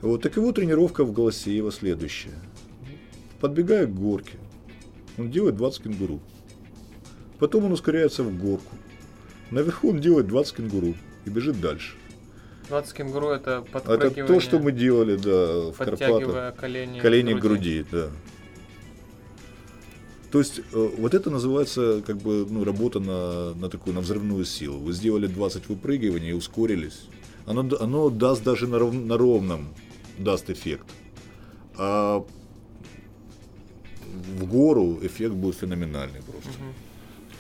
Вот, 0.03 0.20
так 0.20 0.36
его 0.36 0.53
тренировка 0.53 1.05
в 1.05 1.12
Голосеево 1.12 1.72
следующая. 1.72 2.38
Подбегая 3.40 3.86
к 3.86 3.94
горке, 3.94 4.36
он 5.16 5.30
делает 5.30 5.57
20 5.57 5.84
кенгуру. 5.84 6.20
Потом 7.38 7.64
он 7.64 7.72
ускоряется 7.72 8.22
в 8.22 8.38
горку. 8.38 8.76
Наверху 9.50 9.90
он 9.90 10.00
делает 10.00 10.26
20 10.26 10.57
кенгуру 10.57 10.94
и 11.24 11.30
бежит 11.30 11.59
дальше. 11.59 11.96
20 12.68 12.92
кенгуру 12.94 13.28
это 13.28 13.50
Это 13.64 13.70
подпрыгивание, 13.72 14.26
то, 14.26 14.40
что 14.40 14.58
мы 14.58 14.72
делали, 14.72 15.16
да, 15.16 15.70
в 15.70 15.76
Карпатах. 15.76 16.56
колени, 16.56 17.00
Колени 17.00 17.34
к 17.34 17.38
груди, 17.38 17.84
да. 17.90 18.08
То 20.30 20.38
есть 20.38 20.60
э, 20.60 20.90
вот 20.98 21.12
это 21.12 21.30
называется 21.30 22.02
как 22.06 22.16
бы 22.16 22.46
ну, 22.48 22.64
работа 22.64 23.00
на, 23.00 23.52
на 23.54 23.68
такую 23.68 23.94
на 23.94 24.00
взрывную 24.00 24.46
силу. 24.46 24.78
Вы 24.78 24.92
сделали 24.92 25.26
20 25.26 25.68
выпрыгиваний 25.68 26.30
и 26.30 26.32
ускорились. 26.32 27.02
Оно, 27.44 27.68
оно 27.78 28.08
даст 28.08 28.42
даже 28.42 28.66
на, 28.66 28.78
ров- 28.78 28.94
на 28.94 29.18
ровном 29.18 29.68
даст 30.16 30.48
эффект. 30.48 30.86
А 31.76 32.24
в 34.38 34.46
гору 34.46 34.98
эффект 35.02 35.34
будет 35.34 35.56
феноменальный 35.56 36.22
просто. 36.22 36.48
Мгм. 36.48 36.72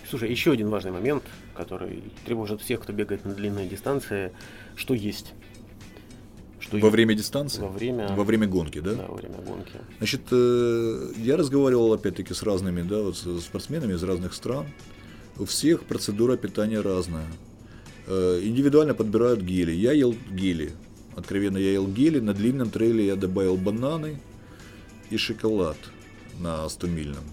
Слушай, 0.08 0.30
еще 0.30 0.52
один 0.52 0.68
важный 0.68 0.90
момент, 0.90 1.22
который 1.64 2.02
тревожит 2.24 2.60
всех, 2.60 2.80
кто 2.80 2.92
бегает 2.92 3.24
на 3.24 3.34
длинные 3.34 3.68
дистанции, 3.68 4.32
что 4.76 4.94
есть. 4.94 5.32
Что 6.60 6.72
Во 6.76 6.78
есть 6.78 6.92
время 6.92 7.14
дистанции? 7.14 7.60
Во 7.60 7.68
время, 7.68 8.08
Во 8.16 8.24
время 8.24 8.46
гонки, 8.46 8.80
да? 8.80 8.94
да, 8.94 9.06
во 9.08 9.16
время 9.16 9.38
гонки. 9.46 9.72
Значит, 9.98 10.20
э, 10.30 11.12
я 11.16 11.36
разговаривал 11.36 11.92
опять-таки 11.92 12.34
с 12.34 12.42
разными 12.42 12.82
да, 12.82 13.02
вот 13.02 13.16
с- 13.16 13.40
спортсменами 13.40 13.94
из 13.94 14.02
разных 14.02 14.32
стран. 14.34 14.66
У 15.38 15.44
всех 15.44 15.84
процедура 15.84 16.36
питания 16.36 16.80
разная. 16.80 17.26
Э, 18.06 18.40
Индивидуально 18.42 18.94
подбирают 18.94 19.40
гели. 19.40 19.72
Я 19.72 19.92
ел 19.92 20.14
гели. 20.30 20.72
Откровенно, 21.16 21.58
я 21.58 21.72
ел 21.72 21.86
гели. 21.88 22.20
На 22.20 22.32
длинном 22.32 22.70
трейле 22.70 23.06
я 23.06 23.16
добавил 23.16 23.56
бананы 23.56 24.20
и 25.10 25.16
шоколад 25.16 25.76
на 26.38 26.64
100-мильном. 26.66 27.24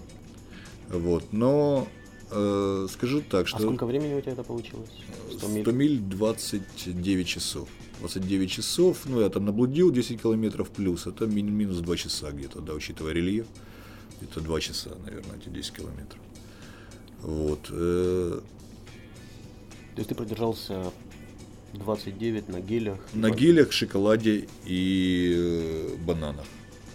Вот. 0.90 1.32
Но 1.32 1.86
э, 2.30 2.86
скажу 2.92 3.22
так, 3.22 3.48
что... 3.48 3.58
А 3.58 3.60
сколько 3.60 3.86
времени 3.86 4.14
у 4.14 4.20
тебя 4.20 4.32
это 4.32 4.42
получилось? 4.42 4.90
100 5.38 5.48
миль? 5.48 5.62
100 5.62 5.72
миль 5.72 5.98
29 6.00 7.26
часов. 7.26 7.68
29 8.00 8.50
часов, 8.50 8.98
ну 9.06 9.20
я 9.20 9.28
там 9.28 9.44
наблудил 9.44 9.90
10 9.90 10.22
километров 10.22 10.70
плюс, 10.70 11.06
это 11.06 11.26
мин- 11.26 11.52
минус 11.52 11.78
2 11.78 11.96
часа 11.96 12.30
где-то, 12.30 12.60
да, 12.60 12.72
учитывая 12.72 13.12
рельеф. 13.12 13.46
Это 14.22 14.40
2 14.40 14.60
часа, 14.60 14.90
наверное, 15.04 15.36
эти 15.36 15.48
10 15.50 15.72
километров. 15.72 16.20
Вот. 17.22 17.68
э, 17.70 18.40
То 19.94 19.98
есть 19.98 20.08
ты 20.08 20.14
продержался 20.14 20.92
29 21.74 22.48
на 22.48 22.60
гелях? 22.60 22.98
На 23.12 23.30
гелях, 23.30 23.72
шоколаде 23.72 24.48
и 24.64 25.34
э, 25.36 25.96
бананах. 26.04 26.46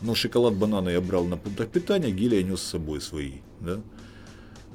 Ну, 0.02 0.16
шоколад, 0.16 0.56
бананы 0.56 0.90
я 0.90 1.02
брал 1.02 1.26
на 1.26 1.38
пунктах 1.38 1.70
питания, 1.70 2.12
гели 2.12 2.36
я 2.36 2.44
нес 2.44 2.60
с 2.62 2.68
собой 2.72 3.00
свои, 3.02 3.34
да. 3.62 3.82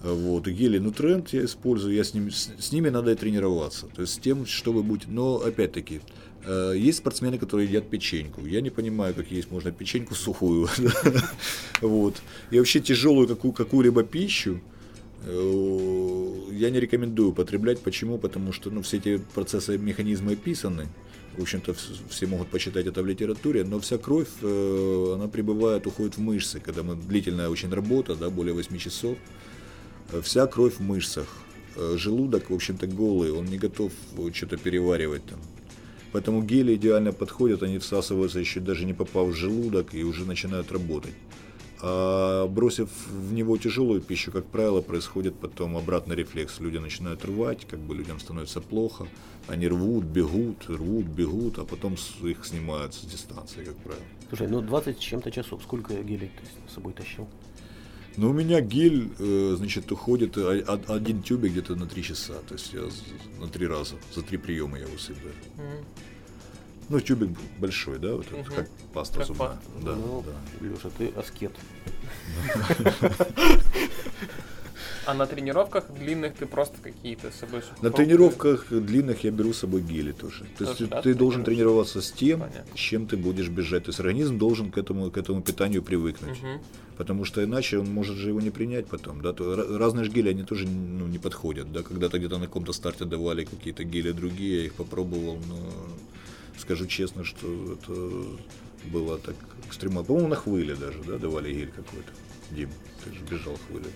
Вот, 0.02 0.48
и 0.48 0.52
гели 0.52 0.78
Нутренд 0.78 1.28
я 1.32 1.44
использую, 1.44 1.94
я 1.94 2.04
с 2.04 2.14
ними, 2.14 2.30
с, 2.30 2.50
с 2.58 2.72
ними 2.72 2.88
надо 2.88 3.12
и 3.12 3.14
тренироваться, 3.14 3.86
то 3.86 4.00
есть 4.00 4.14
с 4.14 4.18
тем, 4.18 4.46
чтобы 4.46 4.82
быть, 4.82 5.06
но 5.06 5.36
опять-таки, 5.36 6.00
э, 6.46 6.74
есть 6.74 6.98
спортсмены, 6.98 7.36
которые 7.38 7.68
едят 7.68 7.90
печеньку, 7.90 8.46
я 8.46 8.62
не 8.62 8.70
понимаю, 8.70 9.14
как 9.14 9.30
есть 9.30 9.50
можно 9.50 9.72
печеньку 9.72 10.14
сухую, 10.14 10.68
вот, 11.82 12.22
и 12.50 12.58
вообще 12.58 12.80
тяжелую 12.80 13.28
какую, 13.28 13.52
какую-либо 13.52 14.02
пищу, 14.02 14.62
э, 15.26 16.32
я 16.52 16.70
не 16.70 16.80
рекомендую 16.80 17.30
употреблять. 17.30 17.80
Почему? 17.80 18.18
Потому 18.18 18.52
что 18.52 18.70
ну, 18.70 18.82
все 18.82 18.96
эти 18.98 19.18
процессы, 19.34 19.78
механизмы 19.78 20.32
описаны. 20.32 20.88
В 21.36 21.42
общем-то, 21.42 21.72
вс- 21.72 22.00
все 22.08 22.26
могут 22.26 22.48
почитать 22.48 22.86
это 22.86 23.02
в 23.02 23.06
литературе, 23.06 23.64
но 23.64 23.78
вся 23.78 23.98
кровь, 23.98 24.28
э, 24.42 25.12
она 25.14 25.28
прибывает, 25.28 25.86
уходит 25.86 26.16
в 26.16 26.20
мышцы, 26.20 26.60
когда 26.60 26.82
мы 26.82 26.96
длительная 26.96 27.48
очень 27.48 27.72
работа, 27.72 28.14
да, 28.14 28.30
более 28.30 28.54
8 28.54 28.78
часов. 28.78 29.16
Вся 30.22 30.46
кровь 30.46 30.74
в 30.78 30.80
мышцах. 30.80 31.26
Э, 31.76 31.94
Желудок, 31.96 32.50
в 32.50 32.54
общем-то, 32.54 32.86
голый, 32.86 33.30
он 33.30 33.44
не 33.46 33.58
готов 33.58 33.92
э, 34.18 34.30
что-то 34.32 34.56
переваривать 34.56 35.24
там. 35.26 35.38
Поэтому 36.12 36.42
гели 36.42 36.74
идеально 36.74 37.12
подходят, 37.12 37.62
они 37.62 37.78
всасываются 37.78 38.40
еще 38.40 38.60
даже 38.60 38.84
не 38.84 38.94
попав 38.94 39.28
в 39.28 39.34
желудок 39.34 39.94
и 39.94 40.02
уже 40.02 40.24
начинают 40.24 40.72
работать. 40.72 41.14
А 41.82 42.46
бросив 42.46 42.90
в 43.08 43.32
него 43.32 43.56
тяжелую 43.56 44.00
пищу, 44.00 44.32
как 44.32 44.44
правило, 44.44 44.80
происходит 44.80 45.34
потом 45.36 45.76
обратный 45.76 46.16
рефлекс. 46.16 46.60
Люди 46.60 46.78
начинают 46.78 47.24
рвать, 47.24 47.66
как 47.70 47.78
бы 47.78 47.94
людям 47.94 48.20
становится 48.20 48.60
плохо. 48.60 49.06
Они 49.46 49.68
рвут, 49.68 50.04
бегут, 50.04 50.68
рвут, 50.68 51.06
бегут, 51.06 51.58
а 51.58 51.64
потом 51.64 51.96
их 52.22 52.44
снимают 52.44 52.94
с 52.94 53.00
дистанции, 53.00 53.64
как 53.64 53.76
правило. 53.76 54.04
Слушай, 54.28 54.48
ну 54.48 54.60
20 54.60 54.96
с 54.96 55.00
чем-то 55.00 55.30
часов. 55.30 55.62
Сколько 55.62 55.94
гелей 56.02 56.30
ты 56.36 56.70
с 56.70 56.74
собой 56.74 56.92
тащил? 56.92 57.28
Но 58.16 58.30
у 58.30 58.32
меня 58.32 58.60
гель, 58.60 59.08
э, 59.18 59.54
значит, 59.56 59.90
уходит 59.92 60.36
э, 60.36 60.60
один 60.88 61.22
тюбик 61.22 61.52
где-то 61.52 61.76
на 61.76 61.86
3 61.86 62.02
часа. 62.02 62.34
То 62.48 62.54
есть 62.54 62.72
я 62.72 62.82
на 63.40 63.48
три 63.48 63.66
раза, 63.66 63.94
за 64.14 64.22
три 64.22 64.36
приема 64.36 64.78
я 64.78 64.86
высыпаю. 64.86 65.32
М. 65.58 65.84
Ну, 66.88 67.00
тюбик 67.00 67.30
большой, 67.58 67.98
да, 67.98 68.14
вот 68.16 68.30
Мгм. 68.32 68.44
как 68.44 68.68
паста 68.92 69.18
Как 69.18 69.26
зубная. 69.28 69.48
паста. 69.48 69.62
Да, 69.84 69.94
ну, 69.94 70.24
да. 70.26 70.66
Леша, 70.66 70.90
ты 70.98 71.08
аскет. 71.16 71.52
А 75.06 75.14
на 75.14 75.26
тренировках 75.26 75.90
длинных 75.90 76.34
ты 76.34 76.46
просто 76.46 76.76
какие-то 76.82 77.30
с 77.30 77.36
собой... 77.36 77.62
На 77.82 77.90
тренировках 77.90 78.66
длинных 78.70 79.24
я 79.24 79.30
беру 79.30 79.52
с 79.52 79.58
собой 79.58 79.80
гели 79.80 80.12
тоже. 80.12 80.46
То 80.58 80.64
есть 80.64 80.88
да, 80.88 81.02
ты 81.02 81.14
должен 81.14 81.44
тренироваться 81.44 82.00
с 82.00 82.10
тем, 82.12 82.40
Понятно. 82.40 82.76
с 82.76 82.78
чем 82.78 83.06
ты 83.06 83.16
будешь 83.16 83.48
бежать. 83.48 83.84
То 83.84 83.90
есть 83.90 84.00
организм 84.00 84.38
должен 84.38 84.70
к 84.70 84.78
этому, 84.78 85.10
к 85.10 85.18
этому 85.18 85.42
питанию 85.42 85.82
привыкнуть. 85.82 86.40
Мгм. 86.42 86.60
Потому 86.96 87.24
что 87.24 87.42
иначе 87.42 87.78
он 87.78 87.90
может 87.90 88.16
же 88.16 88.28
его 88.28 88.40
не 88.40 88.50
принять 88.50 88.86
потом. 88.86 89.22
Да? 89.22 89.32
То 89.32 89.54
ра- 89.54 89.78
разные 89.78 90.04
же 90.04 90.10
гели, 90.10 90.28
они 90.30 90.42
тоже 90.42 90.66
ну, 90.66 91.06
не 91.06 91.18
подходят. 91.18 91.72
Да? 91.72 91.82
Когда-то 91.82 92.18
где-то 92.18 92.38
на 92.38 92.46
каком-то 92.46 92.72
старте 92.72 93.04
давали 93.04 93.44
какие-то 93.44 93.84
гели 93.84 94.12
другие, 94.12 94.58
я 94.58 94.64
их 94.66 94.74
попробовал, 94.74 95.38
но 95.48 95.70
скажу 96.58 96.86
честно, 96.86 97.24
что 97.24 97.46
это 97.72 97.92
было 98.92 99.18
так 99.18 99.34
экстремально. 99.66 100.04
По-моему, 100.04 100.28
на 100.28 100.36
хвыле 100.36 100.74
даже 100.74 100.98
да, 101.06 101.18
давали 101.18 101.52
гель 101.52 101.70
какой-то. 101.70 102.10
Дим, 102.50 102.68
ты 103.04 103.12
же 103.12 103.20
бежал 103.30 103.56
хвыле. 103.68 103.86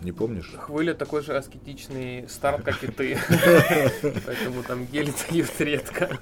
Не 0.00 0.12
помнишь? 0.12 0.52
Хвыля 0.58 0.94
такой 0.94 1.22
же 1.22 1.36
аскетичный 1.36 2.28
старт, 2.28 2.64
как 2.64 2.82
и 2.82 2.88
ты. 2.88 3.18
Поэтому 4.26 4.62
там 4.64 4.86
гели 4.86 5.12
дают 5.28 5.60
редко. 5.60 6.18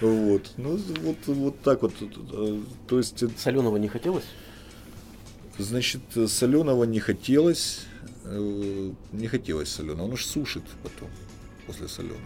Вот, 0.00 0.52
ну 0.56 0.76
вот, 1.02 1.16
вот 1.26 1.60
так 1.60 1.82
вот. 1.82 1.94
То 2.88 2.98
есть, 2.98 3.22
Соленого 3.38 3.76
не 3.76 3.88
хотелось? 3.88 4.24
значит, 5.58 6.00
соленого 6.26 6.84
не 6.84 7.00
хотелось, 7.00 7.86
э, 8.24 8.90
не 9.12 9.26
хотелось 9.28 9.68
соленого, 9.68 10.06
оно 10.06 10.16
ж 10.16 10.24
сушит 10.24 10.64
потом 10.82 11.08
после 11.66 11.88
соленого. 11.88 12.20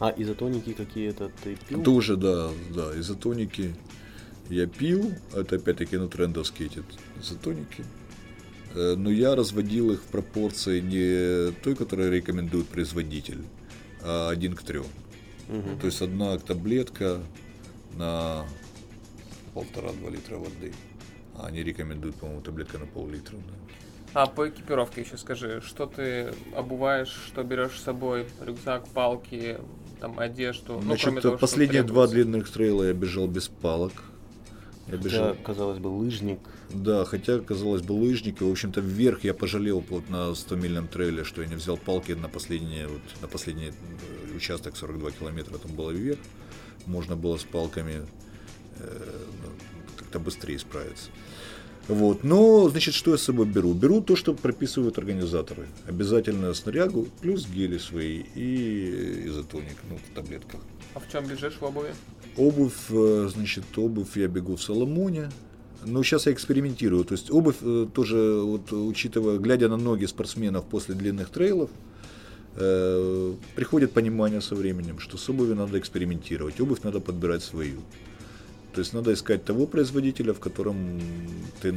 А 0.00 0.14
изотоники 0.16 0.72
какие-то 0.72 1.30
ты 1.42 1.56
пил? 1.68 1.82
Тоже, 1.82 2.16
да, 2.16 2.50
да, 2.74 2.98
изотоники 2.98 3.74
я 4.48 4.66
пил, 4.66 5.12
это 5.34 5.56
опять-таки 5.56 5.96
ну 5.96 6.08
трендовские 6.08 6.68
эти 6.68 6.82
изотоники. 7.20 7.84
Э, 8.74 8.94
Но 8.96 9.10
я 9.10 9.34
разводил 9.34 9.92
их 9.92 10.00
в 10.00 10.06
пропорции 10.06 10.80
не 10.80 11.52
той, 11.62 11.74
которую 11.74 12.12
рекомендует 12.12 12.66
производитель, 12.68 13.42
а 14.02 14.30
один 14.30 14.54
к 14.54 14.62
трем. 14.62 14.86
Мгм. 15.48 15.78
То 15.78 15.86
есть 15.86 16.02
одна 16.02 16.38
таблетка 16.38 17.20
на 17.96 18.46
полтора-два 19.54 20.10
литра 20.10 20.36
воды. 20.36 20.72
А 21.34 21.46
они 21.46 21.62
рекомендуют, 21.62 22.16
по-моему, 22.16 22.42
таблетка 22.42 22.78
на 22.78 22.86
пол-литра. 22.86 23.36
да. 23.36 23.54
А 24.14 24.26
по 24.26 24.48
экипировке 24.48 25.02
еще 25.02 25.16
скажи, 25.18 25.60
что 25.60 25.86
ты 25.86 26.32
обуваешь, 26.56 27.14
что 27.26 27.42
берешь 27.44 27.78
с 27.78 27.82
собой, 27.82 28.26
рюкзак, 28.40 28.88
палки, 28.88 29.58
там 30.00 30.18
одежду, 30.18 30.74
ну, 30.74 30.82
Значит, 30.82 31.04
кроме 31.04 31.20
того, 31.20 31.38
последние 31.38 31.82
два 31.82 32.06
длинных 32.06 32.50
трейла 32.50 32.84
я 32.84 32.92
бежал 32.92 33.28
без 33.28 33.48
палок. 33.48 33.92
Хотя, 34.90 35.34
казалось 35.34 35.78
бы, 35.78 35.88
лыжник. 35.88 36.38
да, 36.70 37.04
хотя, 37.04 37.40
казалось 37.40 37.82
бы, 37.82 37.92
лыжник, 37.92 38.40
и, 38.40 38.44
в 38.44 38.50
общем-то, 38.50 38.80
вверх 38.80 39.24
я 39.24 39.34
пожалел 39.34 39.84
вот 39.88 40.08
на 40.08 40.30
100-мильном 40.30 40.88
трейле, 40.88 41.24
что 41.24 41.42
я 41.42 41.48
не 41.48 41.56
взял 41.56 41.76
палки 41.76 42.12
на 42.12 42.28
последний, 42.28 42.86
вот, 42.86 43.02
на 43.20 43.28
последний 43.28 43.68
э, 43.68 44.36
участок 44.36 44.76
42 44.76 45.10
километра, 45.12 45.58
там 45.58 45.72
было 45.72 45.90
вверх. 45.90 46.18
Можно 46.86 47.16
было 47.16 47.36
с 47.36 47.44
палками 47.44 48.06
э, 48.78 49.24
ну, 49.42 49.48
как-то 49.96 50.20
быстрее 50.20 50.58
справиться. 50.58 51.10
Вот. 51.88 52.22
Но, 52.22 52.68
значит, 52.68 52.94
что 52.94 53.12
я 53.12 53.16
с 53.18 53.22
собой 53.22 53.46
беру? 53.46 53.72
Беру 53.72 54.02
то, 54.02 54.14
что 54.14 54.34
прописывают 54.34 54.98
организаторы. 54.98 55.66
Обязательно 55.86 56.52
снарягу, 56.52 57.08
плюс 57.22 57.46
гели 57.46 57.78
свои 57.78 58.22
и 58.34 59.24
изотоник, 59.26 59.76
ну, 59.88 59.96
в 59.96 60.14
таблетках. 60.14 60.60
А 60.94 61.00
в 61.00 61.10
чем 61.10 61.26
бежишь 61.26 61.54
в 61.54 61.62
обуви? 61.64 61.94
Обувь, 62.36 62.90
э, 62.90 63.30
значит, 63.32 63.64
обувь 63.76 64.16
я 64.16 64.28
бегу 64.28 64.56
в 64.56 64.62
Соломоне. 64.62 65.30
Но 65.84 66.02
сейчас 66.02 66.26
я 66.26 66.32
экспериментирую. 66.32 67.04
То 67.04 67.14
есть 67.14 67.30
обувь 67.30 67.56
э, 67.62 67.86
тоже, 67.94 68.40
вот, 68.42 68.70
учитывая, 68.72 69.38
глядя 69.38 69.68
на 69.68 69.76
ноги 69.76 70.04
спортсменов 70.04 70.66
после 70.66 70.94
длинных 70.94 71.30
трейлов, 71.30 71.70
э, 72.56 73.34
приходит 73.54 73.92
понимание 73.92 74.42
со 74.42 74.54
временем, 74.54 74.98
что 74.98 75.16
с 75.16 75.28
обувью 75.30 75.56
надо 75.56 75.78
экспериментировать. 75.78 76.60
Обувь 76.60 76.82
надо 76.82 77.00
подбирать 77.00 77.42
свою. 77.42 77.80
То 78.78 78.82
есть 78.82 78.92
надо 78.92 79.12
искать 79.12 79.44
того 79.44 79.66
производителя, 79.66 80.32
в 80.32 80.38
котором 80.38 81.00
ты 81.60 81.74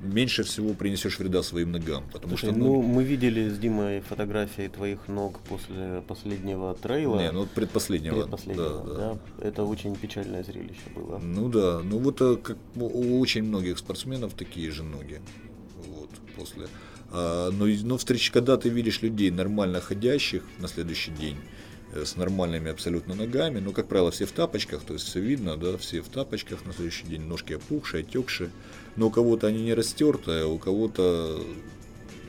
меньше 0.00 0.42
всего 0.42 0.72
принесешь 0.72 1.18
вреда 1.18 1.42
своим 1.42 1.72
ногам. 1.72 2.04
Потому 2.10 2.38
Слушай, 2.38 2.52
что 2.52 2.58
ну, 2.58 2.76
ноги- 2.76 2.86
мы 2.86 3.04
видели 3.04 3.50
с 3.50 3.58
Димой 3.58 4.00
фотографии 4.00 4.68
твоих 4.68 5.06
ног 5.06 5.38
после 5.40 6.02
последнего 6.08 6.74
трейла. 6.74 7.20
Не, 7.20 7.30
ну 7.30 7.44
предпоследнего. 7.44 8.22
предпоследнего, 8.22 8.84
да, 8.86 9.18
да, 9.38 9.46
Это 9.46 9.64
очень 9.64 9.94
печальное 9.96 10.42
зрелище 10.42 10.88
было. 10.96 11.18
Ну 11.18 11.50
да, 11.50 11.82
ну 11.84 11.98
вот 11.98 12.22
э, 12.22 12.36
как 12.36 12.56
у 12.74 13.20
очень 13.20 13.42
многих 13.42 13.76
спортсменов 13.76 14.32
такие 14.32 14.70
же 14.70 14.82
ноги. 14.82 15.20
Вот, 15.88 16.08
после. 16.36 16.68
А, 17.10 17.50
но, 17.50 17.66
но 17.66 17.98
встреч, 17.98 18.30
когда 18.30 18.56
ты 18.56 18.70
видишь 18.70 19.02
людей 19.02 19.30
нормально 19.30 19.82
ходящих 19.82 20.42
на 20.58 20.68
следующий 20.68 21.10
день, 21.10 21.36
с 22.02 22.16
нормальными 22.16 22.70
абсолютно 22.70 23.14
ногами, 23.14 23.60
ну, 23.60 23.72
как 23.72 23.88
правило, 23.88 24.10
все 24.10 24.26
в 24.26 24.32
тапочках, 24.32 24.82
то 24.82 24.94
есть 24.94 25.06
все 25.06 25.20
видно, 25.20 25.56
да, 25.56 25.76
все 25.76 26.00
в 26.00 26.08
тапочках 26.08 26.64
на 26.64 26.72
следующий 26.72 27.06
день, 27.06 27.22
ножки 27.22 27.52
опухшие, 27.52 28.02
отекшие, 28.02 28.50
но 28.96 29.08
у 29.08 29.10
кого-то 29.10 29.46
они 29.46 29.62
не 29.62 29.74
растертые, 29.74 30.44
а 30.44 30.46
у 30.46 30.58
кого-то 30.58 31.40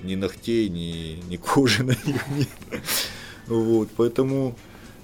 ни 0.03 0.15
ногтей, 0.15 0.69
ни, 0.69 1.19
ни 1.29 1.37
кожи 1.37 1.83
на 1.83 1.95
них 2.05 2.27
нет. 2.29 2.81
Вот, 3.47 3.89
поэтому 3.95 4.55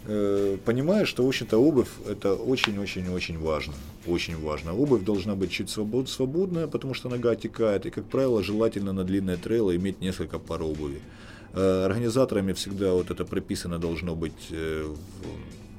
э, 0.05 0.57
понимаю, 0.65 1.05
что, 1.05 1.23
в 1.23 1.27
общем-то, 1.27 1.57
обувь 1.57 1.89
это 2.07 2.33
очень-очень-очень 2.33 3.37
важно. 3.37 3.73
Очень 4.07 4.37
важно. 4.39 4.73
Обувь 4.73 5.03
должна 5.03 5.35
быть 5.35 5.51
чуть 5.51 5.69
свобод, 5.69 6.09
свободная, 6.09 6.67
потому 6.67 6.95
что 6.95 7.09
нога 7.09 7.31
отекает. 7.31 7.85
И, 7.85 7.91
как 7.91 8.05
правило, 8.05 8.41
желательно 8.41 8.93
на 8.93 9.03
длинные 9.03 9.37
трейлы 9.37 9.75
иметь 9.75 10.01
несколько 10.01 10.39
пар 10.39 10.63
обуви. 10.63 11.01
Э, 11.53 11.85
организаторами 11.85 12.53
всегда 12.53 12.93
вот 12.93 13.11
это 13.11 13.25
прописано 13.25 13.77
должно 13.77 14.15
быть 14.15 14.51
э, 14.51 14.85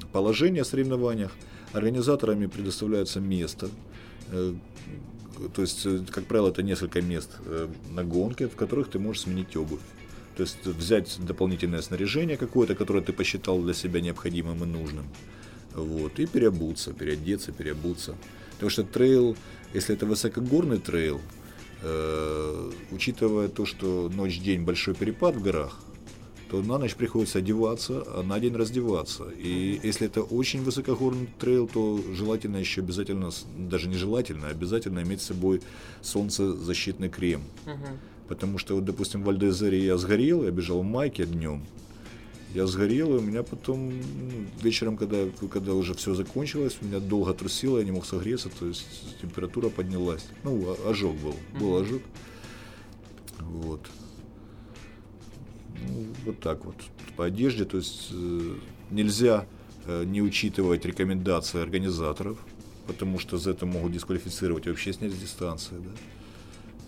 в 0.00 0.06
положении 0.06 0.60
о 0.60 0.64
соревнованиях. 0.64 1.32
Организаторами 1.72 2.46
предоставляется 2.46 3.20
место. 3.20 3.68
Э, 4.30 4.54
то 5.54 5.62
есть, 5.62 5.86
как 6.10 6.24
правило, 6.24 6.50
это 6.50 6.62
несколько 6.62 7.00
мест 7.00 7.30
на 7.90 8.04
гонке, 8.04 8.46
в 8.46 8.54
которых 8.54 8.90
ты 8.90 8.98
можешь 8.98 9.22
сменить 9.22 9.56
обувь. 9.56 9.80
То 10.36 10.42
есть 10.42 10.64
взять 10.66 11.18
дополнительное 11.26 11.82
снаряжение 11.82 12.36
какое-то, 12.36 12.74
которое 12.74 13.02
ты 13.02 13.12
посчитал 13.12 13.60
для 13.60 13.74
себя 13.74 14.00
необходимым 14.00 14.62
и 14.62 14.66
нужным. 14.66 15.06
Вот, 15.74 16.20
и 16.20 16.26
переобуться, 16.26 16.92
переодеться, 16.92 17.50
переобуться. 17.50 18.14
Потому 18.52 18.70
что 18.70 18.84
трейл, 18.84 19.36
если 19.74 19.94
это 19.94 20.06
высокогорный 20.06 20.78
трейл, 20.78 21.20
учитывая 22.90 23.48
то, 23.48 23.66
что 23.66 24.10
ночь-день 24.12 24.62
большой 24.62 24.94
перепад 24.94 25.36
в 25.36 25.42
горах, 25.42 25.78
то 26.50 26.62
на 26.62 26.76
ночь 26.76 26.94
приходится 26.94 27.38
одеваться, 27.38 28.04
а 28.06 28.22
на 28.22 28.38
день 28.38 28.54
раздеваться. 28.54 29.24
И 29.38 29.80
если 29.82 30.06
это 30.06 30.22
очень 30.22 30.62
высокогорный 30.62 31.28
трейл, 31.40 31.66
то 31.66 31.98
желательно 32.12 32.58
еще 32.58 32.82
обязательно, 32.82 33.30
даже 33.56 33.88
не 33.88 33.96
желательно, 33.96 34.48
а 34.48 34.50
обязательно 34.50 35.02
иметь 35.02 35.22
с 35.22 35.26
собой 35.26 35.62
солнцезащитный 36.02 37.08
крем. 37.08 37.42
Мгм. 37.64 37.98
Потому 38.28 38.58
что, 38.58 38.74
вот, 38.74 38.84
допустим, 38.84 39.22
в 39.22 39.30
Альдезере 39.30 39.82
я 39.82 39.96
сгорел, 39.96 40.44
я 40.44 40.50
бежал 40.50 40.80
в 40.80 40.84
майке 40.84 41.24
днем. 41.24 41.64
Я 42.54 42.66
сгорел, 42.66 43.14
и 43.16 43.18
у 43.18 43.22
меня 43.22 43.42
потом 43.42 43.88
ну, 43.88 44.46
вечером, 44.60 44.98
когда, 44.98 45.26
когда 45.50 45.72
уже 45.72 45.94
все 45.94 46.14
закончилось, 46.14 46.76
у 46.82 46.84
меня 46.84 47.00
долго 47.00 47.32
трусило, 47.32 47.78
я 47.78 47.84
не 47.84 47.92
мог 47.92 48.04
согреться, 48.04 48.50
то 48.50 48.66
есть 48.66 48.86
температура 49.22 49.70
поднялась. 49.70 50.26
Ну, 50.44 50.70
о- 50.70 50.90
ожог 50.90 51.16
был, 51.16 51.34
был 51.58 51.76
ожог. 51.76 52.02
Вот. 53.38 53.80
Ну, 55.88 56.06
вот 56.26 56.40
так 56.40 56.64
вот. 56.64 56.76
По 57.16 57.24
одежде, 57.24 57.64
то 57.64 57.78
есть 57.78 58.08
э, 58.12 58.54
нельзя 58.90 59.46
э, 59.86 60.04
не 60.04 60.20
учитывать 60.20 60.84
рекомендации 60.84 61.60
организаторов, 61.60 62.36
потому 62.86 63.18
что 63.18 63.38
за 63.38 63.52
это 63.52 63.64
могут 63.64 63.92
дисквалифицировать 63.92 64.66
вообще 64.66 64.92
снять 64.92 65.12
с 65.12 65.16
дистанции. 65.18 65.76
Да? 65.76 65.90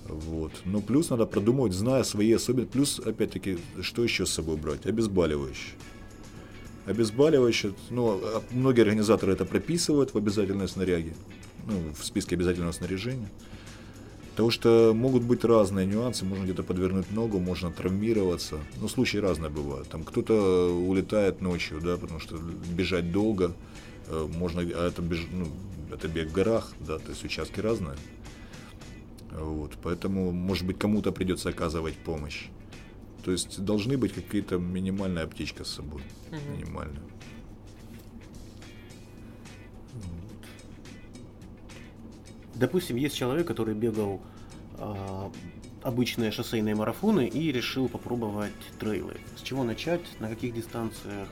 Вот. 0.08 0.52
Но 0.64 0.80
плюс 0.80 1.10
надо 1.10 1.26
продумывать, 1.26 1.72
зная 1.72 2.02
свои 2.04 2.32
особенности. 2.32 2.72
Плюс, 2.72 3.00
опять-таки, 3.00 3.58
что 3.80 4.04
еще 4.04 4.26
с 4.26 4.30
собой 4.30 4.56
брать? 4.56 4.86
Обезболивающее. 4.86 5.74
Обезболивающее, 6.86 7.72
ну, 7.90 8.20
а 8.22 8.42
многие 8.50 8.82
организаторы 8.82 9.32
это 9.32 9.46
прописывают 9.46 10.12
в 10.12 10.18
обязательной 10.18 10.68
снаряге, 10.68 11.14
ну, 11.66 11.80
в 11.98 12.04
списке 12.04 12.34
обязательного 12.36 12.72
снаряжения. 12.72 13.30
Потому 14.32 14.50
что 14.50 14.92
могут 14.94 15.22
быть 15.22 15.44
разные 15.44 15.86
нюансы, 15.86 16.24
можно 16.24 16.44
где-то 16.44 16.62
подвернуть 16.62 17.10
ногу, 17.12 17.38
можно 17.38 17.70
травмироваться. 17.70 18.58
Ну, 18.80 18.88
случаи 18.88 19.18
разные 19.18 19.48
бывают. 19.48 19.88
Там 19.88 20.02
кто-то 20.02 20.76
улетает 20.76 21.40
ночью, 21.40 21.80
да, 21.80 21.96
потому 21.96 22.20
что 22.20 22.36
бежать 22.36 23.12
долго, 23.12 23.52
э, 24.08 24.28
можно, 24.36 24.60
а 24.60 24.88
это, 24.88 25.00
беж, 25.00 25.24
ну, 25.32 25.46
это 25.90 26.08
бег 26.08 26.28
в 26.28 26.32
горах, 26.32 26.72
да, 26.80 26.98
то 26.98 27.10
есть 27.10 27.24
участки 27.24 27.60
разные. 27.60 27.96
Вот, 29.34 29.72
поэтому, 29.82 30.30
может 30.30 30.64
быть, 30.64 30.78
кому-то 30.78 31.12
придется 31.12 31.48
оказывать 31.48 31.96
помощь. 31.96 32.46
То 33.24 33.32
есть 33.32 33.64
должны 33.64 33.96
быть 33.96 34.12
какие-то 34.12 34.58
минимальная 34.58 35.24
аптечка 35.24 35.64
с 35.64 35.70
собой. 35.70 36.02
Мгм. 36.30 36.58
Минимальная. 36.58 37.02
Допустим, 42.54 42.96
есть 42.96 43.16
человек, 43.16 43.48
который 43.48 43.74
бегал 43.74 44.22
а, 44.78 45.32
обычные 45.82 46.30
шоссейные 46.30 46.76
марафоны 46.76 47.26
и 47.26 47.50
решил 47.50 47.88
попробовать 47.88 48.52
трейлы. 48.78 49.14
С 49.36 49.42
чего 49.42 49.64
начать, 49.64 50.02
на 50.20 50.28
каких 50.28 50.54
дистанциях 50.54 51.28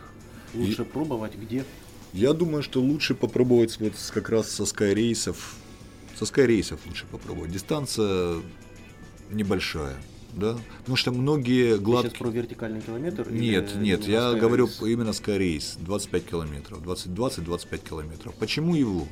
лучше 0.55 0.85
пробовать, 0.85 1.37
где? 1.37 1.65
Я 2.13 2.33
думаю, 2.33 2.63
что 2.63 2.81
лучше 2.81 3.15
попробовать 3.15 3.79
вот 3.81 3.95
как 4.13 4.29
раз 4.29 4.51
со 4.51 4.67
скайрейсов. 4.67 5.57
Со 6.23 6.27
скайрейсов 6.27 6.79
лучше 6.87 7.05
попробовать. 7.11 7.51
Дистанция 7.51 8.37
небольшая, 9.33 9.97
да? 10.33 10.57
Потому 10.79 10.95
что 10.95 11.11
многие 11.11 11.75
Ты 11.75 11.81
гладкие... 11.81 12.11
сейчас 12.13 12.19
про 12.21 12.29
вертикальный 12.31 12.81
километр? 12.81 13.29
Нет, 13.29 13.75
нет, 13.75 14.07
я 14.07 14.21
Skyracing? 14.21 14.39
говорю 14.39 14.69
именно 14.83 15.09
Skyrrace, 15.09 15.79
25 15.81 16.25
километров, 16.25 16.81
20-20-25 16.83 17.89
километров. 17.89 18.35
Почему 18.37 18.77
его? 18.77 19.09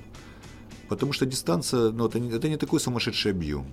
Потому 0.88 1.12
что 1.12 1.26
дистанция, 1.26 1.90
ну, 1.90 2.06
это 2.06 2.20
не, 2.20 2.30
это 2.30 2.48
не 2.48 2.56
такой 2.56 2.78
сумасшедший 2.78 3.32
объем. 3.32 3.66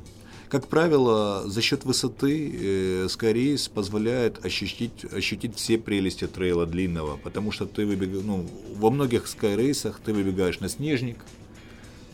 Как 0.50 0.68
правило, 0.68 1.44
за 1.46 1.62
счет 1.62 1.86
высоты 1.86 2.52
э, 2.52 3.06
Skyrrace 3.06 3.70
позволяет 3.72 4.44
ощутить, 4.44 5.06
ощутить 5.14 5.58
все 5.58 5.78
прелести 5.78 6.26
трейла 6.26 6.66
длинного, 6.66 7.18
потому 7.18 7.52
что 7.52 7.68
ты 7.68 7.86
выбегаешь, 7.86 8.24
ну, 8.26 8.50
во 8.78 8.90
многих 8.90 9.26
Skyrrace'ах 9.26 9.98
ты 10.04 10.12
выбегаешь 10.12 10.60
на 10.60 10.70
снежник, 10.70 11.20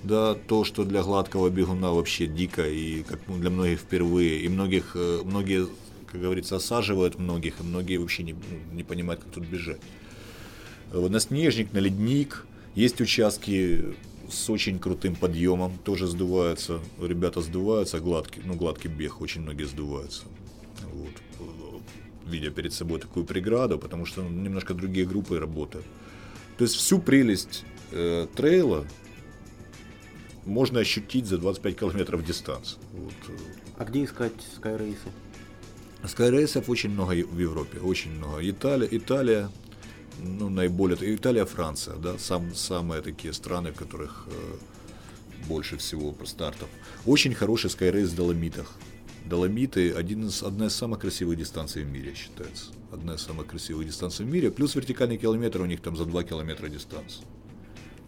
да, 0.03 0.35
то, 0.35 0.63
что 0.63 0.83
для 0.83 1.01
гладкого 1.01 1.49
бегуна 1.49 1.91
вообще 1.91 2.27
дико 2.27 2.67
и 2.67 3.03
как 3.03 3.19
для 3.27 3.49
многих 3.49 3.79
впервые, 3.79 4.41
и 4.41 4.49
многих, 4.49 4.95
э, 4.95 5.21
многие, 5.23 5.67
как 6.11 6.21
говорится, 6.21 6.57
осаживают 6.57 7.17
многих, 7.19 7.59
и 7.59 7.63
многие 7.63 7.97
вообще 7.97 8.23
не, 8.23 8.35
не 8.73 8.83
понимают, 8.83 9.23
как 9.23 9.33
тут 9.33 9.45
бежать. 9.45 9.79
На 10.91 11.19
снежник, 11.19 11.73
на 11.73 11.79
ледник, 11.79 12.45
есть 12.75 13.01
участки 13.01 13.95
с 14.29 14.49
очень 14.49 14.79
крутым 14.79 15.15
подъемом, 15.15 15.77
тоже 15.83 16.07
сдуваются, 16.07 16.79
ребята 17.01 17.41
сдуваются, 17.41 17.99
гладкий, 17.99 18.41
ну, 18.45 18.55
гладкий 18.55 18.89
бег, 18.89 19.21
очень 19.21 19.41
многие 19.41 19.65
сдуваются. 19.65 20.23
Вот. 20.93 21.49
Видя 22.25 22.51
перед 22.51 22.73
собой 22.73 22.99
такую 22.99 23.25
преграду, 23.25 23.77
потому 23.77 24.05
что 24.05 24.21
немножко 24.21 24.73
другие 24.73 25.05
группы 25.05 25.39
работают. 25.39 25.85
То 26.57 26.63
есть 26.63 26.75
всю 26.75 26.99
прелесть 26.99 27.63
э, 27.91 28.27
трейла 28.35 28.85
можно 30.45 30.79
ощутить 30.79 31.25
за 31.25 31.37
25 31.37 31.79
километров 31.79 32.25
дистанции. 32.25 32.77
Вот. 32.93 33.13
э, 33.29 33.37
А 33.77 33.85
где 33.85 34.03
искать 34.03 34.33
скайрейсы? 34.55 35.09
Скайрейсов 36.07 36.69
очень 36.69 36.89
много 36.89 37.11
в 37.11 37.39
Европе, 37.39 37.79
очень 37.79 38.11
много. 38.11 38.47
Италия, 38.49 38.87
Италия, 38.91 39.49
ну, 40.19 40.49
наиболее, 40.49 40.97
Италия, 41.15 41.45
Франция, 41.45 41.95
да, 41.95 42.17
сам, 42.17 42.53
самые 42.53 43.01
такие 43.01 43.33
страны, 43.33 43.71
в 43.71 43.75
которых 43.75 44.27
э, 44.27 45.47
больше 45.47 45.77
всего 45.77 46.15
стартов. 46.25 46.67
Очень 47.05 47.33
хороший 47.33 47.69
скайрейс 47.69 48.09
в 48.09 48.15
Доломитах. 48.15 48.73
Доломиты 49.25 49.93
один 49.93 50.27
из, 50.27 50.43
одна 50.43 50.65
из 50.65 50.75
самых 50.75 50.99
красивых 50.99 51.37
дистанций 51.37 51.83
в 51.83 51.87
мире 51.87 52.13
считается. 52.13 52.71
Одна 52.91 53.15
из 53.15 53.21
самых 53.21 53.47
красивых 53.47 53.87
дистанций 53.87 54.25
в 54.25 54.29
мире. 54.29 54.51
Плюс 54.51 54.75
вертикальный 54.75 55.17
километр 55.17 55.61
у 55.61 55.65
них 55.65 55.81
там 55.81 55.95
за 55.95 56.05
2 56.05 56.23
километра 56.25 56.67
дистанция. 56.67 57.25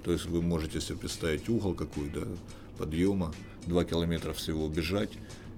То 0.05 0.11
есть 0.11 0.25
вы 0.25 0.43
можете 0.43 0.79
себе 0.79 0.99
представить 0.99 1.49
угол 1.49 1.73
какой, 1.73 2.09
да, 2.09 2.21
подъема, 2.77 3.33
2 3.65 3.85
километра 3.85 4.33
всего 4.33 4.67
бежать, 4.67 5.09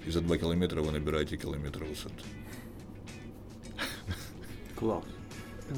и 0.06 0.10
за 0.10 0.22
2 0.22 0.38
километра 0.38 0.82
вы 0.82 0.94
набираете 0.94 1.36
километр 1.36 1.84
высоты. 1.84 2.24
Класс. 4.76 5.04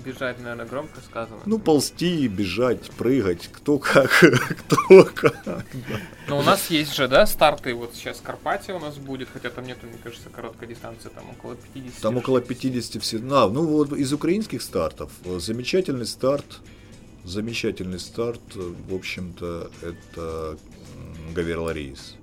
Бежать, 0.06 0.38
наверное, 0.40 0.68
громко 0.68 1.02
сказано. 1.02 1.40
Ну, 1.48 1.58
ползти, 1.58 2.28
бежать, 2.28 2.92
прыгать, 2.92 3.50
кто 3.52 3.80
как, 3.80 4.12
кто 4.60 5.04
как. 5.16 5.36
да. 5.48 5.64
Но 6.28 6.38
у 6.38 6.44
нас 6.44 6.70
есть 6.70 6.94
же, 6.96 7.08
да, 7.08 7.26
старты. 7.26 7.74
Вот 7.74 7.96
сейчас 7.96 8.22
Карпатия 8.22 8.76
у 8.76 8.80
нас 8.80 8.98
будет, 8.98 9.30
хотя 9.34 9.50
там 9.50 9.66
нету, 9.66 9.88
мне 9.88 9.98
кажется, 10.04 10.30
короткой 10.30 10.68
дистанции, 10.68 11.10
там 11.10 11.28
около 11.32 11.56
50. 11.74 12.02
Там 12.04 12.18
около 12.18 12.40
50 12.40 13.02
все. 13.02 13.18
А, 13.18 13.50
ну 13.50 13.66
вот 13.66 13.94
из 13.94 14.14
украинских 14.14 14.62
стартов. 14.62 15.12
э, 15.26 15.40
Замечательный 15.40 16.06
старт. 16.06 16.60
Замечательный 17.24 18.00
старт, 18.00 18.42
в 18.56 18.94
общем-то, 18.96 19.70
это 19.82 20.58
м, 20.96 21.34
Гаверла 21.34 21.72
Рейс. 21.72 22.16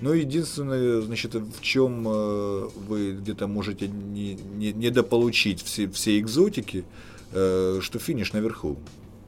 Но 0.00 0.14
единственное, 0.14 1.00
значит, 1.00 1.34
в 1.34 1.60
чем 1.60 2.06
э, 2.06 2.68
вы 2.88 3.12
где-то 3.12 3.46
можете 3.46 3.88
не, 3.88 4.34
не, 4.34 4.72
недополучить 4.72 5.62
все, 5.62 5.88
все 5.88 6.18
экзотики, 6.18 6.84
э, 7.32 7.78
что 7.80 7.98
финиш 7.98 8.32
наверху, 8.32 8.78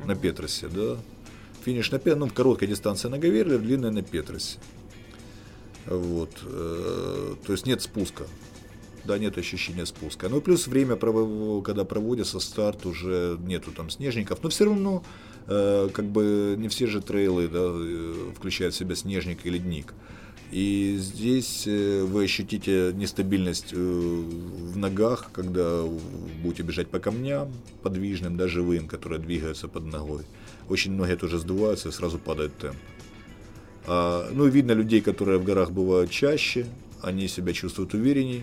на 0.05 0.15
Петросе, 0.15 0.69
да. 0.69 0.97
Финиш 1.65 1.91
на 1.91 1.99
Петросе, 1.99 2.19
ну, 2.19 2.31
короткая 2.31 2.69
дистанция 2.69 3.11
на 3.11 3.19
Гаверле, 3.19 3.59
длинная 3.59 3.91
на 3.91 4.03
Петросе. 4.03 4.59
Вот. 5.87 6.31
э, 6.43 7.35
То 7.47 7.53
есть 7.53 7.67
нет 7.67 7.83
спуска. 7.83 8.27
Да, 9.07 9.19
нет 9.19 9.39
ощущения 9.39 9.87
спуска. 9.87 10.29
Ну, 10.29 10.41
плюс 10.41 10.67
время, 10.67 10.97
когда 10.97 11.85
проводится 11.85 12.41
старт, 12.41 12.87
уже 12.87 13.39
нету 13.41 13.71
там 13.71 13.91
снежников. 13.91 14.43
Но 14.43 14.49
все 14.49 14.65
равно, 14.65 15.05
э, 15.47 15.89
как 15.93 16.07
бы, 16.07 16.57
не 16.59 16.69
все 16.69 16.87
же 16.87 17.01
трейлы 17.01 17.49
да, 17.49 17.61
э, 17.63 18.33
включают 18.37 18.75
в 18.75 18.79
себя 18.79 18.95
снежник 18.97 19.47
и 19.47 19.51
ледник. 19.51 19.95
И 20.53 20.97
здесь 20.99 21.65
э, 21.67 22.05
вы 22.05 22.25
ощутите 22.25 22.93
нестабильность 22.95 23.73
э, 23.73 23.77
в 23.77 24.77
ногах, 24.77 25.31
когда 25.33 25.85
будете 26.43 26.63
бежать 26.63 26.89
по 26.89 27.01
камням 27.01 27.53
подвижным, 27.83 28.37
да, 28.37 28.47
живым, 28.47 28.87
которые 28.87 29.19
двигаются 29.19 29.67
под 29.67 29.87
ногой. 29.87 30.23
Очень 30.69 30.93
многие 30.93 31.17
тоже 31.17 31.39
сдуваются 31.39 31.89
и 31.89 31.93
сразу 31.93 32.19
падает 32.19 32.57
темп. 32.59 32.77
А, 33.87 34.29
ну, 34.33 34.47
видно 34.47 34.73
людей, 34.73 35.01
которые 35.01 35.39
в 35.39 35.45
горах 35.45 35.73
бывают 35.73 36.11
чаще, 36.11 36.67
они 37.03 37.27
себя 37.29 37.53
чувствуют 37.53 37.95
уверенней. 37.95 38.43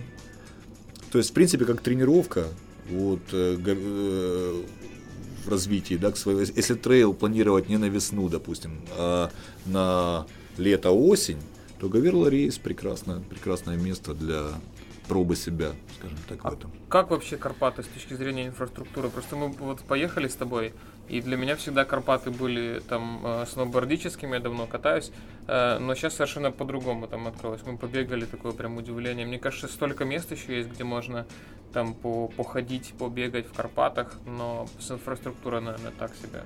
То 1.14 1.18
есть, 1.18 1.30
в 1.30 1.32
принципе, 1.32 1.64
как 1.64 1.80
тренировка, 1.80 2.48
вот, 2.90 3.20
э, 3.30 3.56
э, 3.64 4.62
в 5.44 5.48
развитии, 5.48 5.94
да, 5.94 6.10
к 6.10 6.16
своему, 6.16 6.40
если 6.40 6.74
трейл 6.74 7.14
планировать 7.14 7.68
не 7.68 7.76
на 7.76 7.84
весну, 7.84 8.28
допустим, 8.28 8.80
а 8.98 9.30
на 9.64 10.26
лето-осень, 10.56 11.38
то 11.78 11.88
Гаверла 11.88 12.26
Рейс 12.26 12.58
прекрасное, 12.58 13.20
прекрасное 13.20 13.76
место 13.76 14.12
для 14.12 14.48
пробы 15.06 15.36
себя, 15.36 15.70
скажем 15.98 16.18
так, 16.28 16.42
в 16.42 16.46
А 16.48 16.52
этом. 16.52 16.72
Как 16.88 17.10
вообще 17.10 17.36
Карпаты 17.36 17.84
с 17.84 17.86
точки 17.86 18.14
зрения 18.14 18.48
инфраструктуры? 18.48 19.08
Просто 19.08 19.36
мы 19.36 19.50
вот 19.50 19.82
поехали 19.82 20.26
с 20.26 20.34
тобой, 20.34 20.72
и 21.08 21.20
для 21.20 21.36
меня 21.36 21.54
всегда 21.56 21.84
Карпаты 21.84 22.30
были 22.30 22.80
там 22.88 23.20
э, 23.24 23.44
сноубордическими, 23.46 24.34
я 24.34 24.40
давно 24.40 24.66
катаюсь, 24.66 25.12
э, 25.46 25.78
но 25.78 25.94
сейчас 25.94 26.14
совершенно 26.14 26.50
по-другому 26.50 27.06
там 27.06 27.26
открылось. 27.26 27.60
Мы 27.66 27.76
побегали, 27.76 28.24
такое 28.24 28.52
прям 28.52 28.78
удивление. 28.78 29.26
Мне 29.26 29.38
кажется, 29.38 29.68
столько 29.68 30.04
мест 30.04 30.32
еще 30.32 30.56
есть, 30.56 30.70
где 30.70 30.84
можно 30.84 31.26
там 31.72 31.92
по 31.94 32.28
походить, 32.28 32.94
побегать 32.98 33.46
в 33.46 33.52
Карпатах, 33.52 34.14
но 34.24 34.66
с 34.78 34.90
инфраструктурой, 34.90 35.60
наверное, 35.60 35.92
так 35.98 36.12
себе. 36.16 36.42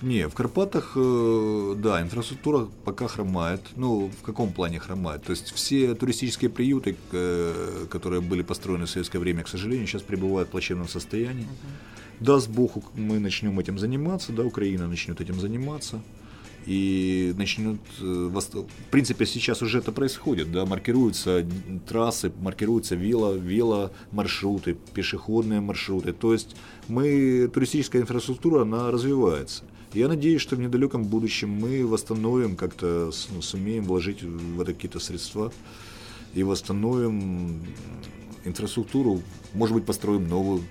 Не, 0.00 0.28
в 0.28 0.34
Карпатах, 0.34 0.92
э, 0.96 1.74
да, 1.76 2.00
инфраструктура 2.00 2.68
пока 2.84 3.08
хромает. 3.08 3.60
Ну, 3.76 4.08
в 4.08 4.22
каком 4.24 4.52
плане 4.52 4.78
хромает? 4.78 5.22
То 5.24 5.32
есть 5.32 5.52
все 5.52 5.94
туристические 5.94 6.50
приюты, 6.50 6.96
которые 7.90 8.22
были 8.22 8.42
построены 8.42 8.86
в 8.86 8.90
советское 8.90 9.18
время, 9.18 9.42
к 9.42 9.48
сожалению, 9.48 9.86
сейчас 9.86 10.02
пребывают 10.02 10.48
в 10.48 10.52
плачевном 10.52 10.88
состоянии. 10.88 11.46
Даст 12.20 12.48
Бог, 12.48 12.94
мы 12.94 13.18
начнем 13.18 13.58
этим 13.58 13.78
заниматься, 13.78 14.32
да, 14.32 14.44
Украина 14.44 14.88
начнет 14.88 15.20
этим 15.20 15.40
заниматься 15.40 16.00
и 16.66 17.32
начнет, 17.36 17.80
э, 18.00 18.30
в 18.32 18.90
принципе, 18.90 19.24
сейчас 19.24 19.62
уже 19.62 19.78
это 19.78 19.92
происходит, 19.92 20.50
да, 20.50 20.66
маркируются 20.66 21.46
трассы, 21.88 22.32
маркируются 22.40 22.96
вело, 22.96 23.92
маршруты, 24.10 24.76
пешеходные 24.94 25.60
маршруты, 25.60 26.12
то 26.12 26.32
есть 26.32 26.56
мы, 26.88 27.48
туристическая 27.52 28.02
инфраструктура, 28.02 28.62
она 28.62 28.90
развивается. 28.90 29.64
Я 29.94 30.08
надеюсь, 30.08 30.42
что 30.42 30.56
в 30.56 30.60
недалеком 30.60 31.04
будущем 31.04 31.50
мы 31.50 31.86
восстановим, 31.86 32.56
как-то 32.56 33.12
ну, 33.32 33.40
сумеем 33.40 33.84
вложить 33.84 34.22
в 34.22 34.60
это 34.60 34.74
какие-то 34.74 34.98
средства 34.98 35.52
и 36.34 36.42
восстановим 36.42 37.62
инфраструктуру, 38.44 39.22
может 39.54 39.74
быть, 39.74 39.86
построим 39.86 40.28
новую. 40.28 40.64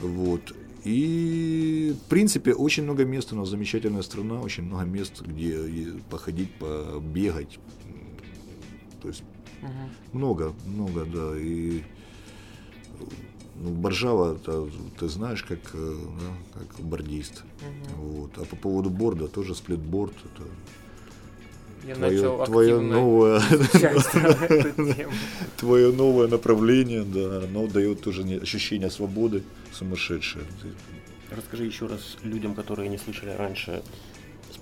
Вот. 0.00 0.54
И, 0.84 1.94
в 1.96 2.08
принципе, 2.08 2.54
очень 2.54 2.82
много 2.82 3.04
мест 3.04 3.32
у 3.32 3.36
нас, 3.36 3.48
замечательная 3.48 4.02
страна, 4.02 4.40
очень 4.40 4.64
много 4.64 4.84
мест, 4.84 5.22
где 5.22 5.92
походить, 6.10 6.52
побегать. 6.54 7.58
То 9.00 9.08
есть 9.08 9.22
угу. 9.62 9.70
много, 10.12 10.54
много, 10.66 11.04
да. 11.04 11.38
И 11.38 11.82
ну, 13.56 13.70
Боржава, 13.70 14.34
это, 14.34 14.68
ты 14.98 15.08
знаешь, 15.08 15.44
как, 15.44 15.60
э, 15.74 15.96
да, 16.20 16.58
как 16.58 16.84
бордист. 16.84 17.44
Угу. 17.96 18.02
Вот. 18.04 18.38
А 18.38 18.44
по 18.44 18.56
поводу 18.56 18.90
борда, 18.90 19.28
тоже 19.28 19.54
сплитборд, 19.54 20.14
это 20.24 20.44
я 21.86 21.94
твое, 21.94 22.22
начал 22.22 22.44
твое 22.44 22.80
новое, 22.80 23.40
твое 25.56 25.92
новое 25.92 26.28
направление, 26.28 27.02
да, 27.02 27.44
оно 27.44 27.66
дает 27.66 28.02
тоже 28.02 28.22
ощущение 28.40 28.90
свободы 28.90 29.42
сумасшедшее. 29.72 30.44
Расскажи 31.30 31.64
еще 31.64 31.86
раз 31.86 32.18
людям, 32.22 32.54
которые 32.54 32.88
не 32.88 32.98
слышали 32.98 33.30
раньше, 33.30 33.82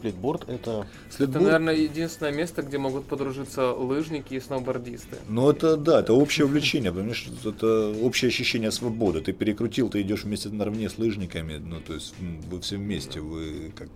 сплитборд 0.00 0.48
это... 0.48 0.86
Сплитборд... 1.10 1.42
Это, 1.42 1.44
наверное, 1.44 1.74
единственное 1.74 2.32
место, 2.32 2.62
где 2.62 2.78
могут 2.78 3.04
подружиться 3.04 3.72
лыжники 3.72 4.34
и 4.34 4.40
сноубордисты. 4.40 5.16
Ну, 5.28 5.50
это, 5.50 5.76
да, 5.76 6.00
это 6.00 6.14
общее 6.14 6.46
увлечение, 6.46 6.90
потому 6.90 7.12
что 7.12 7.50
это 7.50 7.92
общее 8.02 8.28
ощущение 8.28 8.70
свободы. 8.70 9.20
Ты 9.20 9.32
перекрутил, 9.32 9.90
ты 9.90 10.00
идешь 10.00 10.24
вместе 10.24 10.48
наравне 10.48 10.88
с 10.88 10.96
лыжниками, 10.96 11.58
ну, 11.58 11.80
то 11.80 11.94
есть 11.94 12.14
вы 12.50 12.60
все 12.60 12.76
вместе, 12.76 13.20
вы 13.20 13.72
как 13.76 13.88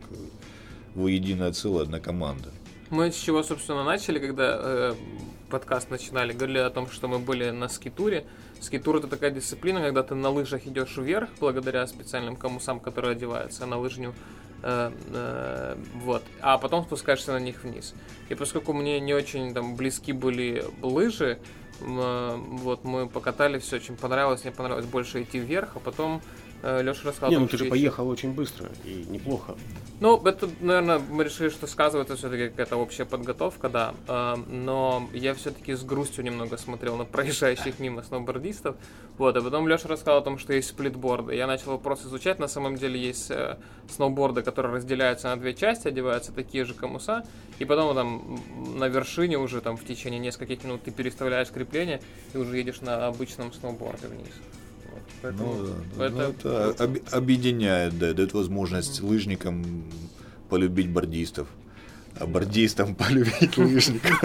вы 0.95 1.13
единое 1.13 1.53
целое, 1.53 1.83
одна 1.83 2.01
команда. 2.01 2.51
Мы 2.91 3.11
с 3.11 3.17
чего, 3.17 3.43
собственно, 3.43 3.83
начали, 3.83 4.19
когда 4.19 4.59
э, 4.61 4.95
подкаст 5.49 5.91
начинали, 5.91 6.33
говорили 6.33 6.59
о 6.59 6.71
том, 6.71 6.91
что 6.91 7.09
мы 7.09 7.19
были 7.19 7.51
на 7.51 7.69
скитуре. 7.69 8.27
Скитур 8.61 8.97
это 8.97 9.09
такая 9.09 9.31
дисциплина, 9.31 9.81
когда 9.81 10.03
ты 10.03 10.15
на 10.15 10.29
лыжах 10.29 10.67
идешь 10.67 10.97
вверх, 10.97 11.31
благодаря 11.41 11.87
специальным 11.87 12.37
комусам, 12.37 12.81
которые 12.81 13.13
одеваются 13.13 13.65
на 13.67 13.79
лыжню. 13.79 14.15
Э, 14.63 14.93
э, 15.13 15.77
вот. 15.95 16.23
А 16.41 16.59
потом 16.59 16.85
спускаешься 16.85 17.33
на 17.33 17.39
них 17.41 17.65
вниз. 17.65 17.95
И 18.29 18.35
поскольку 18.35 18.73
мне 18.75 19.01
не 19.01 19.15
очень 19.15 19.55
там 19.55 19.77
близки 19.77 20.13
были 20.13 20.65
лыжи, 20.83 21.39
э, 21.81 22.37
вот 22.37 22.85
мы 22.85 23.09
покатались, 23.09 23.63
все 23.63 23.77
очень 23.77 23.97
понравилось, 23.97 24.45
мне 24.45 24.53
понравилось 24.53 24.87
больше 24.87 25.23
идти 25.23 25.39
вверх, 25.39 25.71
а 25.75 25.81
потом 25.81 26.21
Леша 26.65 27.09
рассказал. 27.09 27.31
Не, 27.31 27.39
ну 27.39 27.47
ты 27.47 27.59
же 27.59 27.67
поехал 27.67 28.09
очень 28.09 28.33
быстро 28.33 28.71
и 28.85 29.05
неплохо. 29.09 29.55
Ну, 30.01 30.21
это, 30.27 30.49
наверное, 30.61 30.99
мы 30.99 31.25
решили, 31.25 31.49
что 31.51 31.67
сказывается 31.67 32.17
все-таки 32.17 32.49
какая-то 32.49 32.77
общая 32.77 33.05
подготовка, 33.05 33.69
да. 33.69 33.95
Э, 34.09 34.35
но 34.49 35.09
я 35.13 35.35
все-таки 35.35 35.75
с 35.75 35.83
грустью 35.83 36.25
немного 36.25 36.57
смотрел 36.57 36.97
на 36.97 37.05
проезжающих 37.05 37.79
мимо 37.79 38.03
сноубордистов. 38.03 38.77
Вот, 39.19 39.37
а 39.37 39.43
потом 39.43 39.69
Леша 39.69 39.89
рассказал 39.89 40.19
о 40.19 40.23
том, 40.23 40.39
что 40.39 40.53
есть 40.53 40.69
сплитборды. 40.69 41.35
Я 41.35 41.47
начал 41.47 41.73
вопрос 41.73 42.05
изучать. 42.05 42.39
На 42.39 42.49
самом 42.49 42.77
деле 42.77 43.01
есть 43.01 43.31
э, 43.31 43.57
сноуборды, 43.89 44.43
которые 44.43 44.75
разделяются 44.75 45.29
на 45.29 45.37
две 45.37 45.55
части, 45.55 45.89
одеваются 45.89 46.33
такие 46.33 46.65
же 46.65 46.75
комуса. 46.75 47.25
И 47.59 47.65
потом 47.65 47.95
там 47.95 48.41
на 48.79 48.89
вершине 48.89 49.39
уже 49.39 49.61
там 49.61 49.77
в 49.77 49.85
течение 49.85 50.19
нескольких 50.19 50.65
минут 50.65 50.83
ты 50.83 50.91
переставляешь 50.91 51.51
крепление 51.51 52.01
и 52.33 52.39
уже 52.39 52.57
едешь 52.57 52.81
на 52.81 53.07
обычном 53.07 53.53
сноуборде 53.53 54.09
вниз. 54.09 54.33
Поэтому 55.25 55.55
ну, 55.55 55.69
да, 55.97 56.07
это, 56.07 56.15
ну, 56.15 56.23
это 56.23 56.85
об, 56.85 56.99
объединяет, 57.11 57.99
да, 57.99 58.13
дает 58.13 58.35
возможность 58.35 59.01
лыжникам 59.01 59.85
полюбить 60.51 60.91
бордистов, 60.91 61.49
а 62.21 62.27
бордистам 62.27 62.95
полюбить 62.95 63.57
лыжников. 63.57 64.23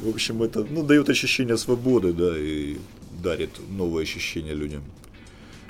В 0.00 0.08
общем, 0.10 0.42
это 0.42 0.66
ну, 0.68 0.82
дает 0.82 1.08
ощущение 1.08 1.56
свободы, 1.56 2.12
да, 2.12 2.36
и 2.36 2.76
дарит 3.22 3.52
новые 3.70 4.02
ощущения 4.02 4.52
людям. 4.52 4.82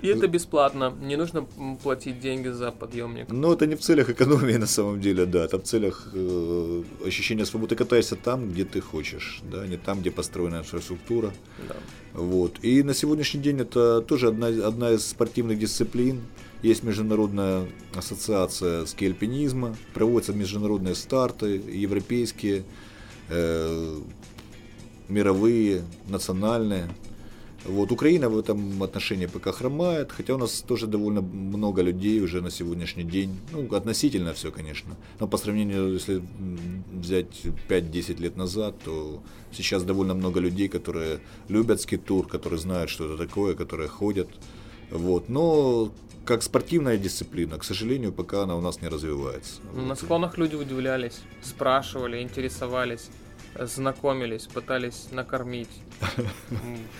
И 0.04 0.08
это 0.08 0.28
бесплатно, 0.28 0.92
не 1.00 1.16
нужно 1.16 1.46
платить 1.82 2.20
деньги 2.20 2.48
за 2.48 2.70
подъемник. 2.72 3.30
Но 3.30 3.54
это 3.54 3.66
не 3.66 3.74
в 3.74 3.80
целях 3.80 4.10
экономии 4.10 4.56
на 4.58 4.66
самом 4.66 5.00
деле, 5.00 5.24
да, 5.24 5.44
это 5.44 5.58
в 5.58 5.62
целях 5.62 6.08
э, 6.12 6.82
ощущения 7.06 7.46
свободы. 7.46 7.74
Ты 7.74 7.84
катаешься 7.84 8.16
там, 8.16 8.50
где 8.50 8.64
ты 8.64 8.80
хочешь, 8.82 9.40
да, 9.50 9.66
не 9.66 9.78
там, 9.78 10.00
где 10.00 10.10
построена 10.10 10.58
инфраструктура. 10.58 11.32
Да. 11.68 11.76
Вот. 12.12 12.58
И 12.62 12.82
на 12.82 12.92
сегодняшний 12.92 13.40
день 13.40 13.60
это 13.60 14.02
тоже 14.02 14.28
одна, 14.28 14.48
одна 14.48 14.90
из 14.90 15.06
спортивных 15.06 15.58
дисциплин. 15.58 16.20
Есть 16.62 16.82
международная 16.82 17.66
ассоциация 17.94 18.84
скельпинизма, 18.86 19.74
проводятся 19.94 20.34
международные 20.34 20.94
старты, 20.94 21.56
европейские, 21.56 22.64
э, 23.30 24.00
мировые, 25.08 25.82
национальные. 26.08 26.88
Вот, 27.64 27.92
Украина 27.92 28.28
в 28.28 28.38
этом 28.38 28.82
отношении 28.82 29.26
пока 29.26 29.52
хромает, 29.52 30.12
хотя 30.12 30.34
у 30.34 30.38
нас 30.38 30.60
тоже 30.60 30.86
довольно 30.86 31.22
много 31.22 31.82
людей 31.82 32.20
уже 32.20 32.42
на 32.42 32.50
сегодняшний 32.50 33.04
день, 33.04 33.38
ну, 33.52 33.74
относительно 33.74 34.34
все, 34.34 34.50
конечно, 34.50 34.96
но 35.20 35.26
по 35.26 35.38
сравнению, 35.38 35.94
если 35.94 36.22
взять 36.92 37.42
5-10 37.68 38.20
лет 38.20 38.36
назад, 38.36 38.74
то 38.84 39.22
сейчас 39.50 39.82
довольно 39.82 40.14
много 40.14 40.40
людей, 40.40 40.68
которые 40.68 41.20
любят 41.48 41.80
скитур, 41.80 42.28
которые 42.28 42.60
знают, 42.60 42.90
что 42.90 43.06
это 43.06 43.26
такое, 43.26 43.54
которые 43.54 43.88
ходят, 43.88 44.28
вот, 44.90 45.30
но 45.30 45.90
как 46.26 46.42
спортивная 46.42 46.98
дисциплина, 46.98 47.58
к 47.58 47.64
сожалению, 47.64 48.12
пока 48.12 48.42
она 48.42 48.56
у 48.56 48.60
нас 48.60 48.82
не 48.82 48.88
развивается. 48.88 49.60
На 49.74 49.94
склонах 49.94 50.38
люди 50.38 50.54
удивлялись, 50.54 51.20
спрашивали, 51.42 52.22
интересовались 52.22 53.08
знакомились, 53.58 54.46
пытались 54.46 55.08
накормить. 55.12 55.70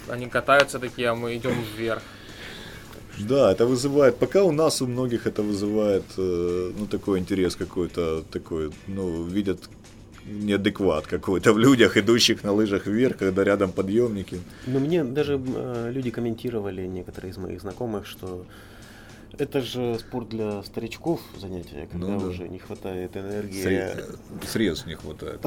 Они 0.09 0.27
катаются 0.27 0.79
такие, 0.79 1.09
а 1.09 1.15
мы 1.15 1.37
идем 1.37 1.55
вверх. 1.77 2.03
Да, 3.19 3.53
это 3.53 3.67
вызывает, 3.67 4.17
пока 4.17 4.43
у 4.43 4.53
нас 4.53 4.83
у 4.83 4.87
многих 4.87 5.27
это 5.27 5.43
вызывает, 5.43 6.05
э, 6.19 6.73
ну, 6.77 6.87
такой 6.87 7.21
интерес 7.21 7.55
какой-то, 7.55 8.23
такой, 8.23 8.73
ну, 8.89 9.23
видят 9.23 9.71
неадекват 10.27 11.07
какой-то 11.07 11.53
в 11.53 11.59
людях, 11.59 11.97
идущих 11.97 12.43
на 12.43 12.53
лыжах 12.53 12.87
вверх, 12.87 13.19
когда 13.19 13.45
рядом 13.45 13.73
подъемники. 13.73 14.41
Ну, 14.67 14.81
мне 14.81 15.05
даже 15.05 15.41
э, 15.47 15.91
люди 15.93 16.11
комментировали, 16.11 16.87
некоторые 16.87 17.31
из 17.31 17.37
моих 17.37 17.61
знакомых, 17.61 18.07
что 18.07 18.47
это 19.39 19.61
же 19.61 19.99
спорт 19.99 20.29
для 20.29 20.63
старичков 20.63 21.21
занятие, 21.39 21.89
когда 21.91 22.09
ну, 22.09 22.21
да. 22.21 22.27
уже 22.27 22.49
не 22.49 22.59
хватает 22.59 23.17
энергии. 23.17 23.63
Сред... 23.63 24.19
Средств 24.49 24.87
не 24.87 24.95
хватает. 24.95 25.41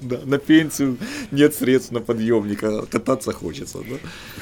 На 0.26 0.38
пенсию 0.38 0.98
нет 1.30 1.54
средств 1.54 1.92
на 1.92 2.00
подъемник, 2.00 2.62
а 2.64 2.86
кататься 2.86 3.32
хочется. 3.32 3.78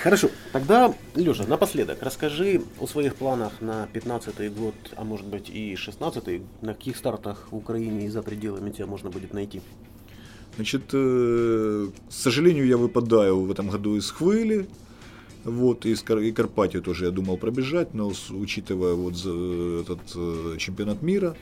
Хорошо, 0.03 0.31
тогда, 0.53 0.95
Леша, 1.15 1.45
напоследок, 1.47 2.03
расскажи 2.03 2.63
о 2.79 2.87
своих 2.87 3.15
планах 3.17 3.61
на 3.61 3.87
15 3.93 4.55
год, 4.55 4.75
а 4.97 5.05
может 5.05 5.27
быть 5.27 5.51
и 5.51 5.77
16 5.77 6.43
на 6.63 6.75
каких 6.75 6.97
стартах 6.97 7.49
в 7.51 7.57
Украине 7.57 8.07
и 8.07 8.09
за 8.09 8.23
пределами 8.23 8.71
тебя 8.71 8.87
можно 8.87 9.11
будет 9.11 9.33
найти? 9.35 9.61
Значит, 10.57 10.83
э, 10.93 11.89
к 12.09 12.13
сожалению, 12.13 12.67
я 12.67 12.77
выпадаю 12.77 13.41
в 13.41 13.51
этом 13.51 13.69
году 13.69 13.97
из 13.97 14.11
хвыли. 14.11 14.67
Вот, 15.45 15.87
и, 15.87 15.93
и 15.93 16.33
Карпатию 16.33 16.83
тоже 16.83 17.07
я 17.07 17.11
думал 17.11 17.39
пробежать, 17.39 17.95
но 17.95 18.13
учитывая 18.31 18.95
вот 18.95 19.15
этот 19.15 20.01
э, 20.15 20.57
чемпионат 20.59 21.01
мира, 21.01 21.35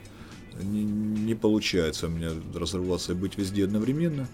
не, 0.62 0.84
не 0.84 1.34
получается 1.34 2.06
у 2.06 2.10
меня 2.10 2.30
разорваться 2.54 3.12
и 3.12 3.16
быть 3.16 3.36
везде 3.38 3.64
одновременно. 3.64 4.28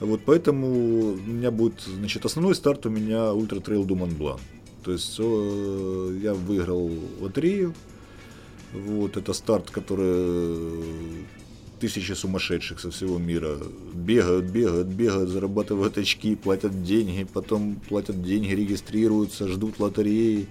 Вот 0.00 0.22
поэтому 0.26 1.12
у 1.12 1.16
меня 1.16 1.50
будет, 1.50 1.80
значит, 1.82 2.24
основной 2.24 2.54
старт 2.54 2.86
у 2.86 2.90
меня 2.90 3.32
Ultra-Trail 3.32 3.60
du 3.60 3.84
Mont-Blanc. 3.84 4.40
То 4.84 4.92
есть 4.92 5.16
э, 5.18 6.18
я 6.22 6.34
выиграл 6.34 6.90
лотерею. 7.20 7.74
Вот 8.72 9.16
это 9.16 9.32
старт, 9.32 9.70
который 9.70 11.24
тысячи 11.80 12.12
сумасшедших 12.12 12.80
со 12.80 12.90
всего 12.90 13.18
мира 13.18 13.58
бегают, 13.92 14.46
бегают, 14.46 14.88
бегают, 14.88 15.30
зарабатывают 15.30 15.98
очки, 15.98 16.34
платят 16.36 16.82
деньги, 16.82 17.26
потом 17.32 17.76
платят 17.88 18.22
деньги, 18.22 18.52
регистрируются, 18.52 19.48
ждут 19.48 19.78
лотереи. 19.78 20.46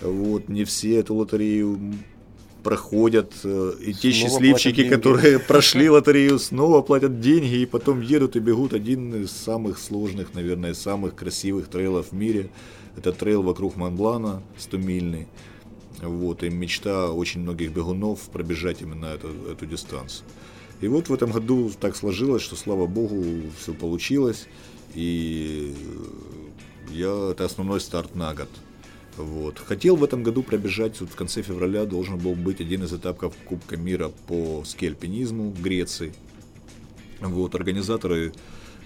Вот, 0.00 0.48
не 0.48 0.64
все 0.64 0.96
эту 0.96 1.14
лотерею 1.14 1.78
проходят, 2.62 3.32
э, 3.44 3.72
и 3.80 3.92
те 3.92 4.12
снова 4.12 4.30
счастливчики, 4.30 4.88
которые 4.88 5.38
прошли 5.48 5.90
лотерею, 5.90 6.38
снова 6.38 6.80
платят 6.82 7.20
деньги 7.20 7.56
и 7.56 7.66
потом 7.66 8.00
едут 8.00 8.36
и 8.36 8.40
бегут 8.40 8.72
один 8.72 9.22
из 9.22 9.32
самых 9.32 9.78
сложных, 9.78 10.34
наверное, 10.34 10.74
самых 10.74 11.14
красивых 11.14 11.68
трейлов 11.68 12.08
в 12.10 12.12
мире. 12.12 12.50
Это 12.96 13.12
трейл 13.12 13.42
вокруг 13.42 13.76
Монблана 13.76 14.42
100-мильный. 14.58 15.26
Вот, 16.00 16.42
и 16.42 16.50
мечта 16.50 17.12
очень 17.12 17.40
многих 17.40 17.72
бегунов 17.72 18.20
пробежать 18.32 18.82
именно 18.82 19.06
эту, 19.06 19.28
эту 19.50 19.66
дистанцию. 19.66 20.26
И 20.82 20.88
вот 20.88 21.08
в 21.08 21.14
этом 21.14 21.30
году 21.30 21.70
так 21.80 21.94
сложилось, 21.96 22.42
что, 22.42 22.56
слава 22.56 22.86
богу, 22.86 23.24
все 23.56 23.72
получилось. 23.72 24.48
И 24.94 25.74
я, 26.90 27.30
это 27.30 27.44
основной 27.44 27.80
старт 27.80 28.16
на 28.16 28.34
год. 28.34 28.48
Вот. 29.16 29.58
Хотел 29.58 29.94
в 29.94 30.02
этом 30.02 30.24
году 30.24 30.42
пробежать, 30.42 31.00
вот 31.00 31.10
в 31.10 31.14
конце 31.14 31.42
февраля 31.42 31.84
должен 31.84 32.18
был 32.18 32.34
быть 32.34 32.60
один 32.60 32.82
из 32.82 32.92
этапов 32.92 33.32
Кубка 33.44 33.76
мира 33.76 34.10
по 34.26 34.64
скельпинизму 34.66 35.50
в 35.50 35.62
Греции. 35.62 36.12
Вот, 37.20 37.54
организаторы 37.54 38.28
э, 38.28 38.32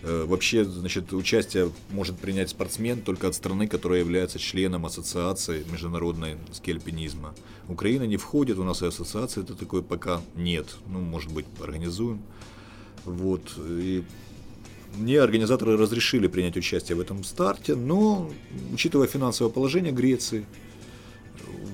вообще, 0.06 0.64
значит, 0.64 1.12
участие 1.12 1.70
может 1.90 2.16
принять 2.18 2.50
спортсмен 2.50 3.00
только 3.02 3.28
от 3.28 3.34
страны, 3.34 3.66
которая 3.66 4.00
является 4.00 4.38
членом 4.38 4.86
ассоциации 4.86 5.64
международной 5.70 6.36
скельпинизма. 6.52 7.34
Украина 7.68 8.04
не 8.04 8.16
входит, 8.16 8.58
у 8.58 8.64
нас 8.64 8.82
и 8.82 8.86
ассоциации 8.86 9.42
это 9.42 9.54
такой 9.54 9.82
пока 9.82 10.20
нет. 10.36 10.76
Ну, 10.86 11.00
может 11.00 11.32
быть, 11.32 11.46
организуем. 11.60 12.22
Вот, 13.04 13.52
и 13.58 14.04
мне 14.96 15.20
организаторы 15.20 15.76
разрешили 15.76 16.26
принять 16.26 16.56
участие 16.56 16.96
в 16.96 17.00
этом 17.00 17.22
старте, 17.22 17.74
но, 17.74 18.30
учитывая 18.72 19.06
финансовое 19.06 19.52
положение 19.52 19.92
Греции, 19.92 20.46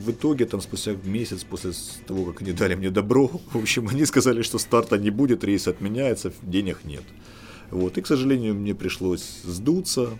в 0.03 0.11
итоге, 0.11 0.47
там, 0.47 0.61
спустя 0.61 0.95
месяц 1.05 1.45
после 1.45 1.73
того, 2.07 2.25
как 2.25 2.43
они 2.43 2.53
дали 2.53 2.75
мне 2.75 2.91
добро, 2.91 3.29
в 3.53 3.57
общем, 3.57 3.89
они 3.89 4.05
сказали, 4.05 4.43
что 4.43 4.59
старта 4.59 4.99
не 4.99 5.11
будет, 5.11 5.45
рейс 5.45 5.69
отменяется, 5.69 6.33
денег 6.43 6.81
нет. 6.85 7.05
Вот. 7.73 7.97
И, 7.97 8.03
к 8.03 8.07
сожалению, 8.07 8.55
мне 8.55 8.75
пришлось 8.75 9.41
сдуться 9.45 10.11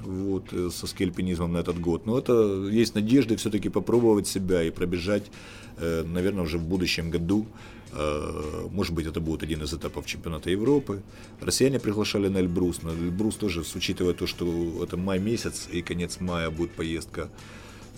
вот, 0.00 0.52
э, 0.52 0.70
со 0.70 0.86
скельпинизмом 0.86 1.52
на 1.52 1.58
этот 1.58 1.78
год. 1.78 2.06
Но 2.06 2.18
это 2.18 2.66
есть 2.70 2.94
надежда 2.94 3.36
все-таки 3.36 3.68
попробовать 3.68 4.26
себя 4.26 4.62
и 4.62 4.70
пробежать, 4.70 5.30
э, 5.76 6.04
наверное, 6.04 6.44
уже 6.44 6.56
в 6.56 6.64
будущем 6.64 7.10
году. 7.10 7.46
Э, 7.92 8.66
может 8.70 8.94
быть, 8.94 9.06
это 9.06 9.20
будет 9.20 9.42
один 9.42 9.62
из 9.62 9.74
этапов 9.74 10.06
чемпионата 10.06 10.48
Европы. 10.50 11.02
Россияне 11.42 11.78
приглашали 11.78 12.28
на 12.28 12.38
Эльбрус. 12.38 12.82
На 12.82 12.88
Эльбрус 12.88 13.36
тоже, 13.36 13.62
учитывая 13.74 14.14
то, 14.14 14.26
что 14.26 14.82
это 14.82 14.96
май 14.96 15.18
месяц 15.18 15.68
и 15.70 15.82
конец 15.82 16.18
мая 16.18 16.50
будет 16.50 16.72
поездка 16.72 17.28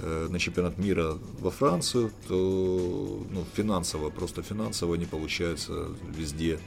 на 0.00 0.40
чемпионат 0.40 0.76
мира 0.76 1.18
во 1.38 1.52
Францию, 1.52 2.10
то 2.26 3.24
ну, 3.30 3.44
финансово, 3.54 4.10
просто 4.10 4.42
финансово 4.42 4.96
не 4.96 5.06
получается 5.06 5.86
везде 6.18 6.58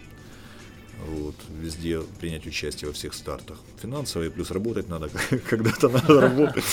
вот, 1.06 1.36
везде 1.62 2.02
принять 2.20 2.48
участие 2.48 2.88
во 2.88 2.94
всех 2.94 3.14
стартах. 3.14 3.58
Финансовые, 3.82 4.32
плюс 4.32 4.52
работать 4.52 4.90
надо, 4.90 5.10
когда-то 5.50 5.90
надо 5.90 6.22
работать. 6.22 6.66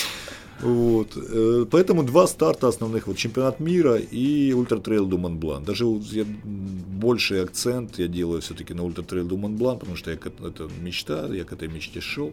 Вот. 0.61 1.17
Э, 1.17 1.67
поэтому 1.71 2.05
два 2.05 2.27
старта 2.27 2.69
основных, 2.69 3.07
вот 3.07 3.17
чемпионат 3.17 3.61
мира 3.61 3.97
и 3.97 4.53
Ultra-Trail 4.53 5.07
du 5.07 5.19
Mont-Blanc. 5.19 5.65
Даже 5.65 5.85
я, 6.13 6.25
больший 6.45 7.43
акцент 7.43 7.99
я 7.99 8.09
делаю 8.09 8.41
все-таки 8.41 8.75
на 8.75 8.85
Ultra-Trail 8.85 9.27
du 9.27 9.37
Mont-Blanc, 9.37 9.79
потому 9.79 9.97
что 9.97 10.11
я, 10.11 10.17
это 10.17 10.71
мечта, 10.81 11.27
я 11.27 11.45
к 11.45 11.53
этой 11.53 11.69
мечте 11.69 12.01
шел. 12.01 12.33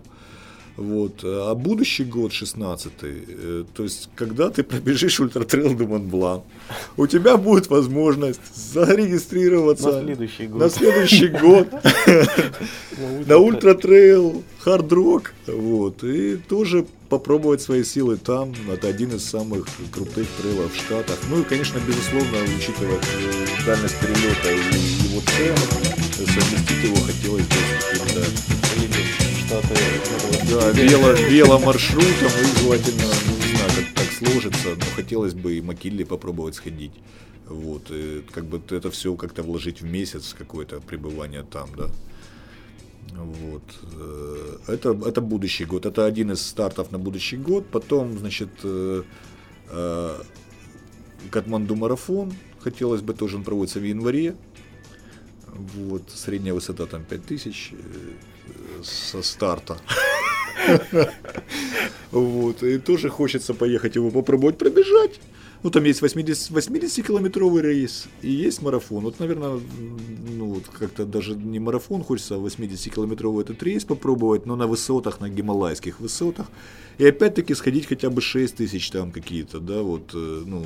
Вот. 0.78 1.20
А 1.24 1.54
будущий 1.56 2.04
год, 2.04 2.32
16-й, 2.32 3.26
э, 3.28 3.64
то 3.74 3.84
есть, 3.84 4.10
когда 4.16 4.50
ты 4.50 4.64
пробежишь 4.64 5.20
Ultra-Trail 5.20 5.76
du 5.76 5.86
Mont-Blanc, 5.86 6.42
у 6.98 7.08
тебя 7.08 7.38
будет 7.38 7.70
возможность 7.70 8.42
зарегистрироваться 8.56 9.92
на 9.92 10.04
следующий 10.04 10.48
год, 10.48 10.60
на, 10.60 10.70
следующий 10.70 11.28
год, 11.28 11.68
на 13.28 13.38
ультратрейл, 13.38 14.44
Hardrock, 14.60 15.34
вот, 15.48 16.04
и 16.04 16.38
тоже 16.38 16.86
попробовать 17.10 17.62
свои 17.62 17.84
силы 17.84 18.16
там. 18.16 18.54
Это 18.72 18.88
один 18.88 19.14
из 19.14 19.26
самых 19.26 19.68
крутых 19.92 20.28
трейлов 20.42 20.72
в 20.74 20.78
Штатах. 20.78 21.20
Ну 21.30 21.42
и, 21.42 21.44
конечно, 21.44 21.80
безусловно, 21.86 22.38
учитывая 22.58 23.00
дальность 23.66 24.00
перелета 24.00 24.52
и 24.52 25.10
его 25.10 25.22
цену, 25.36 26.26
совместить 26.26 26.84
его 26.84 26.96
хотелось 26.96 27.46
бы 27.46 27.56
с 27.56 27.86
каким-то 27.86 28.91
Штаты. 29.52 29.76
Да, 30.50 30.72
вело, 30.72 31.12
веломаршрутом 31.12 32.32
и 32.42 32.60
желательно, 32.62 33.04
ну, 33.28 33.36
не 33.36 33.56
знаю, 33.58 33.72
как 33.76 33.94
так 33.96 34.12
сложится, 34.14 34.70
но 34.70 34.86
хотелось 34.96 35.34
бы 35.34 35.58
и 35.58 35.62
Макилли 35.62 36.06
попробовать 36.06 36.56
сходить. 36.56 36.94
Вот, 37.48 37.92
и 37.92 38.24
как 38.32 38.46
бы 38.46 38.62
это 38.70 38.90
все 38.92 39.14
как-то 39.16 39.44
вложить 39.44 39.82
в 39.82 39.86
месяц 39.86 40.34
какое-то 40.38 40.80
пребывание 40.80 41.44
там, 41.44 41.70
да. 41.76 41.90
Вот. 43.14 43.64
Э, 43.94 44.58
это, 44.68 44.98
это 45.06 45.20
будущий 45.20 45.66
год. 45.66 45.86
Это 45.86 46.06
один 46.06 46.32
из 46.32 46.42
стартов 46.42 46.94
на 46.94 46.98
будущий 46.98 47.36
год. 47.36 47.66
Потом, 47.70 48.18
значит, 48.20 48.52
э, 48.64 49.04
э, 49.70 50.18
Катманду 51.30 51.76
марафон. 51.76 52.32
Хотелось 52.62 53.02
бы 53.02 53.14
тоже, 53.14 53.36
он 53.36 53.44
проводится 53.44 53.80
в 53.80 53.84
январе. 53.84 54.36
Вот, 55.48 56.04
средняя 56.10 56.54
высота 56.54 56.86
там 56.86 57.04
5000 57.04 57.74
со 58.84 59.22
старта. 59.22 59.78
Вот, 62.12 62.62
и 62.62 62.78
тоже 62.78 63.10
хочется 63.10 63.54
поехать 63.54 63.96
его 63.96 64.12
попробовать 64.12 64.58
пробежать. 64.58 65.22
Ну, 65.64 65.70
там 65.70 65.84
есть 65.84 66.02
80, 66.02 66.52
80-километровый 66.52 67.62
рейс 67.62 68.08
и 68.24 68.32
есть 68.32 68.62
марафон. 68.62 69.04
Вот, 69.04 69.20
наверное, 69.20 69.60
ну, 70.38 70.46
вот 70.46 70.64
как-то 70.68 71.06
даже 71.06 71.36
не 71.36 71.60
марафон, 71.60 72.04
хочется 72.04 72.36
80-километровый 72.36 73.44
этот 73.44 73.62
рейс 73.64 73.86
попробовать, 73.86 74.46
но 74.46 74.56
на 74.56 74.66
высотах, 74.66 75.20
на 75.20 75.30
гималайских 75.30 76.00
высотах. 76.00 76.48
И 76.98 77.06
опять-таки 77.06 77.54
сходить 77.54 77.86
хотя 77.86 78.10
бы 78.10 78.22
6 78.22 78.56
тысяч 78.56 78.90
там 78.90 79.12
какие-то, 79.12 79.60
да, 79.60 79.84
вот, 79.84 80.12
э, 80.14 80.44
ну, 80.46 80.66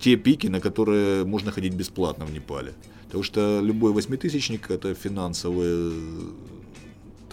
те 0.00 0.16
пики, 0.16 0.46
на 0.46 0.60
которые 0.60 1.24
можно 1.24 1.52
ходить 1.52 1.74
бесплатно 1.74 2.24
в 2.24 2.32
Непале. 2.32 2.72
Потому 3.06 3.22
что 3.22 3.60
любой 3.62 3.92
восьмитысячник 3.92 4.70
это 4.70 4.94
финансовые 4.94 5.92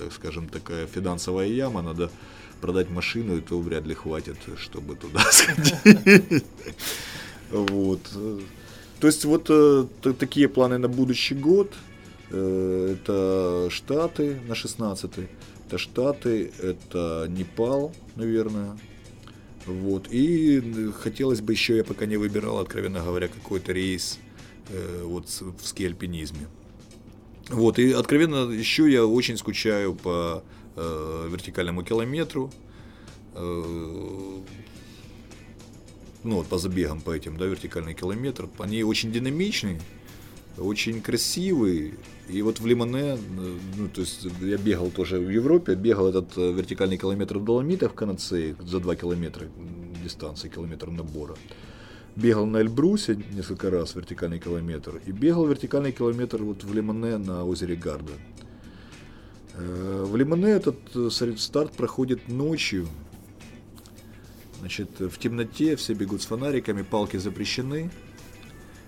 так 0.04 0.14
скажем, 0.14 0.48
такая 0.50 0.88
финансовая 0.88 1.48
яма, 1.48 1.82
надо 1.82 2.10
продать 2.62 2.90
машину, 2.90 3.38
и 3.38 3.42
то 3.42 3.60
вряд 3.60 3.86
ли 3.86 3.94
хватит, 3.94 4.38
чтобы 4.58 4.96
туда 4.96 5.22
сходить. 5.32 6.46
Вот. 7.52 8.02
То 9.00 9.08
есть 9.08 9.26
вот 9.26 9.48
э, 9.50 9.86
такие 10.20 10.48
планы 10.48 10.78
на 10.78 10.88
будущий 10.88 11.36
год. 11.36 11.74
Э, 12.32 12.96
это 12.96 13.70
Штаты 13.70 14.40
на 14.48 14.56
16 14.56 15.12
это 15.74 15.78
Штаты, 15.78 16.52
это 16.62 17.28
Непал, 17.30 17.94
наверное. 18.16 18.78
Вот. 19.66 20.08
И 20.12 20.92
хотелось 21.02 21.42
бы 21.42 21.54
еще, 21.54 21.78
я 21.78 21.84
пока 21.84 22.06
не 22.06 22.18
выбирал, 22.18 22.60
откровенно 22.60 23.00
говоря, 23.00 23.28
какой-то 23.28 23.72
рейс 23.72 24.20
э, 24.70 25.04
вот 25.04 25.26
в 25.28 25.68
ски-альпинизме. 25.68 26.48
Вот, 27.50 27.78
и 27.80 27.92
откровенно 27.92 28.52
еще 28.52 28.92
я 28.92 29.06
очень 29.06 29.38
скучаю 29.38 29.96
по 29.96 30.44
э, 30.76 31.28
вертикальному 31.30 31.84
километру. 31.84 32.52
Э, 33.36 34.42
ну, 36.24 36.36
вот 36.38 36.48
по 36.48 36.58
забегам 36.58 37.02
по 37.02 37.12
этим, 37.12 37.38
да, 37.38 37.46
вертикальный 37.46 37.94
километр. 37.94 38.48
Они 38.60 38.84
очень 38.84 39.12
динамичные, 39.12 39.82
очень 40.58 41.02
красивые. 41.02 41.96
И 42.30 42.42
вот 42.42 42.62
в 42.62 42.66
Лимане, 42.66 43.18
э, 43.18 43.18
ну, 43.78 43.90
то 43.90 44.02
есть 44.02 44.26
я 44.42 44.58
бегал 44.58 44.90
тоже 44.90 45.20
в 45.20 45.30
Европе, 45.30 45.76
бегал 45.76 46.08
этот 46.08 46.38
э, 46.38 46.54
вертикальный 46.54 46.98
километр 46.98 47.40
в 47.40 47.44
Доломитах 47.44 47.92
в 47.92 47.96
Канадце 47.96 48.56
за 48.60 48.80
2 48.80 48.96
километра 48.96 49.48
дистанции, 50.02 50.48
километр 50.48 50.90
набора 50.90 51.36
бегал 52.16 52.46
на 52.46 52.58
Эльбрусе 52.58 53.16
несколько 53.32 53.70
раз 53.70 53.96
вертикальный 53.96 54.40
километр 54.40 55.02
и 55.06 55.12
бегал 55.12 55.48
вертикальный 55.48 55.92
километр 55.92 56.44
вот 56.44 56.64
в 56.64 56.74
Лимоне 56.74 57.18
на 57.18 57.46
озере 57.46 57.76
Гарда. 57.76 58.14
Э, 59.56 60.06
в 60.08 60.16
Лимоне 60.16 60.50
этот 60.50 60.78
э, 60.96 61.10
старт 61.38 61.74
проходит 61.74 62.28
ночью. 62.28 62.88
Значит, 64.60 65.00
в 65.00 65.18
темноте 65.18 65.76
все 65.76 65.94
бегут 65.94 66.22
с 66.22 66.26
фонариками, 66.26 66.84
палки 66.84 67.18
запрещены, 67.18 67.92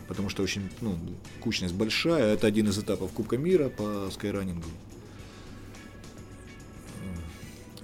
потому 0.07 0.29
что 0.29 0.41
очень, 0.41 0.69
ну, 0.79 0.97
кучность 1.41 1.73
большая. 1.73 2.33
Это 2.33 2.47
один 2.47 2.69
из 2.69 2.79
этапов 2.79 3.11
Кубка 3.11 3.37
мира 3.37 3.69
по 3.69 4.09
скайранингу. 4.11 4.69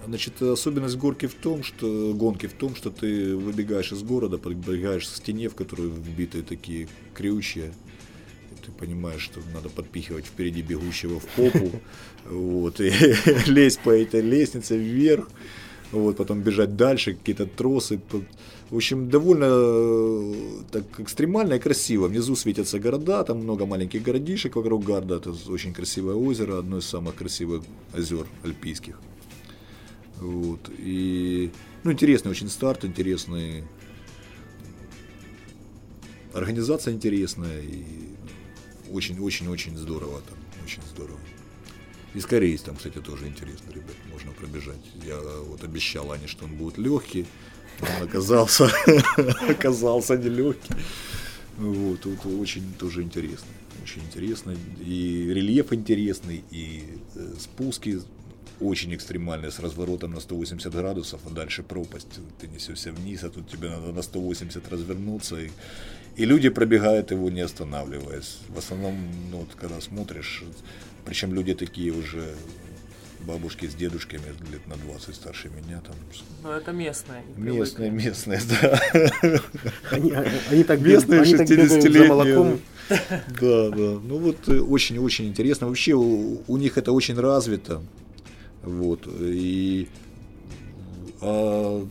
Значит, 0.05 0.41
особенность 0.41 0.97
горки 0.97 1.27
в 1.27 1.35
том, 1.35 1.63
что 1.63 2.13
гонки 2.15 2.47
в 2.47 2.53
том, 2.53 2.75
что 2.75 2.89
ты 2.89 3.35
выбегаешь 3.35 3.91
из 3.91 4.01
города, 4.01 4.37
подбегаешь 4.37 5.07
к 5.07 5.15
стене, 5.15 5.47
в 5.47 5.55
которую 5.55 5.91
вбиты 5.91 6.41
такие 6.41 6.87
крючья. 7.13 7.71
Ты 8.65 8.71
понимаешь, 8.71 9.21
что 9.21 9.39
надо 9.53 9.69
подпихивать 9.69 10.25
впереди 10.25 10.61
бегущего 10.61 11.19
в 11.19 11.25
попу, 11.35 11.71
вот, 12.29 12.79
и 12.79 12.91
лезть 13.47 13.79
по 13.81 13.89
этой 13.89 14.21
лестнице 14.21 14.77
вверх, 14.77 15.29
вот, 15.91 16.17
потом 16.17 16.41
бежать 16.41 16.75
дальше, 16.75 17.13
какие-то 17.13 17.45
тросы. 17.45 17.99
В 18.69 18.75
общем, 18.75 19.09
довольно 19.09 19.47
э, 19.49 20.33
так 20.71 20.83
экстремально 20.99 21.55
и 21.55 21.59
красиво. 21.59 22.07
Внизу 22.07 22.35
светятся 22.35 22.79
города, 22.79 23.23
там 23.23 23.39
много 23.39 23.65
маленьких 23.65 24.01
городишек 24.01 24.55
вокруг 24.55 24.83
Гарда. 24.85 25.17
Это 25.17 25.33
очень 25.49 25.73
красивое 25.73 26.15
озеро, 26.15 26.59
одно 26.59 26.77
из 26.77 26.85
самых 26.85 27.15
красивых 27.15 27.63
озер 27.93 28.25
альпийских. 28.43 28.99
Вот. 30.21 30.69
И, 30.77 31.51
ну, 31.83 31.91
интересный 31.91 32.31
очень 32.31 32.49
старт, 32.49 32.85
интересный 32.85 33.63
организация 36.33 36.93
интересная 36.93 37.61
и 37.61 37.83
очень-очень-очень 38.91 39.77
здорово 39.77 40.21
там, 40.21 40.37
очень 40.63 40.81
здорово. 40.93 41.19
И 42.13 42.19
скорее 42.19 42.57
там, 42.57 42.75
кстати, 42.75 42.99
тоже 42.99 43.27
интересно, 43.27 43.71
ребят, 43.71 43.95
можно 44.11 44.31
пробежать. 44.31 44.81
Я 45.05 45.17
вот 45.19 45.63
обещал 45.63 46.11
Ане, 46.11 46.27
что 46.27 46.45
он 46.45 46.55
будет 46.55 46.77
легкий, 46.77 47.25
он 47.81 48.03
оказался, 48.03 48.69
оказался 49.49 50.17
нелегкий. 50.17 50.73
Вот, 51.57 52.05
вот 52.05 52.25
очень 52.39 52.73
тоже 52.77 53.01
интересно, 53.01 53.47
очень 53.83 54.01
интересно. 54.03 54.55
И 54.85 55.31
рельеф 55.33 55.73
интересный, 55.73 56.43
и 56.51 56.83
э, 57.15 57.33
спуски 57.39 58.01
очень 58.61 58.93
экстремальные 58.95 59.51
с 59.51 59.59
разворотом 59.59 60.11
на 60.13 60.19
180 60.19 60.73
градусов, 60.73 61.21
а 61.25 61.29
дальше 61.29 61.63
пропасть, 61.63 62.07
ты 62.39 62.47
несешься 62.47 62.91
вниз, 62.91 63.23
а 63.23 63.29
тут 63.29 63.49
тебе 63.49 63.69
надо 63.69 63.91
на 63.91 64.01
180 64.01 64.69
развернуться, 64.69 65.39
и, 65.39 65.49
и 66.15 66.25
люди 66.25 66.49
пробегают 66.49 67.11
его 67.11 67.29
не 67.29 67.41
останавливаясь. 67.41 68.37
В 68.49 68.57
основном, 68.57 68.95
ну, 69.31 69.39
вот, 69.39 69.49
когда 69.59 69.81
смотришь, 69.81 70.43
причем 71.05 71.33
люди 71.33 71.53
такие 71.53 71.91
уже 71.91 72.33
бабушки 73.25 73.67
с 73.67 73.75
дедушками 73.75 74.23
лет 74.51 74.67
на 74.67 74.75
20 74.75 75.15
старше 75.15 75.49
меня 75.49 75.81
там. 75.81 75.95
Ну, 76.43 76.51
это 76.51 76.71
местные. 76.71 77.23
Местные, 77.35 77.91
привыкли. 77.91 78.07
местные, 78.07 78.41
да. 78.49 78.81
Они, 79.91 80.11
они 80.49 80.63
так, 80.63 80.79
Местные 80.79 81.21
они 81.21 81.35
так 81.37 81.47
бегают 81.47 81.71
за 81.71 81.77
60-летние. 81.77 82.07
молоком. 82.07 82.61
Да, 82.89 83.69
да. 83.69 83.99
Ну 84.03 84.17
вот 84.17 84.49
э, 84.49 84.59
очень-очень 84.59 85.27
интересно. 85.27 85.67
Вообще 85.67 85.93
у, 85.93 86.41
у 86.47 86.57
них 86.57 86.77
это 86.77 86.91
очень 86.91 87.17
развито. 87.17 87.81
Вот. 88.63 89.07
И 89.19 89.87
а, 91.21 91.87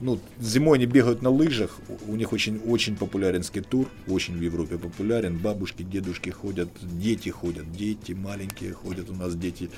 ну, 0.00 0.20
зимой 0.40 0.78
они 0.78 0.86
бегают 0.86 1.22
на 1.22 1.30
лыжах. 1.30 1.78
У- 2.06 2.14
них 2.16 2.32
очень, 2.32 2.58
очень 2.66 2.96
популярен 2.96 3.42
скитур, 3.42 3.88
очень 4.06 4.36
в 4.38 4.40
Европе 4.40 4.78
популярен. 4.78 5.36
Бабушки, 5.38 5.82
дедушки 5.82 6.30
ходят, 6.30 6.68
дети 6.82 7.30
ходят, 7.30 7.70
дети 7.72 8.12
маленькие 8.12 8.72
ходят. 8.72 9.10
У 9.10 9.14
нас 9.14 9.34
дети. 9.34 9.70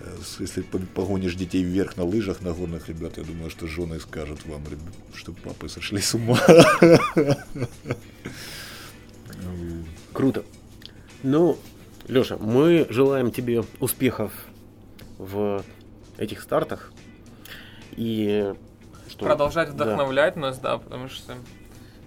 Э, 0.00 0.16
Если 0.40 0.60
по- 0.62 0.78
погонишь 0.78 1.34
детей 1.34 1.62
вверх 1.62 1.96
на 1.96 2.04
лыжах, 2.04 2.42
на 2.42 2.52
горных, 2.52 2.88
ребят, 2.88 3.16
я 3.16 3.24
думаю, 3.24 3.48
что 3.50 3.66
жены 3.66 4.00
скажут 4.00 4.44
вам, 4.46 4.62
что 5.14 5.32
папы 5.32 5.68
сошли 5.68 6.00
с 6.00 6.14
ума. 6.14 6.38
Круто. 10.12 10.44
Ну, 11.22 11.56
Леша, 12.08 12.36
мы 12.38 12.86
желаем 12.90 13.30
тебе 13.30 13.62
успехов 13.80 14.32
в 15.18 15.64
этих 16.18 16.42
стартах. 16.42 16.92
И 17.92 18.52
что? 19.08 19.24
Продолжать 19.24 19.68
Да. 19.68 19.74
вдохновлять 19.74 20.36
нас, 20.36 20.58
да, 20.58 20.78
потому 20.78 21.08
что 21.08 21.34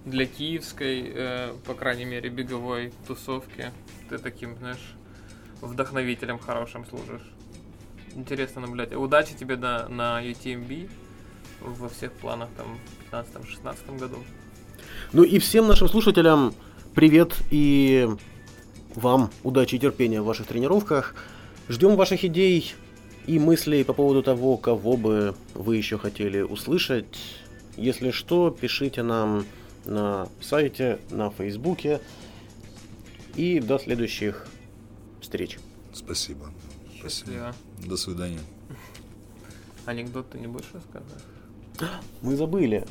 для 0.04 0.26
киевской, 0.26 1.12
э, 1.14 1.52
по 1.66 1.74
крайней 1.74 2.04
мере, 2.04 2.28
беговой 2.28 2.92
тусовки 3.06 3.72
ты 4.08 4.18
таким, 4.18 4.56
знаешь, 4.58 4.94
вдохновителем 5.60 6.38
хорошим 6.38 6.84
служишь. 6.86 7.22
Интересно 8.14 8.62
наблюдать. 8.62 8.94
Удачи 8.94 9.34
тебе 9.34 9.56
на, 9.56 9.88
на 9.88 10.22
UTMB 10.22 10.90
во 11.60 11.88
всех 11.88 12.12
планах 12.12 12.48
там 12.56 12.78
в 13.10 13.14
15-16 13.14 13.98
году. 13.98 14.18
Ну 15.12 15.22
и 15.22 15.38
всем 15.38 15.66
нашим 15.66 15.88
слушателям 15.88 16.54
привет 16.94 17.36
и 17.50 18.08
вам 18.96 19.30
удачи 19.44 19.76
и 19.76 19.78
терпения 19.78 20.20
в 20.20 20.24
ваших 20.24 20.46
тренировках. 20.46 21.14
Ждем 21.68 21.96
ваших 21.96 22.24
идей 22.24 22.74
и 23.26 23.38
мыслей 23.38 23.84
по 23.84 23.92
поводу 23.92 24.22
того, 24.22 24.56
кого 24.56 24.96
бы 24.96 25.34
вы 25.54 25.76
еще 25.76 25.98
хотели 25.98 26.40
услышать. 26.40 27.18
Если 27.76 28.10
что, 28.10 28.50
пишите 28.50 29.02
нам 29.02 29.44
на 29.84 30.28
сайте, 30.40 30.98
на 31.10 31.30
фейсбуке. 31.30 32.00
И 33.34 33.60
до 33.60 33.78
следующих 33.78 34.48
встреч. 35.20 35.58
Спасибо. 35.92 36.50
Счастливо. 36.94 37.54
До 37.86 37.96
свидания. 37.96 38.40
Анекдот 39.84 40.30
ты 40.30 40.38
не 40.38 40.46
будешь 40.46 40.70
рассказывать? 40.72 41.22
Мы 42.22 42.34
забыли. 42.36 42.86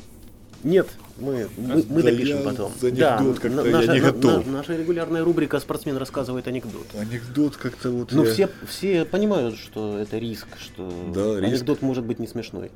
Нет, 0.64 0.88
мы, 1.18 1.48
мы, 1.56 1.84
мы 1.88 2.02
Да 2.02 2.10
допишем 2.10 2.38
я 2.38 2.42
потом. 2.42 2.72
за 2.80 2.88
анекдот 2.88 3.38
как-то 3.38 3.64
я 3.66 3.72
наша, 3.72 3.92
не 3.94 4.00
на- 4.00 4.12
готов. 4.12 4.46
на- 4.46 4.52
наша 4.52 4.76
регулярная 4.76 5.22
рубрика 5.24 5.60
«Спортсмен 5.60 5.96
рассказывает 5.96 6.48
анекдот». 6.48 6.86
Анекдот 6.98 7.56
как-то 7.56 7.90
вот. 7.90 8.10
Ну, 8.12 8.24
я- 8.24 8.32
все, 8.32 8.48
все 8.68 9.04
понимают, 9.04 9.56
что 9.58 9.96
это 9.98 10.18
риск, 10.18 10.46
что 10.58 10.90
Да, 11.14 11.38
риск. 11.40 11.52
анекдот 11.54 11.82
может 11.82 12.04
быть 12.04 12.18
не 12.18 12.26
смешной. 12.26 12.70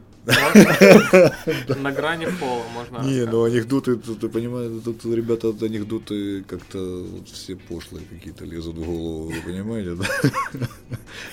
На 1.78 1.92
грани 1.92 2.26
пола 2.38 2.62
можно 2.74 2.98
Не, 3.06 3.24
ну 3.26 3.44
анекдоты, 3.44 3.96
тут, 3.96 4.20
ты 4.20 4.28
понимаешь, 4.28 4.70
тут 4.84 5.04
ребята 5.06 5.48
анекдоты 5.60 6.42
как-то 6.44 7.04
все 7.32 7.56
пошлые 7.56 8.04
какие-то 8.06 8.44
лезут 8.44 8.76
в 8.76 8.84
голову, 8.84 9.28
вы 9.30 9.40
понимаете, 9.44 9.94
да? 9.96 10.68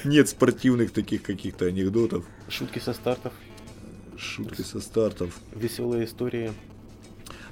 Нет 0.04 0.30
спортивных 0.30 0.91
таких 0.91 1.22
каких-то 1.24 1.66
анекдотов, 1.66 2.26
Шутки 2.50 2.80
со 2.80 2.93
стартов, 2.93 3.34
шутки 4.18 4.61
со 4.61 4.80
стартов. 4.80 5.38
веселые 5.55 6.05
истории. 6.05 6.53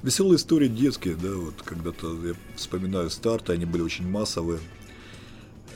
Веселые 0.02 0.36
истории 0.36 0.68
детские, 0.68 1.16
да, 1.16 1.32
вот 1.32 1.62
когда-то 1.62 2.26
я 2.26 2.34
вспоминаю 2.54 3.10
старты, 3.10 3.52
они 3.52 3.64
были 3.64 3.82
очень 3.82 4.08
массовые. 4.08 4.60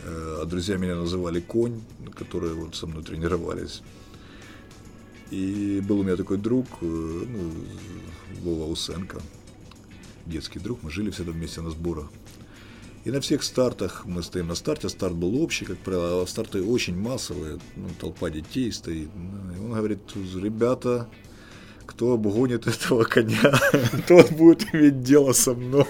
Э, 0.05 0.38
А 0.43 0.45
друзья 0.45 0.76
меня 0.76 0.97
называли 0.97 1.41
конь, 1.41 1.80
которые 2.14 2.55
вот 2.55 2.74
со 2.74 2.86
мной 2.86 3.03
тренировались. 3.03 3.82
И 5.30 5.80
был 5.86 6.01
у 6.01 6.03
меня 6.03 6.16
такой 6.16 6.38
друг, 6.38 6.66
э, 6.80 6.84
ну, 6.84 7.53
Вова 8.43 8.70
Усенко, 8.70 9.20
детский 10.26 10.59
друг, 10.59 10.82
мы 10.82 10.91
жили 10.91 11.11
всегда 11.11 11.32
вместе 11.32 11.61
на 11.61 11.70
сборах. 11.70 12.11
И 13.05 13.11
на 13.11 13.20
всех 13.20 13.42
стартах 13.42 14.03
мы 14.05 14.22
стоим 14.22 14.48
на 14.48 14.55
старте, 14.55 14.90
старт 14.90 15.14
был 15.14 15.42
общий, 15.42 15.64
как 15.64 15.78
правило, 15.78 16.22
а 16.22 16.26
старты 16.26 16.62
очень 16.62 16.96
массовые, 16.96 17.59
ну, 17.76 17.88
толпа 17.98 18.28
детей 18.28 18.70
стоит. 18.72 19.09
Ну, 19.14 19.55
И 19.55 19.59
он 19.59 19.72
говорит, 19.72 20.01
ребята, 20.14 21.09
кто 21.86 22.12
обгонит 22.12 22.66
этого 22.66 23.05
коня, 23.05 23.55
тот 24.07 24.30
будет 24.32 24.74
иметь 24.74 25.03
дело 25.03 25.32
со 25.32 25.55
мной. 25.55 25.86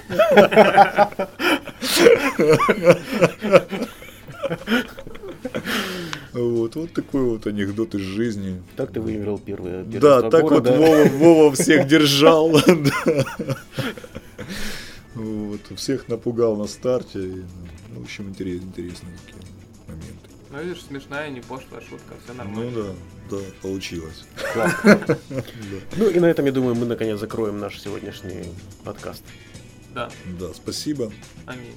Вот, 6.32 6.76
вот 6.76 6.92
такой 6.92 7.22
вот 7.22 7.46
анекдот 7.48 7.96
из 7.96 8.02
жизни. 8.02 8.62
Так 8.76 8.92
ты 8.92 9.00
выиграл 9.00 9.38
первое 9.38 9.82
Да, 9.82 10.22
так 10.30 10.44
вот 10.44 10.62
города. 10.62 10.76
Вова, 10.76 11.04
Вова 11.06 11.52
всех 11.54 11.88
держал. 11.88 12.56
Вот, 15.14 15.60
всех 15.76 16.08
напугал 16.08 16.56
на 16.56 16.66
старте. 16.66 17.18
и, 17.20 17.44
Ну, 17.92 18.00
в 18.00 18.04
общем, 18.04 18.28
интерес- 18.30 18.62
интересные 18.62 19.16
такие 19.26 19.42
моменты. 19.88 20.28
Ну, 20.50 20.62
видишь, 20.62 20.82
смешная, 20.84 21.30
не 21.30 21.40
пошлая 21.40 21.80
шутка, 21.80 22.14
все 22.24 22.32
Ну 22.32 22.38
нормально. 22.44 22.94
да, 23.30 23.36
да, 23.38 23.42
получилось. 23.62 24.24
Ну 25.96 26.08
и 26.08 26.20
на 26.20 26.26
этом, 26.26 26.46
я 26.46 26.52
думаю, 26.52 26.74
мы 26.74 26.86
наконец 26.86 27.18
закроем 27.20 27.58
наш 27.58 27.80
сегодняшний 27.80 28.44
подкаст. 28.84 29.22
Да, 29.94 30.10
Да, 30.38 30.52
спасибо. 30.54 31.12
аминь. 31.46 31.74